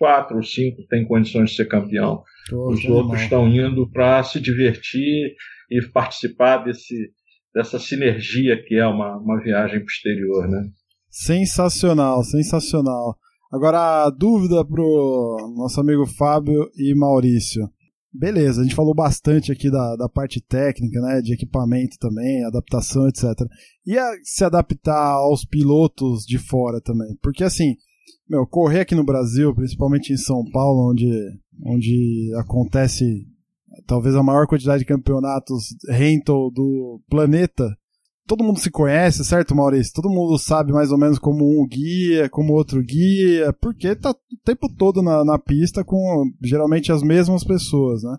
quatro 0.00 0.38
ou 0.38 0.42
cinco 0.42 0.82
têm 0.88 1.06
condições 1.06 1.50
de 1.50 1.56
ser 1.56 1.68
campeão. 1.68 2.22
Os 2.50 2.82
outros 2.86 3.20
estão 3.20 3.46
indo 3.46 3.86
para 3.90 4.22
se 4.22 4.40
divertir 4.40 5.34
e 5.70 5.82
participar 5.92 6.64
desse, 6.64 7.12
dessa 7.54 7.78
sinergia 7.78 8.56
que 8.64 8.76
é 8.76 8.86
uma, 8.86 9.18
uma 9.18 9.38
viagem 9.42 9.78
posterior, 9.80 10.48
né? 10.48 10.62
Sensacional, 11.10 12.24
sensacional. 12.24 13.14
Agora 13.52 14.06
a 14.06 14.10
dúvida 14.10 14.64
pro 14.64 15.36
nosso 15.54 15.78
amigo 15.78 16.06
Fábio 16.06 16.70
e 16.78 16.94
Maurício. 16.94 17.68
Beleza, 18.12 18.62
a 18.62 18.64
gente 18.64 18.74
falou 18.74 18.94
bastante 18.94 19.52
aqui 19.52 19.70
da, 19.70 19.96
da 19.96 20.08
parte 20.08 20.40
técnica, 20.40 20.98
né, 21.00 21.20
de 21.20 21.34
equipamento 21.34 21.96
também, 21.98 22.44
adaptação, 22.44 23.06
etc. 23.06 23.24
E 23.86 23.98
a, 23.98 24.10
se 24.24 24.44
adaptar 24.44 25.12
aos 25.12 25.44
pilotos 25.44 26.24
de 26.24 26.38
fora 26.38 26.80
também? 26.80 27.16
Porque 27.22 27.44
assim, 27.44 27.74
meu, 28.28 28.46
correr 28.46 28.80
aqui 28.80 28.94
no 28.94 29.04
Brasil, 29.04 29.54
principalmente 29.54 30.12
em 30.12 30.16
São 30.16 30.44
Paulo, 30.50 30.90
onde, 30.90 31.10
onde 31.64 32.32
acontece 32.36 33.26
talvez 33.86 34.14
a 34.14 34.22
maior 34.22 34.46
quantidade 34.46 34.80
de 34.80 34.86
campeonatos 34.86 35.74
rental 35.88 36.50
do 36.50 37.00
planeta, 37.08 37.68
todo 38.30 38.44
mundo 38.44 38.60
se 38.60 38.70
conhece, 38.70 39.24
certo, 39.24 39.56
Maurício? 39.56 39.92
Todo 39.92 40.08
mundo 40.08 40.38
sabe 40.38 40.72
mais 40.72 40.92
ou 40.92 40.98
menos 40.98 41.18
como 41.18 41.44
um 41.44 41.66
guia, 41.66 42.28
como 42.28 42.52
outro 42.52 42.80
guia, 42.80 43.52
porque 43.60 43.96
tá 43.96 44.10
o 44.10 44.14
tempo 44.44 44.72
todo 44.76 45.02
na, 45.02 45.24
na 45.24 45.36
pista 45.36 45.82
com 45.82 46.24
geralmente 46.40 46.92
as 46.92 47.02
mesmas 47.02 47.42
pessoas, 47.42 48.04
né? 48.04 48.16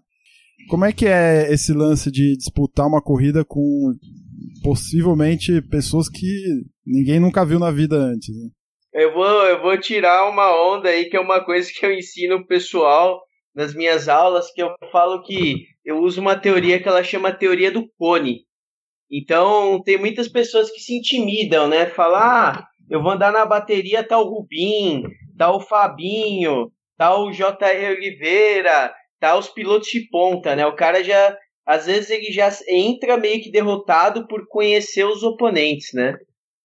Como 0.69 0.83
é 0.83 0.91
que 0.91 1.05
é 1.05 1.51
esse 1.53 1.71
lance 1.71 2.11
de 2.11 2.35
disputar 2.35 2.87
uma 2.87 3.01
corrida 3.01 3.45
com 3.45 3.93
possivelmente 4.61 5.61
pessoas 5.61 6.09
que 6.09 6.65
ninguém 6.85 7.19
nunca 7.19 7.45
viu 7.45 7.57
na 7.57 7.71
vida 7.71 7.95
antes? 7.95 8.35
Né? 8.35 8.49
Eu 8.93 9.13
vou, 9.13 9.45
eu 9.45 9.61
vou 9.61 9.77
tirar 9.79 10.29
uma 10.29 10.53
onda 10.55 10.89
aí 10.89 11.05
que 11.05 11.15
é 11.15 11.19
uma 11.19 11.43
coisa 11.43 11.71
que 11.71 11.85
eu 11.85 11.93
ensino 11.93 12.37
o 12.37 12.47
pessoal 12.47 13.21
nas 13.55 13.73
minhas 13.73 14.09
aulas, 14.09 14.51
que 14.51 14.61
eu 14.61 14.73
falo 14.91 15.23
que 15.23 15.65
eu 15.83 15.99
uso 15.99 16.19
uma 16.19 16.35
teoria 16.35 16.81
que 16.81 16.87
ela 16.87 17.03
chama 17.03 17.33
teoria 17.33 17.71
do 17.71 17.87
cone. 17.97 18.45
Então, 19.09 19.81
tem 19.83 19.97
muitas 19.97 20.27
pessoas 20.27 20.69
que 20.71 20.79
se 20.79 20.97
intimidam, 20.97 21.67
né? 21.67 21.85
Falar, 21.85 22.57
ah, 22.57 22.67
eu 22.89 23.01
vou 23.01 23.11
andar 23.11 23.31
na 23.31 23.45
bateria 23.45 24.03
tal 24.03 24.23
Rubim, 24.23 25.03
tal 25.37 25.59
Fabinho, 25.59 26.71
tal 26.97 27.31
J.R. 27.31 27.95
Oliveira, 27.95 28.93
tal 29.19 29.39
os 29.39 29.49
pilotos 29.49 29.89
de 29.89 30.07
ponta, 30.09 30.55
né? 30.55 30.65
O 30.65 30.75
cara 30.75 31.03
já, 31.03 31.37
às 31.65 31.85
vezes 31.85 32.09
ele 32.09 32.31
já 32.31 32.49
entra 32.67 33.17
meio 33.17 33.41
que 33.41 33.51
derrotado 33.51 34.27
por 34.27 34.47
conhecer 34.47 35.05
os 35.05 35.23
oponentes, 35.23 35.93
né? 35.93 36.17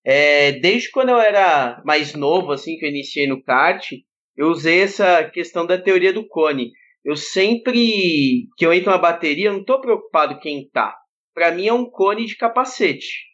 É, 0.07 0.53
desde 0.53 0.91
quando 0.91 1.09
eu 1.09 1.19
era 1.19 1.83
mais 1.85 2.15
novo, 2.15 2.53
assim, 2.53 2.77
que 2.77 2.87
eu 2.87 2.91
iniciei 2.91 3.27
no 3.27 3.43
kart, 3.43 3.91
eu 4.37 4.49
usei 4.49 4.83
essa 4.83 5.25
questão 5.25 5.67
da 5.67 5.77
teoria 5.77 6.13
do 6.13 6.27
cone. 6.27 6.71
Eu 7.05 7.17
sempre 7.17 8.47
que 8.57 8.65
eu 8.65 8.73
entro 8.73 8.91
na 8.91 8.99
bateria, 8.99 9.49
eu 9.49 9.53
não 9.53 9.61
estou 9.61 9.81
preocupado 9.81 10.39
quem 10.41 10.69
tá 10.71 10.95
para 11.37 11.53
mim 11.53 11.67
é 11.67 11.73
um 11.73 11.85
cone 11.85 12.25
de 12.25 12.35
capacete. 12.35 13.27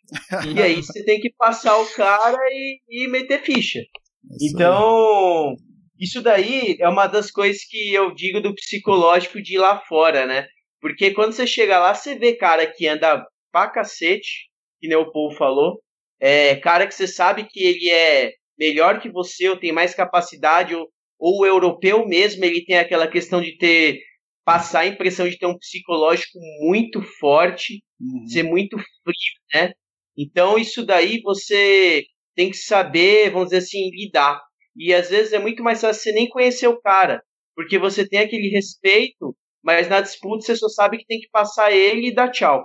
e 0.53 0.61
aí 0.61 0.75
você 0.75 1.05
tem 1.05 1.20
que 1.20 1.31
passar 1.31 1.79
o 1.79 1.87
cara 1.95 2.37
e, 2.51 2.81
e 2.91 3.07
meter 3.07 3.41
ficha. 3.41 3.79
Isso 3.79 4.57
então. 4.57 5.55
Isso 5.97 6.20
daí 6.20 6.77
é 6.81 6.89
uma 6.89 7.07
das 7.07 7.31
coisas 7.31 7.64
que 7.64 7.95
eu 7.95 8.12
digo 8.12 8.41
do 8.41 8.53
psicológico 8.57 9.41
de 9.41 9.55
ir 9.55 9.59
lá 9.59 9.79
fora, 9.79 10.27
né? 10.27 10.49
Porque 10.81 11.12
quando 11.12 11.33
você 11.33 11.47
chega 11.47 11.79
lá, 11.79 11.95
você 11.95 12.16
vê 12.16 12.33
cara 12.35 12.66
que 12.66 12.89
anda 12.89 13.25
pra 13.53 13.70
cacete, 13.70 14.51
que 14.81 14.89
nem 14.89 14.97
o 14.97 15.12
Paul 15.12 15.31
falou, 15.37 15.81
é, 16.23 16.55
cara 16.55 16.87
que 16.87 16.95
você 16.95 17.09
sabe 17.09 17.49
que 17.49 17.61
ele 17.61 17.91
é 17.91 18.33
melhor 18.57 19.01
que 19.01 19.11
você, 19.11 19.49
ou 19.49 19.57
tem 19.57 19.73
mais 19.73 19.93
capacidade, 19.93 20.73
ou, 20.73 20.89
ou 21.18 21.41
o 21.41 21.47
europeu 21.47 22.07
mesmo, 22.07 22.45
ele 22.45 22.64
tem 22.64 22.79
aquela 22.79 23.09
questão 23.09 23.43
de 23.43 23.59
ter 23.59 24.01
passar 24.45 24.81
a 24.81 24.87
impressão 24.87 25.29
de 25.29 25.37
ter 25.37 25.47
um 25.47 25.59
psicológico 25.59 26.39
muito 26.61 27.03
forte, 27.18 27.83
uhum. 28.01 28.27
ser 28.29 28.45
muito 28.45 28.77
frio, 28.79 29.14
né? 29.53 29.73
Então 30.16 30.57
isso 30.57 30.87
daí 30.87 31.20
você 31.23 32.05
tem 32.37 32.51
que 32.51 32.57
saber, 32.57 33.31
vamos 33.31 33.49
dizer 33.49 33.59
assim, 33.59 33.91
lidar. 33.91 34.41
E 34.77 34.95
às 34.95 35.11
vezes 35.11 35.33
é 35.33 35.41
muito 35.41 35.62
mais 35.62 35.81
fácil 35.81 36.03
você 36.03 36.12
nem 36.12 36.29
conhecer 36.29 36.68
o 36.68 36.81
cara, 36.81 37.20
porque 37.57 37.79
você 37.79 38.09
tem 38.09 38.20
aquele 38.20 38.49
respeito, 38.49 39.37
mas 39.61 39.89
na 39.89 40.01
disputa 40.01 40.45
você 40.45 40.55
só 40.55 40.68
sabe 40.68 40.99
que 40.99 41.07
tem 41.07 41.18
que 41.18 41.29
passar 41.31 41.73
ele 41.73 42.09
e 42.09 42.14
dar 42.14 42.31
tchau. 42.31 42.64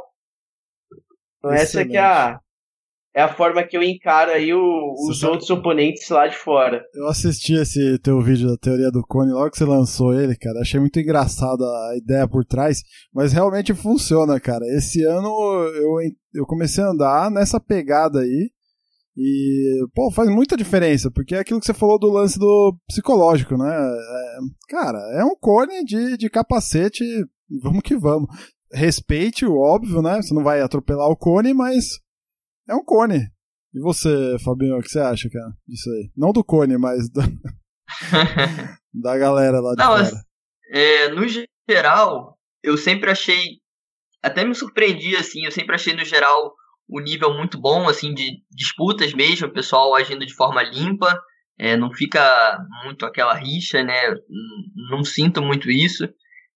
Então 1.39 1.51
essa 1.51 1.85
que 1.85 1.97
é 1.97 1.99
a, 1.99 2.39
é 3.17 3.21
a 3.23 3.33
forma 3.33 3.63
que 3.63 3.75
eu 3.75 3.81
encaro 3.81 4.29
aí 4.29 4.53
o, 4.53 4.93
os 5.09 5.19
sabe... 5.19 5.31
outros 5.31 5.49
oponentes 5.49 6.07
lá 6.07 6.27
de 6.27 6.37
fora. 6.37 6.85
Eu 6.93 7.07
assisti 7.07 7.55
esse 7.55 7.97
teu 7.97 8.21
vídeo 8.21 8.47
da 8.47 8.57
teoria 8.57 8.91
do 8.91 9.01
cone 9.01 9.31
logo 9.31 9.49
que 9.49 9.57
você 9.57 9.65
lançou 9.65 10.13
ele, 10.13 10.35
cara. 10.35 10.59
Achei 10.59 10.79
muito 10.79 10.99
engraçado 10.99 11.65
a 11.65 11.97
ideia 11.97 12.27
por 12.27 12.45
trás, 12.45 12.83
mas 13.11 13.33
realmente 13.33 13.73
funciona, 13.73 14.39
cara. 14.39 14.63
Esse 14.67 15.03
ano 15.03 15.29
eu, 15.29 16.11
eu 16.35 16.45
comecei 16.45 16.83
a 16.83 16.89
andar 16.91 17.31
nessa 17.31 17.59
pegada 17.59 18.19
aí. 18.19 18.51
E, 19.17 19.83
pô, 19.95 20.11
faz 20.11 20.29
muita 20.29 20.55
diferença, 20.55 21.09
porque 21.09 21.33
é 21.33 21.39
aquilo 21.39 21.59
que 21.59 21.65
você 21.65 21.73
falou 21.73 21.97
do 21.97 22.11
lance 22.11 22.37
do 22.37 22.77
psicológico, 22.87 23.57
né? 23.57 23.75
É, 23.75 24.37
cara, 24.69 24.99
é 25.19 25.25
um 25.25 25.35
cone 25.35 25.83
de, 25.83 26.17
de 26.17 26.29
capacete, 26.29 27.03
vamos 27.63 27.81
que 27.81 27.97
vamos. 27.97 28.29
Respeite 28.71 29.43
o 29.43 29.57
óbvio, 29.57 30.03
né? 30.03 30.21
Você 30.21 30.35
não 30.35 30.43
vai 30.43 30.61
atropelar 30.61 31.09
o 31.09 31.17
cone, 31.17 31.51
mas 31.51 32.05
é 32.67 32.75
um 32.75 32.83
cone. 32.83 33.19
E 33.73 33.79
você, 33.79 34.37
Fabinho, 34.43 34.77
o 34.77 34.81
que 34.81 34.89
você 34.89 34.99
acha, 34.99 35.29
cara, 35.29 35.51
disso 35.67 35.89
aí? 35.91 36.09
Não 36.15 36.31
do 36.31 36.43
cone, 36.43 36.77
mas 36.77 37.09
da, 37.09 37.23
da 38.93 39.17
galera 39.17 39.59
lá 39.59 39.73
de 39.73 39.77
não, 39.77 40.05
fora. 40.05 40.23
É, 40.71 41.09
no 41.09 41.23
geral, 41.69 42.37
eu 42.63 42.77
sempre 42.77 43.11
achei, 43.11 43.59
até 44.21 44.43
me 44.43 44.55
surpreendi, 44.55 45.15
assim, 45.15 45.45
eu 45.45 45.51
sempre 45.51 45.75
achei, 45.75 45.93
no 45.93 46.03
geral, 46.03 46.53
o 46.87 46.99
nível 46.99 47.33
muito 47.33 47.59
bom, 47.59 47.87
assim, 47.87 48.13
de 48.13 48.41
disputas 48.51 49.13
mesmo, 49.13 49.47
o 49.47 49.53
pessoal 49.53 49.93
agindo 49.95 50.25
de 50.25 50.33
forma 50.33 50.63
limpa, 50.63 51.19
é, 51.59 51.75
não 51.75 51.91
fica 51.91 52.59
muito 52.83 53.05
aquela 53.05 53.33
rixa, 53.33 53.83
né? 53.83 54.13
Não 54.89 55.03
sinto 55.03 55.41
muito 55.41 55.69
isso. 55.71 56.07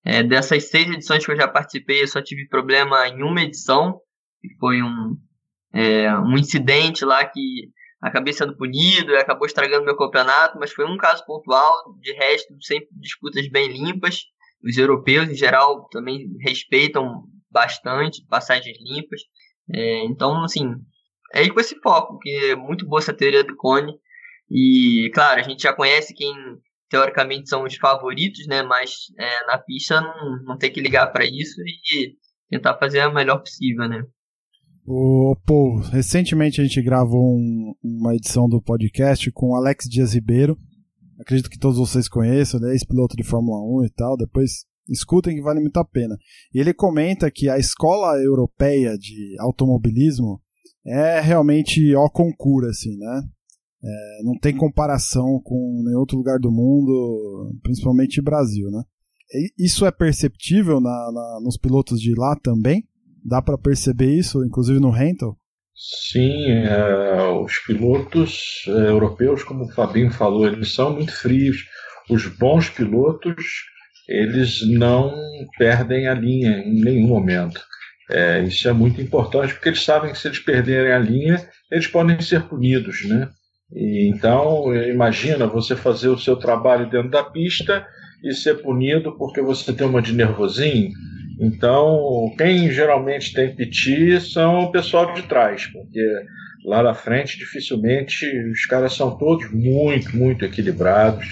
É, 0.05 0.24
dessas 0.24 0.70
seis 0.70 0.89
edições 0.89 1.26
que 1.26 1.32
eu 1.32 1.36
já 1.36 1.47
participei, 1.47 2.03
eu 2.03 2.07
só 2.07 2.22
tive 2.22 2.47
problema 2.47 3.07
em 3.07 3.22
uma 3.24 3.41
edição, 3.41 3.99
que 4.39 4.49
foi 4.59 4.82
um, 4.82 5.18
é, 5.74 6.13
um 6.19 6.38
incidente 6.38 7.05
lá 7.05 7.26
que 7.26 7.69
acabei 8.01 8.34
sendo 8.34 8.57
punido 8.57 9.11
e 9.11 9.17
acabou 9.17 9.45
estragando 9.45 9.86
meu 9.86 9.95
campeonato, 9.95 10.57
mas 10.59 10.72
foi 10.72 10.86
um 10.86 10.97
caso 10.97 11.26
pontual. 11.26 11.74
De 11.99 12.13
resto, 12.13 12.53
sempre 12.61 12.89
disputas 12.93 13.47
bem 13.49 13.67
limpas. 13.72 14.24
Os 14.63 14.78
europeus, 14.78 15.30
em 15.30 15.36
geral, 15.36 15.88
também 15.89 16.30
respeitam 16.39 17.24
bastante 17.49 18.26
passagens 18.28 18.78
limpas. 18.82 19.22
É, 19.74 20.03
então, 20.05 20.43
assim, 20.43 20.76
é 21.34 21.47
com 21.49 21.59
esse 21.59 21.80
foco, 21.80 22.19
que 22.19 22.30
é 22.51 22.55
muito 22.55 22.86
boa 22.88 22.99
essa 22.99 23.13
teoria 23.13 23.43
do 23.43 23.55
Cone. 23.55 23.93
E, 24.49 25.09
claro, 25.13 25.39
a 25.39 25.43
gente 25.43 25.63
já 25.63 25.74
conhece 25.74 26.13
quem 26.13 26.34
teoricamente 26.89 27.47
são 27.47 27.63
os 27.63 27.76
favoritos, 27.78 28.45
né? 28.47 28.61
Mas 28.63 29.05
é, 29.17 29.45
na 29.45 29.57
pista 29.57 30.01
não, 30.01 30.43
não 30.43 30.57
tem 30.57 30.72
que 30.72 30.82
ligar 30.82 31.07
para 31.07 31.24
isso 31.24 31.61
e 31.61 32.17
tentar 32.49 32.78
fazer 32.78 32.99
a 32.99 33.09
melhor 33.09 33.39
possível, 33.39 33.88
né? 33.88 34.03
O, 34.86 35.36
pô, 35.45 35.77
recentemente 35.91 36.59
a 36.59 36.63
gente 36.63 36.82
gravou 36.82 37.38
um, 37.38 37.73
uma 37.84 38.15
edição 38.15 38.49
do 38.49 38.61
podcast 38.61 39.32
com 39.32 39.55
Alex 39.55 39.86
Dias 39.88 40.13
Ribeiro. 40.13 40.57
Acredito 41.19 41.49
que 41.49 41.59
todos 41.59 41.77
vocês 41.77 42.09
conheçam, 42.09 42.59
né? 42.59 42.71
Ex-piloto 42.71 43.15
de 43.15 43.23
Fórmula 43.23 43.61
1 43.82 43.86
e 43.86 43.89
tal. 43.91 44.17
Depois 44.17 44.65
escutem 44.89 45.36
que 45.36 45.41
vale 45.41 45.59
muito 45.59 45.77
a 45.77 45.86
pena. 45.86 46.17
E 46.53 46.59
ele 46.59 46.73
comenta 46.73 47.29
que 47.29 47.47
a 47.47 47.59
escola 47.59 48.17
europeia 48.17 48.97
de 48.97 49.36
automobilismo 49.39 50.41
é 50.86 51.19
realmente 51.19 51.95
ó 51.95 52.09
concura, 52.09 52.69
assim, 52.69 52.97
né? 52.97 53.21
É, 53.84 54.23
não 54.23 54.38
tem 54.39 54.55
comparação 54.55 55.39
com 55.43 55.84
nenhum 55.86 55.99
outro 55.99 56.17
lugar 56.17 56.39
do 56.39 56.51
mundo, 56.51 57.55
principalmente 57.63 58.21
Brasil, 58.21 58.69
né? 58.71 58.84
Isso 59.57 59.86
é 59.86 59.91
perceptível 59.91 60.82
na, 60.82 61.11
na, 61.11 61.39
nos 61.41 61.57
pilotos 61.57 61.99
de 61.99 62.13
lá 62.15 62.36
também? 62.36 62.84
Dá 63.24 63.41
para 63.41 63.57
perceber 63.57 64.13
isso, 64.13 64.43
inclusive 64.43 64.80
no 64.80 64.89
rental? 64.89 65.38
Sim, 65.76 66.49
é, 66.49 67.22
os 67.43 67.57
pilotos 67.59 68.63
é, 68.67 68.89
europeus, 68.89 69.43
como 69.43 69.65
o 69.65 69.72
Fabinho 69.72 70.11
falou, 70.11 70.45
eles 70.45 70.74
são 70.74 70.93
muito 70.93 71.11
frios. 71.11 71.65
Os 72.09 72.28
bons 72.28 72.69
pilotos 72.69 73.43
eles 74.07 74.59
não 74.67 75.13
perdem 75.57 76.07
a 76.07 76.13
linha 76.13 76.57
em 76.59 76.82
nenhum 76.82 77.07
momento. 77.07 77.61
É, 78.09 78.41
isso 78.43 78.67
é 78.67 78.74
muito 78.74 79.01
importante 79.01 79.53
porque 79.53 79.69
eles 79.69 79.84
sabem 79.84 80.11
que 80.11 80.17
se 80.17 80.28
eles 80.28 80.39
perderem 80.39 80.91
a 80.91 80.99
linha, 80.99 81.49
eles 81.72 81.88
podem 81.88 82.19
ser 82.19 82.43
punidos, 82.43 83.07
né? 83.07 83.30
Então, 83.74 84.76
imagina 84.76 85.47
você 85.47 85.78
fazer 85.78 86.09
o 86.09 86.17
seu 86.17 86.36
trabalho 86.36 86.89
dentro 86.89 87.09
da 87.09 87.24
pista 87.24 87.88
e 88.24 88.34
ser 88.34 88.61
punido 88.61 89.15
porque 89.17 89.41
você 89.41 89.74
tem 89.74 89.88
uma 89.88 90.01
de 90.01 90.13
nervosinho. 90.13 90.91
Então, 91.39 92.32
quem 92.38 92.69
geralmente 92.69 93.34
tem 93.34 93.55
piti 93.55 94.22
são 94.22 94.65
o 94.65 94.72
pessoal 94.72 95.13
de 95.13 95.24
trás, 95.24 95.65
porque 95.65 95.99
lá 96.63 96.84
na 96.84 96.93
frente 96.93 97.38
dificilmente 97.38 98.26
os 98.51 98.65
caras 98.65 98.93
são 98.93 99.17
todos 99.17 99.51
muito, 99.51 100.15
muito 100.15 100.45
equilibrados. 100.45 101.26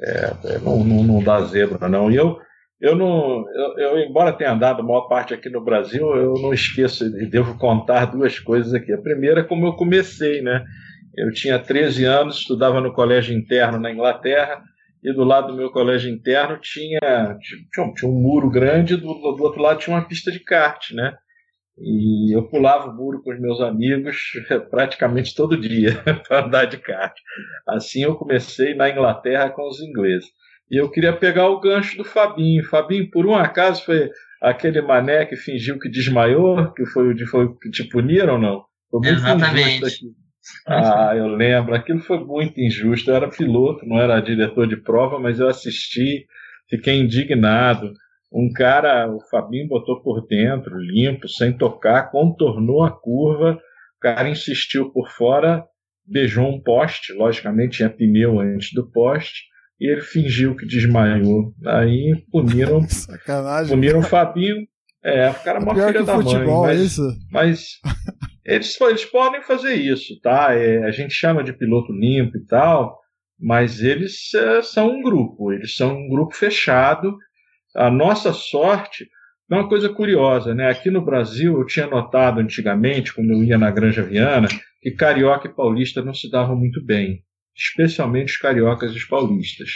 É, 0.00 0.32
é, 0.44 0.58
não, 0.60 0.82
não, 0.84 1.02
não, 1.02 1.22
dá 1.22 1.42
zebra, 1.42 1.88
não. 1.88 2.10
E 2.10 2.16
eu, 2.16 2.38
eu 2.80 2.94
não, 2.96 3.44
eu, 3.54 3.78
eu, 3.78 3.98
embora 3.98 4.32
tenha 4.32 4.52
andado 4.52 4.80
a 4.80 4.84
maior 4.84 5.08
parte 5.08 5.34
aqui 5.34 5.50
no 5.50 5.62
Brasil, 5.62 6.06
eu 6.16 6.34
não 6.40 6.54
esqueço 6.54 7.04
e 7.04 7.26
devo 7.26 7.58
contar 7.58 8.06
duas 8.06 8.38
coisas 8.38 8.72
aqui. 8.72 8.92
A 8.92 9.02
primeira 9.02 9.40
é 9.40 9.44
como 9.44 9.66
eu 9.66 9.74
comecei, 9.74 10.40
né? 10.40 10.64
Eu 11.16 11.32
tinha 11.32 11.58
13 11.58 12.04
anos, 12.04 12.38
estudava 12.38 12.80
no 12.80 12.92
colégio 12.92 13.36
interno 13.36 13.78
na 13.78 13.90
Inglaterra, 13.90 14.62
e 15.02 15.12
do 15.12 15.24
lado 15.24 15.48
do 15.48 15.56
meu 15.56 15.70
colégio 15.70 16.10
interno 16.10 16.58
tinha, 16.60 17.38
tinha, 17.40 17.92
tinha 17.94 18.10
um 18.10 18.20
muro 18.20 18.50
grande, 18.50 18.96
do, 18.96 19.06
do 19.14 19.42
outro 19.42 19.60
lado 19.60 19.78
tinha 19.78 19.96
uma 19.96 20.06
pista 20.06 20.30
de 20.30 20.40
kart, 20.40 20.90
né? 20.92 21.16
E 21.80 22.34
eu 22.36 22.42
pulava 22.48 22.90
o 22.90 22.94
muro 22.96 23.22
com 23.22 23.32
os 23.32 23.40
meus 23.40 23.60
amigos 23.60 24.16
praticamente 24.70 25.34
todo 25.34 25.60
dia 25.60 25.92
para 26.26 26.44
andar 26.44 26.64
de 26.64 26.78
kart. 26.78 27.14
Assim 27.68 28.02
eu 28.02 28.16
comecei 28.16 28.74
na 28.74 28.90
Inglaterra 28.90 29.50
com 29.50 29.66
os 29.68 29.80
ingleses. 29.80 30.28
E 30.70 30.76
eu 30.76 30.90
queria 30.90 31.16
pegar 31.16 31.48
o 31.48 31.60
gancho 31.60 31.96
do 31.96 32.04
Fabinho. 32.04 32.64
Fabinho, 32.64 33.08
por 33.10 33.24
um 33.24 33.34
acaso, 33.34 33.84
foi 33.84 34.10
aquele 34.42 34.82
mané 34.82 35.24
que 35.24 35.36
fingiu 35.36 35.78
que 35.78 35.88
desmaiou, 35.88 36.72
que 36.74 36.84
foi 36.84 37.12
o 37.12 37.58
que 37.58 37.70
te 37.70 37.84
puniram 37.84 38.34
ou 38.34 38.40
não? 38.40 38.64
Foi 38.90 39.00
muito 39.00 39.18
Exatamente. 39.18 40.00
Ah, 40.66 41.12
eu 41.16 41.26
lembro. 41.28 41.74
Aquilo 41.74 42.00
foi 42.00 42.22
muito 42.24 42.60
injusto. 42.60 43.10
Eu 43.10 43.16
era 43.16 43.28
piloto, 43.28 43.86
não 43.86 43.98
era 44.00 44.20
diretor 44.20 44.66
de 44.66 44.76
prova, 44.76 45.18
mas 45.18 45.40
eu 45.40 45.48
assisti, 45.48 46.26
fiquei 46.68 47.00
indignado. 47.00 47.92
Um 48.32 48.52
cara, 48.52 49.10
o 49.10 49.20
Fabinho 49.30 49.68
botou 49.68 50.02
por 50.02 50.26
dentro, 50.26 50.78
limpo, 50.78 51.26
sem 51.28 51.56
tocar, 51.56 52.10
contornou 52.10 52.84
a 52.84 52.90
curva. 52.90 53.58
O 53.96 54.00
cara 54.00 54.28
insistiu 54.28 54.90
por 54.92 55.10
fora, 55.10 55.64
beijou 56.06 56.46
um 56.46 56.60
poste, 56.60 57.12
logicamente 57.14 57.78
tinha 57.78 57.90
pneu 57.90 58.38
antes 58.38 58.72
do 58.72 58.90
poste, 58.90 59.44
e 59.80 59.90
ele 59.90 60.02
fingiu 60.02 60.54
que 60.54 60.66
desmaiou. 60.66 61.54
Aí 61.66 62.14
puniram, 62.30 62.82
Sacanagem. 62.88 63.74
puniram 63.74 64.00
o 64.00 64.02
Fabinho. 64.04 64.56
É, 65.02 65.30
o 65.30 65.34
cara 65.34 65.58
é 65.58 65.62
uma 65.62 65.74
filha 65.74 66.02
da 66.02 66.14
futebol, 66.16 66.62
mãe. 66.62 66.74
Mas, 66.74 66.80
é 66.80 66.84
isso? 66.84 67.16
mas 67.30 67.60
eles, 68.54 68.80
eles 68.80 69.04
podem 69.04 69.42
fazer 69.42 69.74
isso, 69.74 70.20
tá? 70.20 70.54
É, 70.54 70.84
a 70.84 70.90
gente 70.90 71.14
chama 71.14 71.44
de 71.44 71.52
piloto 71.52 71.92
limpo 71.92 72.36
e 72.36 72.46
tal, 72.46 72.98
mas 73.38 73.80
eles 73.82 74.34
é, 74.34 74.62
são 74.62 74.90
um 74.90 75.02
grupo, 75.02 75.52
eles 75.52 75.76
são 75.76 75.96
um 75.96 76.08
grupo 76.08 76.34
fechado 76.34 77.16
a 77.74 77.90
nossa 77.90 78.32
sorte 78.32 79.08
é 79.50 79.54
uma 79.54 79.68
coisa 79.68 79.88
curiosa, 79.88 80.54
né? 80.54 80.68
Aqui 80.68 80.90
no 80.90 81.02
Brasil, 81.04 81.58
eu 81.58 81.64
tinha 81.64 81.86
notado 81.86 82.40
antigamente, 82.40 83.14
quando 83.14 83.30
eu 83.30 83.42
ia 83.42 83.56
na 83.56 83.70
Granja 83.70 84.02
Viana, 84.02 84.48
que 84.82 84.90
carioca 84.90 85.48
e 85.48 85.54
paulista 85.54 86.02
não 86.02 86.12
se 86.12 86.30
davam 86.30 86.56
muito 86.56 86.84
bem, 86.84 87.22
especialmente 87.56 88.32
os 88.32 88.36
cariocas 88.36 88.92
e 88.92 88.96
os 88.96 89.04
paulistas, 89.04 89.70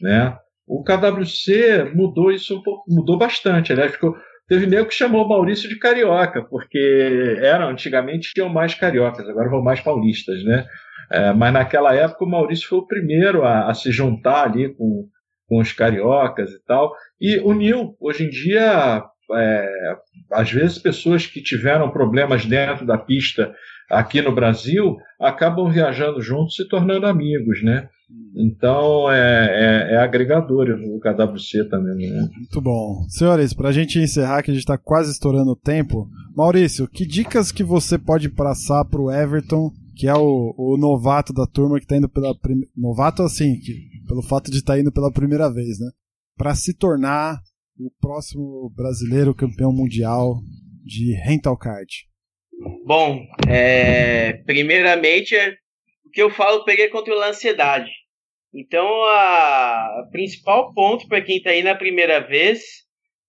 né? 0.00 0.36
O 0.66 0.82
KWC 0.82 1.92
mudou 1.94 2.30
isso 2.30 2.58
um 2.58 2.62
pouco, 2.62 2.84
mudou 2.88 3.18
bastante. 3.18 3.72
Aliás, 3.72 3.92
ficou, 3.92 4.14
teve 4.48 4.66
nego 4.66 4.88
que 4.88 4.94
chamou 4.94 5.28
Maurício 5.28 5.68
de 5.68 5.78
carioca, 5.78 6.42
porque 6.42 7.36
eram 7.40 7.68
antigamente 7.68 8.32
tinham 8.32 8.48
mais 8.48 8.74
cariocas, 8.74 9.28
agora 9.28 9.50
vão 9.50 9.62
mais 9.62 9.80
paulistas, 9.80 10.42
né? 10.42 10.66
É, 11.10 11.32
mas 11.32 11.52
naquela 11.52 11.94
época 11.94 12.24
o 12.24 12.28
Maurício 12.28 12.68
foi 12.68 12.78
o 12.78 12.86
primeiro 12.86 13.44
a, 13.44 13.70
a, 13.70 13.74
se 13.74 13.90
juntar 13.90 14.44
ali 14.44 14.74
com, 14.74 15.06
com 15.46 15.58
os 15.58 15.72
cariocas 15.72 16.50
e 16.50 16.64
tal, 16.66 16.92
e 17.20 17.38
uniu. 17.40 17.96
Hoje 18.00 18.24
em 18.24 18.30
dia, 18.30 19.04
é, 19.32 19.96
às 20.32 20.50
vezes, 20.50 20.78
pessoas 20.78 21.26
que 21.26 21.42
tiveram 21.42 21.90
problemas 21.90 22.44
dentro 22.44 22.86
da 22.86 22.98
pista 22.98 23.52
aqui 23.90 24.20
no 24.20 24.34
Brasil 24.34 24.96
acabam 25.20 25.70
viajando 25.70 26.20
juntos 26.20 26.56
se 26.56 26.68
tornando 26.68 27.06
amigos, 27.06 27.62
né? 27.62 27.88
Então 28.34 29.10
é, 29.10 29.90
é, 29.90 29.94
é 29.94 29.96
agregador 29.98 30.68
o 30.70 31.00
KWC 31.00 31.68
também. 31.68 32.10
Né? 32.10 32.28
Muito 32.34 32.60
bom. 32.60 33.04
Senhores, 33.08 33.52
para 33.52 33.68
a 33.68 33.72
gente 33.72 33.98
encerrar, 33.98 34.42
que 34.42 34.50
a 34.50 34.54
gente 34.54 34.62
está 34.62 34.78
quase 34.78 35.10
estourando 35.10 35.50
o 35.50 35.56
tempo, 35.56 36.08
Maurício, 36.34 36.88
que 36.88 37.06
dicas 37.06 37.52
que 37.52 37.64
você 37.64 37.98
pode 37.98 38.28
passar 38.28 38.84
para 38.84 39.00
o 39.00 39.10
Everton, 39.10 39.70
que 39.96 40.06
é 40.06 40.14
o, 40.14 40.54
o, 40.56 40.76
novato 40.78 41.32
da 41.32 41.46
turma 41.46 41.78
que 41.78 41.84
está 41.84 41.96
indo 41.96 42.08
pela 42.08 42.36
primeira. 42.38 42.70
Novato 42.76 43.22
assim, 43.22 43.58
que, 43.58 43.74
pelo 44.06 44.22
fato 44.22 44.50
de 44.50 44.58
estar 44.58 44.74
tá 44.74 44.80
indo 44.80 44.92
pela 44.92 45.12
primeira 45.12 45.52
vez, 45.52 45.80
né? 45.80 45.90
Para 46.36 46.54
se 46.54 46.72
tornar 46.72 47.40
o 47.78 47.90
próximo 48.00 48.72
brasileiro 48.74 49.34
campeão 49.34 49.72
mundial 49.72 50.36
de 50.84 51.12
rental 51.24 51.56
kart. 51.56 51.88
Bom, 52.86 53.20
é, 53.46 54.34
primeiramente, 54.44 55.34
o 56.08 56.10
que 56.10 56.22
eu 56.22 56.30
falo, 56.30 56.64
peguei 56.64 56.88
controlar 56.88 57.26
a 57.26 57.30
ansiedade. 57.30 57.90
Então, 58.52 58.86
a, 59.04 60.00
a 60.00 60.08
principal 60.10 60.72
ponto 60.72 61.06
para 61.06 61.20
quem 61.20 61.36
está 61.36 61.50
aí 61.50 61.62
na 61.62 61.74
primeira 61.74 62.18
vez, 62.20 62.62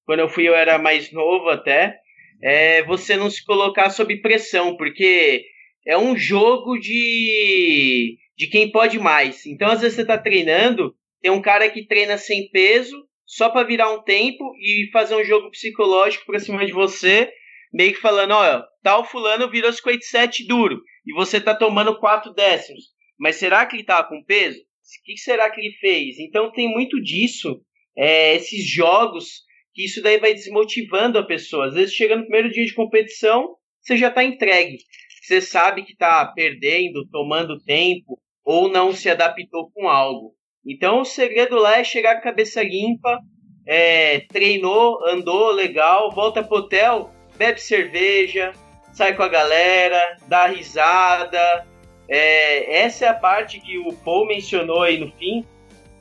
quando 0.05 0.21
eu 0.21 0.30
fui 0.30 0.47
eu 0.47 0.55
era 0.55 0.77
mais 0.80 1.11
novo 1.11 1.49
até, 1.49 1.99
é 2.41 2.84
você 2.84 3.17
não 3.17 3.30
se 3.30 3.43
colocar 3.43 3.89
sob 3.89 4.15
pressão, 4.21 4.77
porque 4.77 5.43
é 5.86 5.97
um 5.97 6.15
jogo 6.15 6.77
de, 6.77 8.17
de 8.38 8.47
quem 8.47 8.71
pode 8.71 8.97
mais. 8.97 9.45
Então, 9.45 9.67
às 9.67 9.82
vezes 9.82 9.95
você 9.95 10.01
está 10.03 10.17
treinando, 10.17 10.95
tem 11.21 11.32
um 11.32 11.41
cara 11.41 11.69
que 11.69 11.86
treina 11.86 12.17
sem 12.17 12.49
peso, 12.49 12.95
só 13.25 13.49
para 13.49 13.67
virar 13.67 13.91
um 13.91 14.01
tempo 14.01 14.55
e 14.57 14.89
fazer 14.93 15.15
um 15.15 15.23
jogo 15.23 15.51
psicológico 15.51 16.25
para 16.25 16.39
cima 16.39 16.65
de 16.65 16.71
você, 16.71 17.30
meio 17.73 17.91
que 17.91 17.99
falando, 17.99 18.32
ó, 18.32 18.63
tal 18.82 19.03
fulano 19.03 19.49
virou 19.49 19.71
57 19.71 20.47
duro 20.47 20.82
e 21.10 21.14
você 21.14 21.41
tá 21.41 21.55
tomando 21.55 21.97
4 21.99 22.32
décimos. 22.34 22.89
Mas 23.18 23.38
será 23.38 23.66
que 23.66 23.76
ele 23.76 23.84
tava 23.84 24.07
com 24.07 24.24
peso? 24.24 24.60
O 24.60 25.03
que 25.03 25.18
será 25.18 25.49
que 25.49 25.60
ele 25.60 25.74
fez? 25.80 26.20
Então 26.20 26.51
tem 26.51 26.70
muito 26.70 27.01
disso, 27.01 27.62
é, 27.97 28.36
esses 28.36 28.64
jogos, 28.70 29.41
que 29.74 29.86
isso 29.86 30.03
daí 30.03 30.20
vai 30.20 30.36
desmotivando 30.36 31.18
a 31.18 31.26
pessoa. 31.26 31.66
Às 31.66 31.74
vezes 31.74 31.95
chega 31.95 32.16
no 32.16 32.22
primeiro 32.24 32.51
dia 32.51 32.64
de 32.64 32.76
competição, 32.76 33.55
você 33.82 33.97
já 33.97 34.10
está 34.10 34.24
entregue. 34.24 34.78
Você 35.24 35.41
sabe 35.41 35.84
que 35.84 35.93
está 35.93 36.28
perdendo, 36.28 37.07
tomando 37.10 37.60
tempo, 37.64 38.20
ou 38.45 38.70
não 38.70 38.93
se 38.93 39.10
adaptou 39.10 39.72
com 39.72 39.89
algo. 39.89 40.36
Então 40.64 41.01
o 41.01 41.05
segredo 41.05 41.55
lá 41.55 41.80
é 41.80 41.84
chegar 41.84 42.14
com 42.14 42.20
a 42.20 42.24
cabeça 42.24 42.62
limpa, 42.62 43.20
é, 43.68 44.20
treinou, 44.22 45.03
andou 45.07 45.51
legal, 45.51 46.12
volta 46.12 46.43
pro 46.43 46.57
hotel, 46.57 47.12
bebe 47.36 47.60
cerveja, 47.60 48.53
sai 48.92 49.16
com 49.16 49.24
a 49.24 49.28
galera, 49.28 50.18
dá 50.28 50.48
risada. 50.48 51.66
É, 52.08 52.82
essa 52.82 53.06
é 53.06 53.08
a 53.10 53.14
parte 53.14 53.60
que 53.60 53.78
o 53.78 53.94
Paul 53.94 54.28
mencionou 54.28 54.82
aí 54.82 54.98
no 54.98 55.12
fim, 55.12 55.46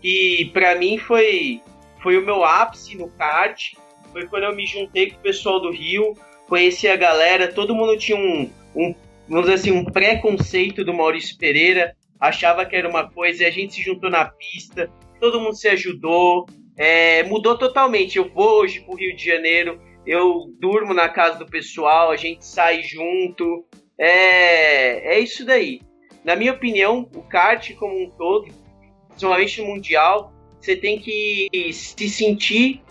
que 0.01 0.51
para 0.53 0.75
mim 0.75 0.99
foi, 0.99 1.61
foi 2.03 2.17
o 2.17 2.25
meu 2.25 2.45
ápice 2.45 2.97
no 2.97 3.09
kart. 3.11 3.75
Foi 4.13 4.27
quando 4.27 4.45
eu 4.45 4.57
me 4.57 4.67
juntei 4.67 5.11
com 5.11 5.19
o 5.19 5.23
pessoal 5.23 5.61
do 5.61 5.71
Rio, 5.71 6.15
conheci 6.49 6.89
a 6.89 6.97
galera, 6.97 7.53
todo 7.53 7.75
mundo 7.75 7.99
tinha 7.99 8.17
um, 8.17 8.51
um 8.75 8.95
vamos 9.29 9.45
dizer 9.45 9.55
assim, 9.55 9.71
um 9.71 9.85
preconceito 9.85 10.85
do 10.85 10.95
Maurício 10.95 11.37
Pereira, 11.37 11.95
achava 12.19 12.65
que 12.65 12.75
era 12.75 12.89
uma 12.89 13.11
coisa 13.11 13.43
e 13.43 13.47
a 13.47 13.51
gente 13.51 13.75
se 13.75 13.83
juntou 13.83 14.11
na 14.11 14.25
pista, 14.25 14.91
todo 15.21 15.41
mundo 15.41 15.55
se 15.55 15.69
ajudou, 15.69 16.47
é, 16.77 17.23
mudou 17.25 17.59
totalmente. 17.59 18.17
Eu 18.17 18.29
vou 18.29 18.63
hoje 18.63 18.81
pro 18.81 18.97
Rio 18.97 19.15
de 19.15 19.25
Janeiro, 19.25 19.81
eu 20.09 20.51
durmo 20.59 20.95
na 20.95 21.07
casa 21.07 21.39
do 21.39 21.47
pessoal, 21.47 22.11
a 22.11 22.17
gente 22.17 22.45
sai 22.45 22.83
junto. 22.83 23.67
É, 23.99 25.17
é 25.17 25.21
isso 25.21 25.45
daí. 25.45 25.83
Na 26.25 26.35
minha 26.35 26.53
opinião, 26.53 27.07
o 27.15 27.23
kart 27.23 27.75
como 27.75 28.05
um 28.05 28.11
todo, 28.11 28.49
principalmente 29.09 29.61
no 29.61 29.67
Mundial, 29.69 30.33
você 30.59 30.75
tem 30.75 30.99
que 30.99 31.51
se 31.75 32.09
sentir 32.09 32.83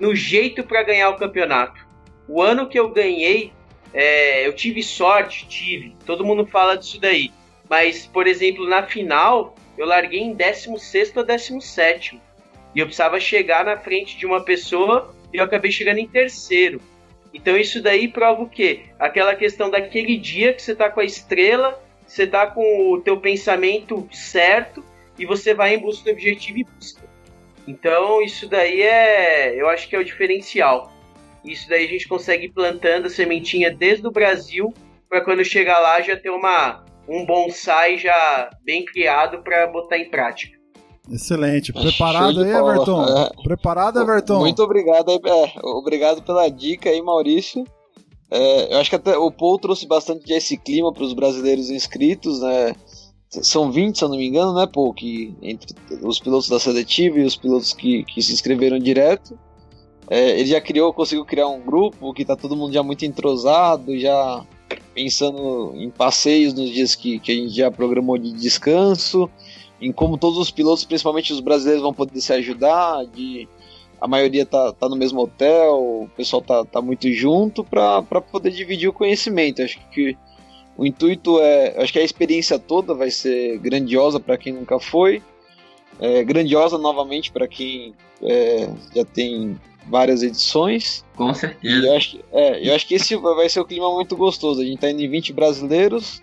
no 0.00 0.16
jeito 0.16 0.64
para 0.64 0.82
ganhar 0.82 1.10
o 1.10 1.16
campeonato. 1.16 1.86
O 2.28 2.42
ano 2.42 2.68
que 2.68 2.78
eu 2.78 2.88
ganhei, 2.88 3.52
é, 3.92 4.44
eu 4.44 4.52
tive 4.52 4.82
sorte, 4.82 5.46
tive. 5.46 5.94
Todo 6.04 6.24
mundo 6.24 6.44
fala 6.44 6.76
disso 6.76 7.00
daí. 7.00 7.30
Mas, 7.70 8.04
por 8.04 8.26
exemplo, 8.26 8.68
na 8.68 8.82
final, 8.82 9.54
eu 9.78 9.86
larguei 9.86 10.20
em 10.20 10.34
16 10.34 11.16
ou 11.16 11.24
17. 11.24 12.20
E 12.74 12.80
eu 12.80 12.86
precisava 12.86 13.20
chegar 13.20 13.64
na 13.64 13.76
frente 13.76 14.18
de 14.18 14.26
uma 14.26 14.44
pessoa 14.44 15.13
e 15.34 15.38
eu 15.38 15.44
acabei 15.44 15.72
chegando 15.72 15.98
em 15.98 16.06
terceiro. 16.06 16.80
Então 17.34 17.56
isso 17.56 17.82
daí 17.82 18.06
prova 18.06 18.42
o 18.42 18.48
quê? 18.48 18.82
Aquela 18.96 19.34
questão 19.34 19.68
daquele 19.68 20.16
dia 20.16 20.54
que 20.54 20.62
você 20.62 20.76
tá 20.76 20.88
com 20.88 21.00
a 21.00 21.04
estrela, 21.04 21.82
você 22.06 22.24
tá 22.24 22.46
com 22.46 22.92
o 22.92 23.00
teu 23.00 23.18
pensamento 23.18 24.08
certo 24.12 24.84
e 25.18 25.26
você 25.26 25.52
vai 25.52 25.74
em 25.74 25.78
busca 25.78 26.04
do 26.04 26.12
objetivo 26.12 26.58
e 26.58 26.64
busca. 26.64 27.02
Então 27.66 28.22
isso 28.22 28.48
daí 28.48 28.82
é, 28.82 29.60
eu 29.60 29.68
acho 29.68 29.88
que 29.88 29.96
é 29.96 29.98
o 29.98 30.04
diferencial. 30.04 30.92
Isso 31.44 31.68
daí 31.68 31.84
a 31.84 31.88
gente 31.88 32.06
consegue 32.06 32.46
ir 32.46 32.52
plantando 32.52 33.06
a 33.06 33.10
sementinha 33.10 33.74
desde 33.74 34.06
o 34.06 34.12
Brasil 34.12 34.72
para 35.08 35.20
quando 35.20 35.44
chegar 35.44 35.80
lá 35.80 36.00
já 36.00 36.16
ter 36.16 36.30
uma 36.30 36.84
um 37.08 37.26
bonsai 37.26 37.98
já 37.98 38.50
bem 38.64 38.84
criado 38.84 39.42
para 39.42 39.66
botar 39.66 39.98
em 39.98 40.08
prática. 40.08 40.63
Excelente. 41.10 41.72
Preparado 41.72 42.40
aí, 42.40 42.50
Everton? 42.50 43.04
É. 43.04 43.30
Preparado, 43.42 44.00
Everton? 44.00 44.38
Muito 44.38 44.62
obrigado. 44.62 45.10
É, 45.10 45.52
obrigado 45.62 46.22
pela 46.22 46.48
dica 46.48 46.88
aí, 46.88 47.02
Maurício. 47.02 47.64
É, 48.30 48.74
eu 48.74 48.78
acho 48.78 48.90
que 48.90 48.96
até 48.96 49.16
o 49.16 49.30
Paul 49.30 49.58
trouxe 49.58 49.86
bastante 49.86 50.32
esse 50.32 50.56
clima 50.56 50.92
para 50.92 51.04
os 51.04 51.12
brasileiros 51.12 51.70
inscritos, 51.70 52.40
né? 52.40 52.74
São 53.28 53.70
20, 53.70 53.98
se 53.98 54.04
eu 54.04 54.08
não 54.08 54.16
me 54.16 54.26
engano, 54.26 54.54
né, 54.54 54.66
Paul? 54.66 54.94
Que, 54.94 55.34
entre 55.42 55.74
os 56.02 56.18
pilotos 56.18 56.48
da 56.48 56.58
seletiva 56.58 57.18
e 57.18 57.24
os 57.24 57.36
pilotos 57.36 57.72
que, 57.72 58.04
que 58.04 58.22
se 58.22 58.32
inscreveram 58.32 58.78
direto. 58.78 59.38
É, 60.08 60.38
ele 60.38 60.46
já 60.46 60.60
criou, 60.60 60.92
conseguiu 60.92 61.24
criar 61.24 61.48
um 61.48 61.60
grupo 61.60 62.12
que 62.12 62.24
tá 62.24 62.36
todo 62.36 62.56
mundo 62.56 62.72
já 62.72 62.82
muito 62.82 63.04
entrosado, 63.04 63.98
já 63.98 64.44
pensando 64.94 65.72
em 65.74 65.90
passeios 65.90 66.54
nos 66.54 66.70
dias 66.70 66.94
que, 66.94 67.18
que 67.18 67.32
a 67.32 67.34
gente 67.34 67.54
já 67.54 67.70
programou 67.70 68.16
de 68.16 68.32
descanso 68.32 69.28
em 69.80 69.92
como 69.92 70.16
todos 70.16 70.38
os 70.38 70.50
pilotos, 70.50 70.84
principalmente 70.84 71.32
os 71.32 71.40
brasileiros, 71.40 71.82
vão 71.82 71.92
poder 71.92 72.20
se 72.20 72.32
ajudar, 72.32 73.04
de 73.06 73.48
a 74.00 74.06
maioria 74.06 74.44
tá, 74.44 74.72
tá 74.72 74.88
no 74.88 74.96
mesmo 74.96 75.20
hotel, 75.20 76.02
o 76.02 76.10
pessoal 76.16 76.42
tá, 76.42 76.64
tá 76.64 76.82
muito 76.82 77.10
junto 77.12 77.64
para 77.64 78.02
poder 78.02 78.50
dividir 78.50 78.88
o 78.88 78.92
conhecimento. 78.92 79.62
Acho 79.62 79.78
que 79.90 80.16
o 80.76 80.84
intuito 80.84 81.40
é, 81.40 81.82
acho 81.82 81.92
que 81.92 81.98
a 81.98 82.04
experiência 82.04 82.58
toda 82.58 82.94
vai 82.94 83.10
ser 83.10 83.58
grandiosa 83.58 84.20
para 84.20 84.36
quem 84.36 84.52
nunca 84.52 84.78
foi, 84.78 85.22
é, 86.00 86.22
grandiosa 86.24 86.76
novamente 86.76 87.30
para 87.30 87.46
quem 87.46 87.94
é, 88.22 88.68
já 88.94 89.04
tem 89.04 89.58
várias 89.88 90.22
edições. 90.22 91.04
Com 91.16 91.32
certeza. 91.32 91.74
E 91.74 91.86
eu 91.86 91.96
acho, 91.96 92.18
é, 92.32 92.68
eu 92.68 92.74
acho 92.74 92.86
que 92.86 92.94
esse 92.94 93.16
vai 93.16 93.48
ser 93.48 93.60
um 93.60 93.64
clima 93.64 93.92
muito 93.92 94.16
gostoso. 94.16 94.60
A 94.60 94.64
gente 94.64 94.78
tá 94.78 94.90
indo 94.90 95.02
em 95.02 95.08
20 95.08 95.32
brasileiros, 95.32 96.22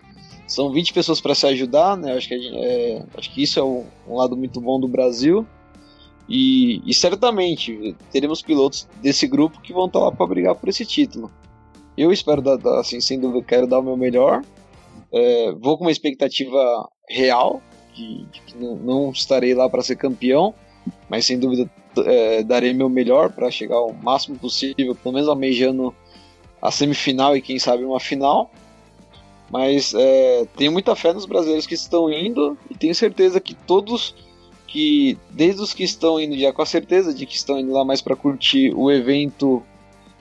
são 0.51 0.69
20 0.69 0.93
pessoas 0.93 1.21
para 1.21 1.33
se 1.33 1.47
ajudar, 1.47 1.95
né? 1.95 2.11
Acho 2.11 2.27
que, 2.27 2.35
é, 2.35 3.05
acho 3.17 3.31
que 3.31 3.41
isso 3.41 3.57
é 3.57 3.63
um, 3.63 3.85
lado 4.09 4.35
muito 4.35 4.59
bom 4.59 4.81
do 4.81 4.87
Brasil. 4.87 5.47
E, 6.27 6.81
e, 6.85 6.93
certamente 6.93 7.95
teremos 8.11 8.41
pilotos 8.41 8.87
desse 9.01 9.27
grupo 9.27 9.61
que 9.61 9.71
vão 9.71 9.85
estar 9.85 9.99
lá 9.99 10.11
para 10.11 10.27
brigar 10.27 10.55
por 10.55 10.67
esse 10.67 10.85
título. 10.85 11.31
Eu 11.97 12.11
espero, 12.11 12.41
dar, 12.41 12.57
dar, 12.57 12.79
assim, 12.81 12.99
sem 12.99 13.17
dúvida, 13.17 13.45
quero 13.45 13.65
dar 13.65 13.79
o 13.79 13.83
meu 13.83 13.95
melhor. 13.95 14.43
É, 15.13 15.53
vou 15.53 15.77
com 15.77 15.85
uma 15.85 15.91
expectativa 15.91 16.89
real 17.09 17.61
de, 17.95 18.25
de 18.25 18.41
que 18.41 18.57
não, 18.57 18.75
não, 18.75 19.11
estarei 19.11 19.53
lá 19.53 19.69
para 19.69 19.81
ser 19.81 19.95
campeão, 19.95 20.53
mas 21.09 21.25
sem 21.25 21.39
dúvida 21.39 21.69
é, 22.05 22.43
darei 22.43 22.73
meu 22.73 22.89
melhor 22.89 23.31
para 23.31 23.49
chegar 23.49 23.75
ao 23.75 23.93
máximo 23.93 24.37
possível, 24.37 24.95
pelo 24.95 25.13
menos 25.13 25.29
almejando 25.29 25.95
a 26.61 26.71
semifinal 26.71 27.37
e 27.37 27.41
quem 27.41 27.57
sabe 27.57 27.85
uma 27.85 27.99
final. 28.01 28.51
Mas 29.51 29.93
é, 29.93 30.47
tenho 30.55 30.71
muita 30.71 30.95
fé 30.95 31.11
nos 31.11 31.25
brasileiros 31.25 31.67
que 31.67 31.73
estão 31.73 32.09
indo 32.09 32.57
e 32.69 32.75
tenho 32.75 32.95
certeza 32.95 33.39
que 33.39 33.53
todos 33.53 34.15
que, 34.65 35.17
desde 35.29 35.61
os 35.61 35.73
que 35.73 35.83
estão 35.83 36.17
indo 36.17 36.37
já 36.37 36.53
com 36.53 36.61
a 36.61 36.65
certeza 36.65 37.13
de 37.13 37.25
que 37.25 37.35
estão 37.35 37.59
indo 37.59 37.73
lá 37.73 37.83
mais 37.83 38.01
para 38.01 38.15
curtir 38.15 38.73
o 38.73 38.89
evento 38.89 39.61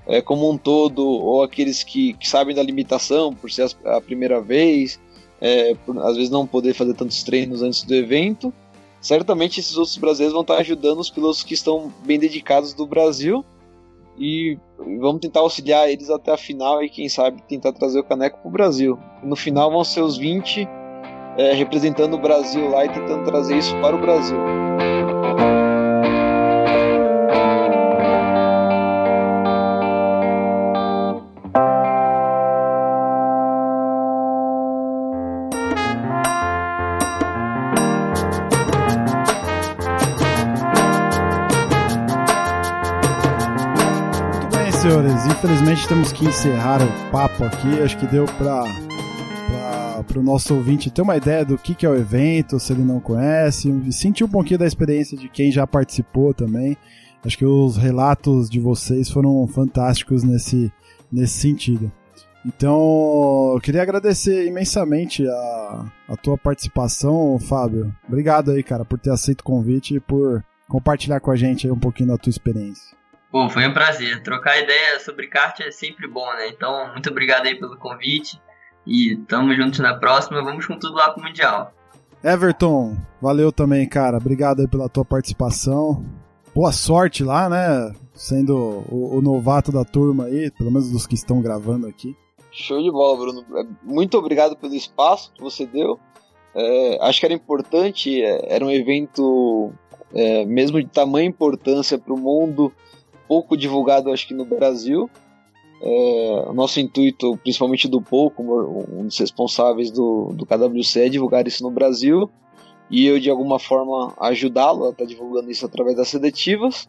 é, 0.04 0.20
como 0.20 0.50
um 0.50 0.58
todo, 0.58 1.06
ou 1.06 1.44
aqueles 1.44 1.84
que, 1.84 2.14
que, 2.14 2.28
sabem 2.28 2.56
da 2.56 2.62
limitação 2.62 3.32
por 3.32 3.48
ser 3.48 3.70
a 3.84 4.00
primeira 4.00 4.40
vez, 4.40 4.98
é, 5.40 5.76
por 5.86 5.96
às 6.00 6.16
vezes 6.16 6.30
não 6.30 6.44
poder 6.44 6.74
fazer 6.74 6.94
tantos 6.94 7.22
treinos 7.22 7.62
antes 7.62 7.84
do 7.84 7.94
evento, 7.94 8.52
certamente 9.00 9.60
esses 9.60 9.76
outros 9.76 9.96
brasileiros 9.96 10.32
vão 10.32 10.42
estar 10.42 10.56
ajudando 10.56 10.98
os 10.98 11.10
pilotos 11.10 11.44
que 11.44 11.54
estão 11.54 11.92
bem 12.04 12.18
dedicados 12.18 12.74
do 12.74 12.84
Brasil 12.84 13.44
e 14.18 14.58
vamos 14.78 15.20
tentar 15.20 15.40
auxiliar 15.40 15.88
eles 15.88 16.10
até 16.10 16.32
a 16.32 16.36
final 16.36 16.82
e 16.82 16.88
quem 16.88 17.08
sabe 17.08 17.42
tentar 17.42 17.72
trazer 17.72 18.00
o 18.00 18.04
caneco 18.04 18.38
para 18.38 18.48
o 18.48 18.52
Brasil. 18.52 18.98
No 19.22 19.36
final 19.36 19.70
vão 19.70 19.84
ser 19.84 20.02
os 20.02 20.16
20 20.18 20.68
é, 21.38 21.52
representando 21.54 22.14
o 22.14 22.18
Brasil 22.18 22.68
lá 22.68 22.84
e 22.84 22.88
tentando 22.88 23.24
trazer 23.24 23.56
isso 23.56 23.74
para 23.80 23.96
o 23.96 24.00
Brasil. 24.00 24.38
Infelizmente 45.40 45.88
temos 45.88 46.12
que 46.12 46.26
encerrar 46.26 46.82
o 46.82 47.10
papo 47.10 47.44
aqui. 47.44 47.80
Acho 47.82 47.96
que 47.96 48.06
deu 48.06 48.26
para 48.26 48.62
para 50.06 50.18
o 50.18 50.22
nosso 50.22 50.54
ouvinte 50.54 50.90
ter 50.90 51.02
uma 51.02 51.16
ideia 51.16 51.44
do 51.44 51.58
que, 51.58 51.74
que 51.74 51.84
é 51.84 51.88
o 51.88 51.94
evento, 51.94 52.58
se 52.58 52.72
ele 52.72 52.82
não 52.82 52.98
conhece, 53.00 53.70
sentir 53.92 54.24
um 54.24 54.28
pouquinho 54.28 54.58
da 54.58 54.66
experiência 54.66 55.16
de 55.16 55.28
quem 55.28 55.52
já 55.52 55.66
participou 55.66 56.32
também. 56.34 56.76
Acho 57.24 57.38
que 57.38 57.44
os 57.44 57.76
relatos 57.76 58.48
de 58.48 58.58
vocês 58.58 59.10
foram 59.10 59.46
fantásticos 59.46 60.22
nesse, 60.22 60.72
nesse 61.12 61.38
sentido. 61.38 61.92
Então, 62.44 63.52
eu 63.54 63.60
queria 63.62 63.82
agradecer 63.82 64.46
imensamente 64.46 65.26
a, 65.28 65.92
a 66.08 66.16
tua 66.16 66.36
participação, 66.36 67.38
Fábio. 67.38 67.94
Obrigado 68.08 68.50
aí, 68.50 68.62
cara, 68.62 68.84
por 68.84 68.98
ter 68.98 69.10
aceito 69.10 69.42
o 69.42 69.44
convite 69.44 69.96
e 69.96 70.00
por 70.00 70.42
compartilhar 70.66 71.20
com 71.20 71.30
a 71.30 71.36
gente 71.36 71.70
um 71.70 71.78
pouquinho 71.78 72.08
da 72.08 72.18
tua 72.18 72.30
experiência. 72.30 72.99
Pô, 73.30 73.48
foi 73.48 73.66
um 73.66 73.72
prazer. 73.72 74.22
Trocar 74.22 74.58
ideia 74.58 74.98
sobre 74.98 75.28
kart 75.28 75.60
é 75.60 75.70
sempre 75.70 76.08
bom, 76.08 76.26
né? 76.34 76.48
Então, 76.48 76.90
muito 76.92 77.08
obrigado 77.10 77.46
aí 77.46 77.54
pelo 77.54 77.76
convite. 77.76 78.40
E 78.84 79.16
tamo 79.28 79.54
juntos 79.54 79.78
na 79.78 79.94
próxima. 79.94 80.42
Vamos 80.42 80.66
com 80.66 80.76
tudo 80.76 80.94
lá 80.94 81.10
pro 81.10 81.22
Mundial. 81.22 81.72
Everton, 82.24 82.96
valeu 83.22 83.52
também, 83.52 83.88
cara. 83.88 84.16
Obrigado 84.16 84.60
aí 84.60 84.68
pela 84.68 84.88
tua 84.88 85.04
participação. 85.04 86.04
Boa 86.52 86.72
sorte 86.72 87.22
lá, 87.22 87.48
né? 87.48 87.94
Sendo 88.12 88.84
o, 88.90 89.16
o 89.16 89.22
novato 89.22 89.70
da 89.70 89.84
turma 89.84 90.24
aí, 90.24 90.50
pelo 90.50 90.72
menos 90.72 90.90
dos 90.90 91.06
que 91.06 91.14
estão 91.14 91.40
gravando 91.40 91.86
aqui. 91.86 92.16
Show 92.50 92.82
de 92.82 92.90
bola, 92.90 93.16
Bruno. 93.16 93.44
É, 93.56 93.64
muito 93.84 94.18
obrigado 94.18 94.56
pelo 94.56 94.74
espaço 94.74 95.32
que 95.32 95.40
você 95.40 95.64
deu. 95.64 96.00
É, 96.52 96.98
acho 97.02 97.20
que 97.20 97.26
era 97.26 97.34
importante, 97.34 98.20
é, 98.20 98.56
era 98.56 98.64
um 98.64 98.70
evento 98.70 99.72
é, 100.12 100.44
mesmo 100.44 100.82
de 100.82 100.88
tamanha 100.88 101.28
importância 101.28 101.96
para 101.96 102.12
o 102.12 102.18
mundo 102.18 102.72
pouco 103.30 103.56
divulgado, 103.56 104.10
acho 104.10 104.26
que 104.26 104.34
no 104.34 104.44
Brasil. 104.44 105.08
É, 105.80 106.52
nosso 106.52 106.80
intuito, 106.80 107.38
principalmente 107.38 107.86
do 107.86 108.02
Pouco, 108.02 108.42
um 108.42 109.06
dos 109.06 109.16
responsáveis 109.18 109.92
do, 109.92 110.32
do 110.34 110.44
KWC, 110.44 111.06
é 111.06 111.08
divulgar 111.08 111.46
isso 111.46 111.62
no 111.62 111.70
Brasil 111.70 112.28
e 112.90 113.06
eu, 113.06 113.20
de 113.20 113.30
alguma 113.30 113.60
forma, 113.60 114.12
ajudá-lo 114.20 114.86
a 114.86 114.90
estar 114.90 115.04
tá 115.04 115.08
divulgando 115.08 115.48
isso 115.48 115.64
através 115.64 115.96
das 115.96 116.08
seletivas. 116.08 116.88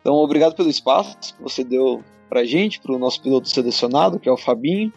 Então, 0.00 0.14
obrigado 0.16 0.56
pelo 0.56 0.68
espaço 0.68 1.16
que 1.36 1.40
você 1.40 1.62
deu 1.62 2.02
para 2.28 2.44
gente, 2.44 2.80
para 2.80 2.92
o 2.92 2.98
nosso 2.98 3.22
piloto 3.22 3.48
selecionado, 3.48 4.18
que 4.18 4.28
é 4.28 4.32
o 4.32 4.36
Fabinho, 4.36 4.92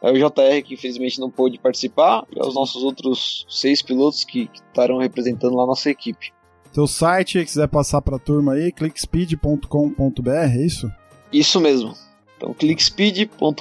é 0.00 0.10
o 0.10 0.14
JR, 0.14 0.62
que 0.64 0.74
infelizmente 0.74 1.20
não 1.20 1.30
pôde 1.30 1.58
participar, 1.58 2.24
e 2.34 2.40
aos 2.40 2.54
nossos 2.54 2.82
outros 2.82 3.44
seis 3.50 3.82
pilotos 3.82 4.24
que, 4.24 4.46
que 4.46 4.60
estarão 4.60 4.96
representando 4.96 5.54
lá 5.54 5.64
a 5.64 5.66
nossa 5.66 5.90
equipe. 5.90 6.32
Teu 6.76 6.86
site, 6.86 7.42
quiser 7.42 7.68
passar 7.68 8.02
para 8.02 8.16
a 8.16 8.18
turma 8.18 8.52
aí, 8.52 8.70
clickspeed.com.br, 8.70 10.30
é 10.30 10.62
isso? 10.62 10.92
Isso 11.32 11.58
mesmo. 11.58 11.94
Então, 12.36 12.52
clickspeed.com.br. 12.52 13.60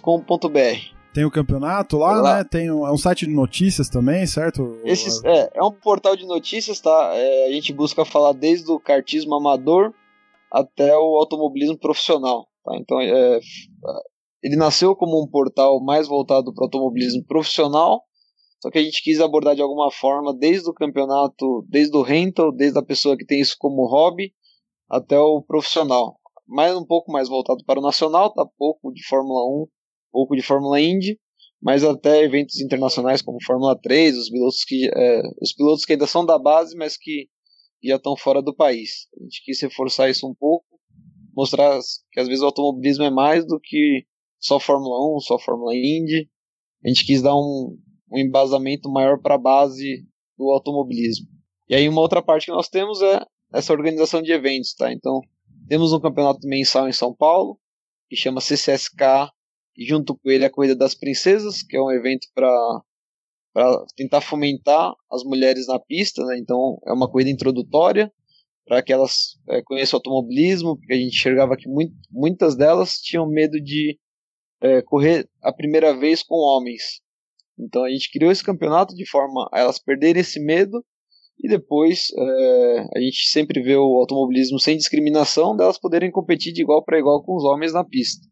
Tem 1.14 1.24
o 1.24 1.32
campeonato 1.32 1.98
lá, 1.98 2.20
lá, 2.20 2.38
né? 2.40 2.44
Tem 2.44 2.70
um, 2.70 2.86
é 2.86 2.92
um 2.92 2.98
site 2.98 3.26
de 3.26 3.32
notícias 3.32 3.88
também, 3.88 4.28
certo? 4.28 4.82
Esses, 4.84 5.24
é, 5.24 5.50
é 5.54 5.64
um 5.64 5.72
portal 5.72 6.18
de 6.18 6.26
notícias, 6.26 6.82
tá? 6.82 7.12
É, 7.14 7.48
a 7.48 7.52
gente 7.54 7.72
busca 7.72 8.04
falar 8.04 8.34
desde 8.34 8.70
o 8.70 8.82
kartismo 8.82 9.34
amador 9.34 9.94
até 10.52 10.94
o 10.98 11.16
automobilismo 11.16 11.78
profissional, 11.78 12.50
tá? 12.66 12.76
Então, 12.76 13.00
é, 13.00 13.40
ele 14.44 14.58
nasceu 14.58 14.94
como 14.94 15.24
um 15.24 15.28
portal 15.30 15.82
mais 15.82 16.06
voltado 16.06 16.54
para 16.54 16.64
o 16.64 16.66
automobilismo 16.66 17.24
profissional, 17.24 18.02
só 18.66 18.72
que 18.72 18.80
a 18.80 18.84
gente 18.84 19.04
quis 19.04 19.20
abordar 19.20 19.56
de 19.56 19.62
alguma 19.62 19.92
forma, 19.92 20.36
desde 20.36 20.68
o 20.68 20.74
campeonato, 20.74 21.64
desde 21.70 21.96
o 21.96 22.02
rental, 22.02 22.52
desde 22.52 22.80
a 22.80 22.82
pessoa 22.82 23.16
que 23.16 23.24
tem 23.24 23.40
isso 23.40 23.56
como 23.60 23.86
hobby, 23.86 24.34
até 24.90 25.20
o 25.20 25.40
profissional. 25.44 26.20
Mas 26.48 26.76
um 26.76 26.84
pouco 26.84 27.12
mais 27.12 27.30
voltado 27.30 27.64
para 27.64 27.80
o 27.80 27.84
nacional, 27.84 28.34
tá 28.34 28.44
pouco 28.58 28.92
de 28.92 29.06
Fórmula 29.06 29.46
1, 29.46 29.68
pouco 30.12 30.36
de 30.36 30.42
Fórmula 30.42 30.82
Indy, 30.82 31.20
mas 31.62 31.84
até 31.84 32.24
eventos 32.24 32.60
internacionais 32.60 33.22
como 33.22 33.38
Fórmula 33.46 33.80
3, 33.80 34.18
os 34.18 34.32
pilotos 34.32 34.64
que, 34.64 34.90
é, 34.92 35.22
os 35.40 35.54
pilotos 35.54 35.86
que 35.86 35.94
ainda 35.94 36.08
são 36.08 36.26
da 36.26 36.40
base, 36.40 36.76
mas 36.76 36.98
que 36.98 37.30
já 37.84 37.98
estão 37.98 38.18
fora 38.18 38.42
do 38.42 38.56
país. 38.56 39.08
A 39.16 39.24
gente 39.26 39.44
quis 39.46 39.62
reforçar 39.62 40.10
isso 40.10 40.28
um 40.28 40.34
pouco, 40.34 40.66
mostrar 41.38 41.80
que 42.12 42.20
às 42.20 42.28
vezes 42.28 42.42
o 42.42 42.48
automobilismo 42.48 43.04
é 43.04 43.12
mais 43.12 43.46
do 43.46 43.60
que 43.62 44.08
só 44.40 44.60
Fórmula 44.60 45.18
1, 45.18 45.20
só 45.20 45.38
Fórmula 45.38 45.76
Indy. 45.76 46.28
A 46.84 46.88
gente 46.88 47.06
quis 47.06 47.22
dar 47.22 47.36
um, 47.36 47.78
um 48.12 48.18
embasamento 48.18 48.90
maior 48.90 49.20
para 49.22 49.36
a 49.36 49.40
base 49.40 50.06
do 50.38 50.50
automobilismo. 50.52 51.28
E 51.68 51.76
aí 51.76 51.88
uma 51.90 52.02
outra 52.02 52.22
parte 52.22 52.46
que 52.46 52.52
nós 52.52 52.70
temos 52.70 53.02
é 53.02 53.20
essa 53.54 53.74
organização 53.74 54.22
de 54.22 54.32
eventos, 54.32 54.74
tá? 54.74 54.92
Então, 54.92 55.22
temos 55.68 55.94
um 55.94 56.00
campeonato 56.00 56.48
mensal 56.48 56.88
em 56.88 56.94
São 56.94 57.14
Paulo, 57.14 57.60
que 58.10 58.16
chama 58.16 58.42
CCSK, 58.42 59.32
e 59.78 59.86
junto 59.86 60.16
com 60.16 60.30
ele 60.30 60.46
a 60.46 60.50
Corrida 60.50 60.76
das 60.76 60.96
Princesas, 60.96 61.62
que 61.64 61.76
é 61.76 61.82
um 61.82 61.92
evento 61.92 62.28
para 62.34 62.82
tentar 63.96 64.22
fomentar 64.22 64.94
as 65.12 65.24
mulheres 65.24 65.68
na 65.68 65.80
pista, 65.80 66.24
né? 66.26 66.38
Então, 66.38 66.78
é 66.86 66.94
uma 66.94 67.10
corrida 67.10 67.30
introdutória 67.30 68.12
para 68.66 68.82
que 68.82 68.92
elas 68.92 69.38
é, 69.48 69.62
conheçam 69.62 69.98
o 69.98 70.00
automobilismo, 70.00 70.78
porque 70.78 70.94
a 70.94 70.98
gente 70.98 71.16
enxergava 71.16 71.56
que 71.56 71.70
muito, 71.70 71.94
muitas 72.12 72.56
delas 72.56 72.96
tinham 72.96 73.28
medo 73.28 73.62
de 73.62 73.98
é, 74.62 74.82
correr 74.82 75.30
a 75.42 75.54
primeira 75.54 75.96
vez 75.96 76.24
com 76.24 76.36
homens. 76.36 77.02
Então 77.60 77.84
a 77.84 77.90
gente 77.90 78.12
criou 78.12 78.32
esse 78.32 78.44
campeonato 78.44 78.96
de 78.96 79.08
forma 79.10 79.50
a 79.54 79.60
elas 79.60 79.80
perderem 79.80 80.22
esse 80.22 80.40
medo 80.40 80.84
e 81.42 81.48
depois 81.48 82.08
é, 82.18 82.80
a 82.96 83.00
gente 83.02 83.28
sempre 83.30 83.62
vê 83.62 83.76
o 83.76 84.00
automobilismo 84.00 84.60
sem 84.60 84.78
discriminação 84.78 85.56
delas 85.56 85.78
poderem 85.78 86.12
competir 86.12 86.54
de 86.54 86.62
igual 86.62 86.84
para 86.84 87.00
igual 87.00 87.24
com 87.24 87.36
os 87.36 87.44
homens 87.44 87.74
na 87.74 87.84
pista. 87.84 88.26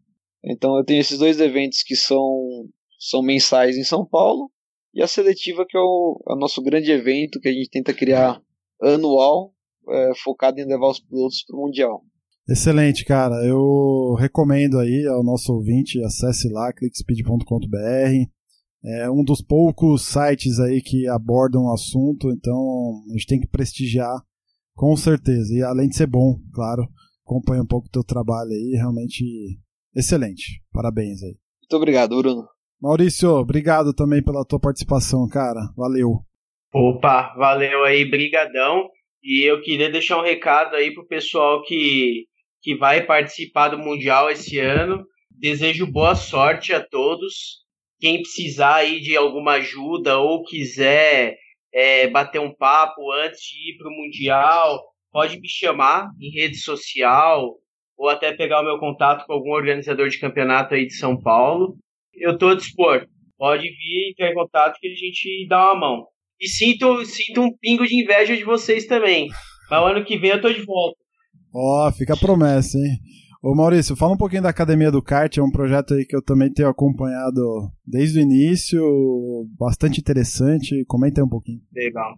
Então 0.43 0.77
eu 0.77 0.83
tenho 0.83 1.01
esses 1.01 1.17
dois 1.17 1.39
eventos 1.39 1.83
que 1.83 1.95
são, 1.95 2.67
são 2.99 3.21
mensais 3.21 3.77
em 3.77 3.83
São 3.83 4.05
Paulo 4.05 4.49
e 4.93 5.01
a 5.01 5.07
seletiva 5.07 5.65
que 5.67 5.77
é 5.77 5.81
o, 5.81 6.21
é 6.29 6.33
o 6.33 6.37
nosso 6.37 6.61
grande 6.61 6.91
evento 6.91 7.39
que 7.39 7.47
a 7.47 7.53
gente 7.53 7.69
tenta 7.69 7.93
criar 7.93 8.41
anual 8.81 9.53
é, 9.89 10.11
focado 10.23 10.59
em 10.59 10.65
levar 10.65 10.89
os 10.89 10.99
pilotos 10.99 11.43
para 11.45 11.57
o 11.57 11.61
Mundial. 11.61 12.03
Excelente, 12.47 13.05
cara. 13.05 13.35
Eu 13.45 14.15
recomendo 14.19 14.77
aí 14.77 15.05
ao 15.07 15.23
nosso 15.23 15.53
ouvinte, 15.53 16.03
acesse 16.03 16.49
lá, 16.49 16.73
clickspeed.com.br. 16.73 18.29
É 18.85 19.09
um 19.09 19.23
dos 19.23 19.41
poucos 19.41 20.01
sites 20.01 20.59
aí 20.59 20.81
que 20.81 21.07
abordam 21.07 21.63
o 21.63 21.73
assunto, 21.73 22.29
então 22.31 23.01
a 23.09 23.13
gente 23.13 23.27
tem 23.27 23.39
que 23.39 23.47
prestigiar 23.47 24.21
com 24.75 24.95
certeza. 24.97 25.53
E 25.55 25.63
além 25.63 25.87
de 25.87 25.95
ser 25.95 26.07
bom, 26.07 26.37
claro, 26.53 26.85
acompanha 27.25 27.63
um 27.63 27.67
pouco 27.67 27.87
o 27.87 27.91
teu 27.91 28.03
trabalho 28.03 28.51
aí, 28.51 28.73
realmente 28.75 29.23
excelente. 29.95 30.61
Parabéns 30.73 31.23
aí. 31.23 31.37
Muito 31.61 31.77
obrigado, 31.77 32.17
Bruno. 32.17 32.45
Maurício, 32.81 33.29
obrigado 33.29 33.93
também 33.93 34.21
pela 34.21 34.43
tua 34.43 34.59
participação, 34.59 35.29
cara. 35.29 35.61
Valeu. 35.77 36.19
Opa, 36.73 37.33
valeu 37.37 37.85
aí, 37.85 38.03
brigadão. 38.03 38.89
E 39.23 39.49
eu 39.49 39.61
queria 39.61 39.89
deixar 39.89 40.19
um 40.19 40.23
recado 40.23 40.75
aí 40.75 40.93
pro 40.93 41.07
pessoal 41.07 41.63
que, 41.63 42.25
que 42.61 42.75
vai 42.75 43.05
participar 43.05 43.69
do 43.69 43.77
Mundial 43.77 44.29
esse 44.29 44.59
ano. 44.59 45.05
Desejo 45.31 45.89
boa 45.89 46.15
sorte 46.15 46.73
a 46.73 46.85
todos 46.85 47.62
quem 48.03 48.21
precisar 48.21 48.75
aí 48.75 48.99
de 48.99 49.15
alguma 49.15 49.53
ajuda 49.53 50.17
ou 50.17 50.43
quiser 50.43 51.37
é, 51.73 52.05
bater 52.09 52.41
um 52.41 52.53
papo 52.53 53.09
antes 53.13 53.39
de 53.39 53.71
ir 53.71 53.77
para 53.77 53.87
o 53.87 53.95
Mundial, 53.95 54.83
pode 55.09 55.39
me 55.39 55.47
chamar 55.47 56.09
em 56.19 56.29
rede 56.29 56.57
social 56.57 57.55
ou 57.97 58.09
até 58.09 58.33
pegar 58.33 58.59
o 58.59 58.65
meu 58.65 58.77
contato 58.77 59.25
com 59.25 59.31
algum 59.31 59.51
organizador 59.51 60.09
de 60.09 60.19
campeonato 60.19 60.73
aí 60.73 60.85
de 60.85 60.95
São 60.95 61.17
Paulo. 61.17 61.77
Eu 62.13 62.33
estou 62.33 62.49
a 62.49 62.55
dispor. 62.55 63.07
Pode 63.37 63.63
vir 63.63 64.09
entrar 64.11 64.31
em 64.31 64.35
contato 64.35 64.77
que 64.81 64.87
a 64.87 64.93
gente 64.93 65.47
dá 65.47 65.71
uma 65.71 65.79
mão. 65.79 66.07
E 66.41 66.49
sinto, 66.49 67.05
sinto 67.05 67.39
um 67.39 67.55
pingo 67.57 67.87
de 67.87 68.03
inveja 68.03 68.35
de 68.35 68.43
vocês 68.43 68.85
também. 68.85 69.29
Mas 69.71 69.91
ano 69.91 70.03
que 70.03 70.17
vem 70.17 70.31
eu 70.31 70.41
tô 70.41 70.51
de 70.51 70.65
volta. 70.65 70.97
Ó, 71.55 71.87
oh, 71.87 71.91
fica 71.93 72.15
a 72.15 72.17
promessa, 72.17 72.77
hein? 72.77 72.97
Ô 73.43 73.53
Maurício, 73.53 73.95
fala 73.97 74.13
um 74.13 74.17
pouquinho 74.17 74.41
da 74.41 74.49
Academia 74.49 74.89
do 74.89 75.03
Kart, 75.03 75.37
é 75.37 75.43
um 75.43 75.51
projeto 75.51 75.93
aí 75.93 76.05
que 76.05 76.15
eu 76.15 76.23
também 76.23 76.49
tenho 76.49 76.69
acompanhado 76.69 77.69
desde 77.85 78.19
o 78.19 78.21
início, 78.21 78.81
bastante 79.59 79.99
interessante. 79.99 80.85
Comenta 80.85 81.19
aí 81.19 81.25
um 81.25 81.29
pouquinho. 81.29 81.59
Legal. 81.73 82.15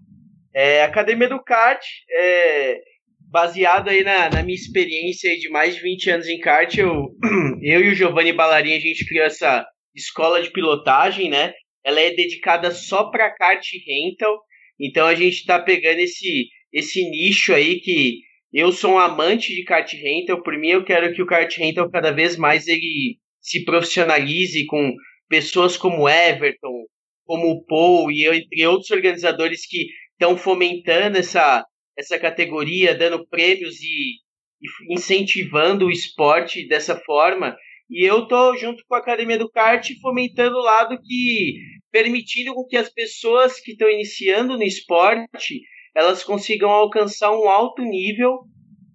É, 0.53 0.83
a 0.83 0.85
Academia 0.85 1.27
do 1.27 1.43
Kart 1.43 1.83
é 2.11 2.79
baseado 3.19 3.89
aí 3.89 4.03
na, 4.03 4.29
na, 4.29 4.43
minha 4.43 4.55
experiência 4.55 5.35
de 5.39 5.49
mais 5.49 5.75
de 5.75 5.81
20 5.81 6.09
anos 6.11 6.27
em 6.27 6.39
kart, 6.39 6.77
eu, 6.77 7.09
eu 7.63 7.81
e 7.81 7.89
o 7.89 7.95
Giovanni 7.95 8.31
Ballarini, 8.31 8.75
a 8.75 8.79
gente 8.79 9.03
criou 9.05 9.25
essa 9.25 9.65
escola 9.95 10.41
de 10.43 10.51
pilotagem, 10.51 11.29
né? 11.29 11.53
ela 11.85 12.01
é 12.01 12.09
dedicada 12.09 12.71
só 12.71 13.11
para 13.11 13.29
kart 13.29 13.63
rental. 13.85 14.41
Então 14.79 15.05
a 15.05 15.13
gente 15.13 15.35
está 15.35 15.59
pegando 15.59 15.99
esse 15.99 16.49
esse 16.73 17.09
nicho 17.09 17.53
aí 17.53 17.79
que 17.79 18.19
eu 18.55 18.71
sou 18.71 18.93
um 18.93 18.97
amante 18.97 19.53
de 19.53 19.65
kart 19.65 19.91
rental. 19.91 20.41
Por 20.41 20.57
mim, 20.57 20.69
eu 20.69 20.85
quero 20.85 21.13
que 21.13 21.21
o 21.21 21.25
kart 21.25 21.53
rental 21.57 21.91
cada 21.91 22.11
vez 22.11 22.37
mais 22.37 22.69
ele 22.69 23.17
se 23.41 23.65
profissionalize 23.65 24.65
com 24.65 24.95
pessoas 25.27 25.75
como 25.75 26.07
Everton, 26.07 26.85
como 27.25 27.51
o 27.51 27.65
Paul 27.65 28.09
e 28.09 28.25
entre 28.25 28.65
outros 28.65 28.89
organizadores 28.91 29.67
que 29.67 29.87
estão 30.13 30.37
fomentando 30.37 31.17
essa, 31.17 31.65
essa 31.97 32.17
categoria, 32.17 32.95
dando 32.95 33.27
prêmios 33.27 33.81
e, 33.81 34.13
e 34.61 34.93
incentivando 34.93 35.87
o 35.87 35.91
esporte 35.91 36.65
dessa 36.65 36.95
forma. 36.95 37.57
E 37.89 38.05
eu 38.05 38.25
tô 38.25 38.55
junto 38.55 38.85
com 38.87 38.95
a 38.95 38.99
Academia 38.99 39.37
do 39.37 39.51
Kart 39.51 39.85
fomentando 40.01 40.55
o 40.55 40.63
lado 40.63 40.97
que 41.01 41.55
permitindo 41.91 42.53
que 42.67 42.77
as 42.77 42.89
pessoas 42.89 43.59
que 43.59 43.73
estão 43.73 43.89
iniciando 43.89 44.57
no 44.57 44.63
esporte 44.63 45.59
elas 45.95 46.23
consigam 46.23 46.69
alcançar 46.69 47.31
um 47.31 47.47
alto 47.47 47.81
nível 47.81 48.41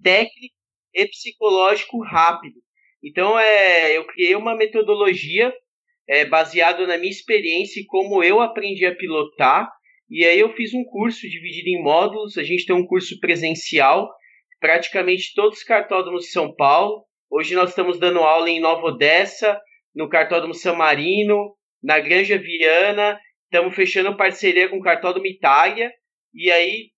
técnico 0.03 0.55
e 0.94 1.07
psicológico 1.07 2.03
rápido. 2.03 2.57
Então 3.03 3.38
é, 3.38 3.96
eu 3.96 4.07
criei 4.07 4.34
uma 4.34 4.55
metodologia 4.55 5.53
é, 6.07 6.24
baseado 6.26 6.86
na 6.86 6.98
minha 6.98 7.11
experiência 7.11 7.80
e 7.80 7.86
como 7.86 8.22
eu 8.22 8.40
aprendi 8.40 8.84
a 8.84 8.94
pilotar. 8.94 9.70
E 10.11 10.24
aí 10.24 10.40
eu 10.40 10.53
fiz 10.55 10.74
um 10.74 10.84
curso 10.84 11.28
dividido 11.28 11.68
em 11.68 11.82
módulos. 11.82 12.36
A 12.36 12.42
gente 12.42 12.66
tem 12.66 12.74
um 12.74 12.86
curso 12.86 13.18
presencial, 13.20 14.11
praticamente 14.59 15.32
todos 15.34 15.59
os 15.59 15.64
cartódromos 15.64 16.24
de 16.24 16.30
São 16.30 16.55
Paulo. 16.55 17.05
Hoje 17.30 17.55
nós 17.55 17.70
estamos 17.70 17.98
dando 17.98 18.18
aula 18.18 18.51
em 18.51 18.61
Nova 18.61 18.88
Odessa, 18.88 19.59
no 19.94 20.09
Cartódromo 20.09 20.53
San 20.53 20.74
Marino, 20.74 21.55
na 21.82 22.01
Granja 22.01 22.36
Viana. 22.36 23.18
Estamos 23.44 23.74
fechando 23.74 24.16
parceria 24.16 24.68
com 24.68 24.78
o 24.78 24.82
Cartódromo 24.82 25.26
Itália. 25.26 25.92
E 26.34 26.50
aí, 26.50 26.90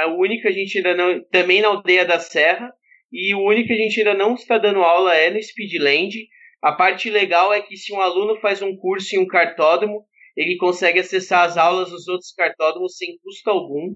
a 0.00 0.06
única 0.08 0.48
a 0.48 0.52
gente 0.52 0.78
ainda 0.78 0.94
não. 0.94 1.22
Também 1.30 1.60
na 1.60 1.68
Aldeia 1.68 2.04
da 2.04 2.18
Serra. 2.18 2.72
E 3.12 3.34
o 3.34 3.40
único 3.40 3.68
que 3.68 3.72
a 3.72 3.76
gente 3.76 3.98
ainda 3.98 4.14
não 4.14 4.34
está 4.34 4.58
dando 4.58 4.82
aula 4.82 5.14
é 5.14 5.30
no 5.30 5.42
Speedland. 5.42 6.14
A 6.62 6.72
parte 6.72 7.08
legal 7.08 7.52
é 7.52 7.62
que 7.62 7.76
se 7.76 7.92
um 7.92 8.00
aluno 8.00 8.38
faz 8.40 8.60
um 8.60 8.76
curso 8.76 9.14
em 9.14 9.18
um 9.18 9.26
cartódromo, 9.26 10.04
ele 10.36 10.56
consegue 10.56 11.00
acessar 11.00 11.44
as 11.44 11.56
aulas 11.56 11.90
dos 11.90 12.06
outros 12.06 12.32
cartódromos 12.32 12.96
sem 12.96 13.16
custo 13.18 13.48
algum. 13.48 13.94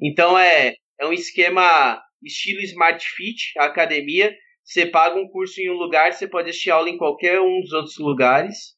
Então 0.00 0.38
é, 0.38 0.76
é 1.00 1.06
um 1.06 1.12
esquema 1.12 2.00
estilo 2.22 2.60
Smart 2.60 3.04
Fit, 3.04 3.58
a 3.58 3.64
academia. 3.64 4.34
Você 4.62 4.86
paga 4.86 5.18
um 5.18 5.28
curso 5.28 5.60
em 5.60 5.70
um 5.70 5.74
lugar, 5.74 6.12
você 6.12 6.26
pode 6.26 6.48
assistir 6.48 6.70
aula 6.70 6.88
em 6.88 6.96
qualquer 6.96 7.40
um 7.40 7.60
dos 7.60 7.72
outros 7.72 7.98
lugares. 7.98 8.73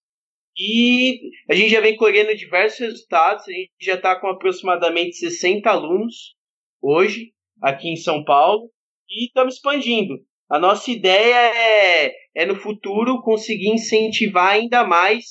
E 0.57 1.21
a 1.51 1.55
gente 1.55 1.71
já 1.71 1.81
vem 1.81 1.97
colhendo 1.97 2.35
diversos 2.35 2.79
resultados. 2.81 3.47
A 3.49 3.53
gente 3.53 3.71
já 3.81 3.95
está 3.95 4.19
com 4.19 4.29
aproximadamente 4.29 5.17
60 5.17 5.69
alunos 5.69 6.35
hoje 6.81 7.33
aqui 7.61 7.89
em 7.89 7.97
São 7.97 8.25
Paulo 8.25 8.71
e 9.09 9.27
estamos 9.27 9.57
expandindo. 9.57 10.15
A 10.49 10.59
nossa 10.59 10.91
ideia 10.91 11.35
é, 11.35 12.15
é 12.35 12.47
no 12.47 12.55
futuro 12.55 13.21
conseguir 13.23 13.69
incentivar 13.71 14.55
ainda 14.55 14.85
mais 14.85 15.25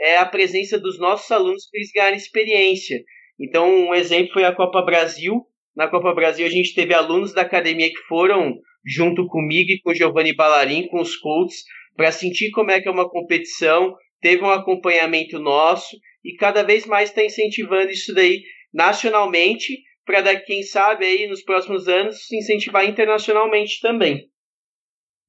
é, 0.00 0.16
a 0.18 0.26
presença 0.26 0.78
dos 0.78 0.98
nossos 0.98 1.30
alunos 1.30 1.68
para 1.68 1.78
eles 1.78 1.90
ganharem 1.92 2.16
experiência. 2.16 3.02
Então, 3.38 3.68
um 3.68 3.94
exemplo 3.94 4.32
foi 4.32 4.44
a 4.44 4.54
Copa 4.54 4.82
Brasil. 4.82 5.44
Na 5.74 5.88
Copa 5.88 6.14
Brasil, 6.14 6.46
a 6.46 6.50
gente 6.50 6.74
teve 6.74 6.94
alunos 6.94 7.34
da 7.34 7.42
academia 7.42 7.88
que 7.88 8.06
foram 8.08 8.54
junto 8.86 9.26
comigo 9.26 9.70
e 9.70 9.80
com 9.80 9.90
o 9.90 9.94
Giovanni 9.94 10.34
Ballarin, 10.34 10.86
com 10.86 11.00
os 11.00 11.16
coaches, 11.16 11.64
para 11.96 12.12
sentir 12.12 12.50
como 12.52 12.70
é 12.70 12.80
que 12.80 12.88
é 12.88 12.92
uma 12.92 13.10
competição. 13.10 13.94
Teve 14.24 14.42
um 14.42 14.50
acompanhamento 14.50 15.38
nosso 15.38 15.98
e 16.24 16.34
cada 16.36 16.62
vez 16.62 16.86
mais 16.86 17.10
está 17.10 17.22
incentivando 17.22 17.90
isso 17.90 18.14
daí 18.14 18.42
nacionalmente 18.72 19.82
para 20.06 20.40
quem 20.40 20.62
sabe 20.62 21.04
aí 21.04 21.28
nos 21.28 21.42
próximos 21.42 21.86
anos 21.88 22.26
se 22.26 22.34
incentivar 22.34 22.86
internacionalmente 22.86 23.82
também. 23.82 24.26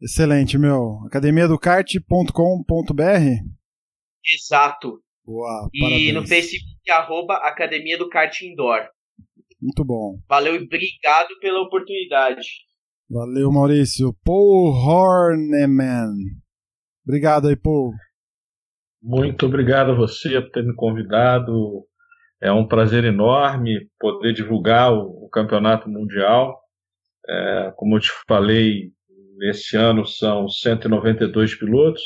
Excelente, 0.01 0.57
meu. 0.57 1.01
Academia 1.05 1.45
do 1.45 1.59
kart.com.br 1.59 2.31
Exato. 4.33 5.01
Boa, 5.25 5.69
e 5.73 5.79
parabéns. 5.81 6.13
no 6.13 6.25
Facebook, 6.25 6.89
arroba 6.89 7.33
Academia 7.35 7.97
do 7.97 8.07
Kart 8.07 8.41
Indoor. 8.43 8.87
Muito 9.61 9.83
bom. 9.83 10.21
Valeu 10.25 10.55
e 10.55 10.63
obrigado 10.63 11.37
pela 11.41 11.59
oportunidade. 11.59 12.47
Valeu, 13.09 13.51
Maurício. 13.51 14.15
Paul 14.23 14.71
Horneman. 14.71 16.13
Obrigado 17.05 17.49
aí, 17.49 17.57
Paul. 17.57 17.91
Muito 19.07 19.45
obrigado 19.45 19.91
a 19.91 19.95
você 19.95 20.41
por 20.41 20.49
ter 20.49 20.63
me 20.63 20.73
convidado. 20.73 21.85
É 22.41 22.51
um 22.51 22.67
prazer 22.67 23.03
enorme 23.03 23.87
poder 23.99 24.33
divulgar 24.33 24.91
o, 24.91 25.25
o 25.25 25.29
campeonato 25.29 25.87
mundial. 25.87 26.59
É, 27.29 27.71
como 27.75 27.97
eu 27.97 27.99
te 27.99 28.09
falei, 28.27 28.89
este 29.43 29.77
ano 29.77 30.07
são 30.07 30.49
192 30.49 31.53
pilotos. 31.53 32.01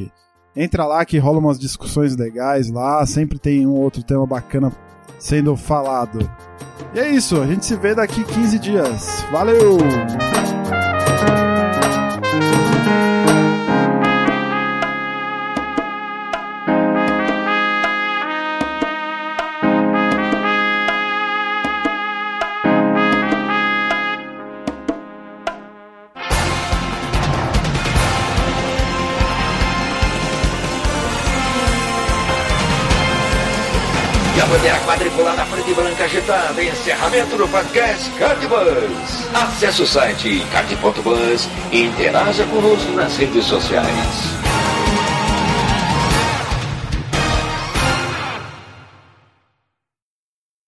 Entra 0.56 0.86
lá 0.86 1.06
que 1.06 1.20
rola 1.20 1.38
umas 1.38 1.60
discussões 1.60 2.16
legais 2.16 2.72
lá, 2.72 3.06
sempre 3.06 3.38
tem 3.38 3.68
um 3.68 3.76
outro 3.76 4.02
tema 4.02 4.26
bacana 4.26 4.72
sendo 5.20 5.56
falado. 5.56 6.20
E 6.96 7.00
é 7.00 7.10
isso, 7.10 7.40
a 7.40 7.46
gente 7.46 7.66
se 7.66 7.76
vê 7.76 7.94
daqui 7.94 8.24
15 8.24 8.58
dias. 8.58 9.26
Valeu! 9.32 9.78
Bandeira 34.68 34.80
quadriculada 34.86 35.46
preta 35.46 35.70
e 35.70 35.74
branca 35.74 36.04
agitada. 36.04 36.64
Encerramento 36.64 37.38
do 37.38 37.48
podcast 37.48 38.10
Cardbus. 38.12 39.28
Acesse 39.34 39.82
o 39.82 39.88
site 39.88 40.46
card.bus 40.52 41.48
e 41.72 41.84
interaja 41.84 42.44
conosco 42.46 42.92
nas 42.92 43.16
redes 43.16 43.46
sociais. 43.46 44.37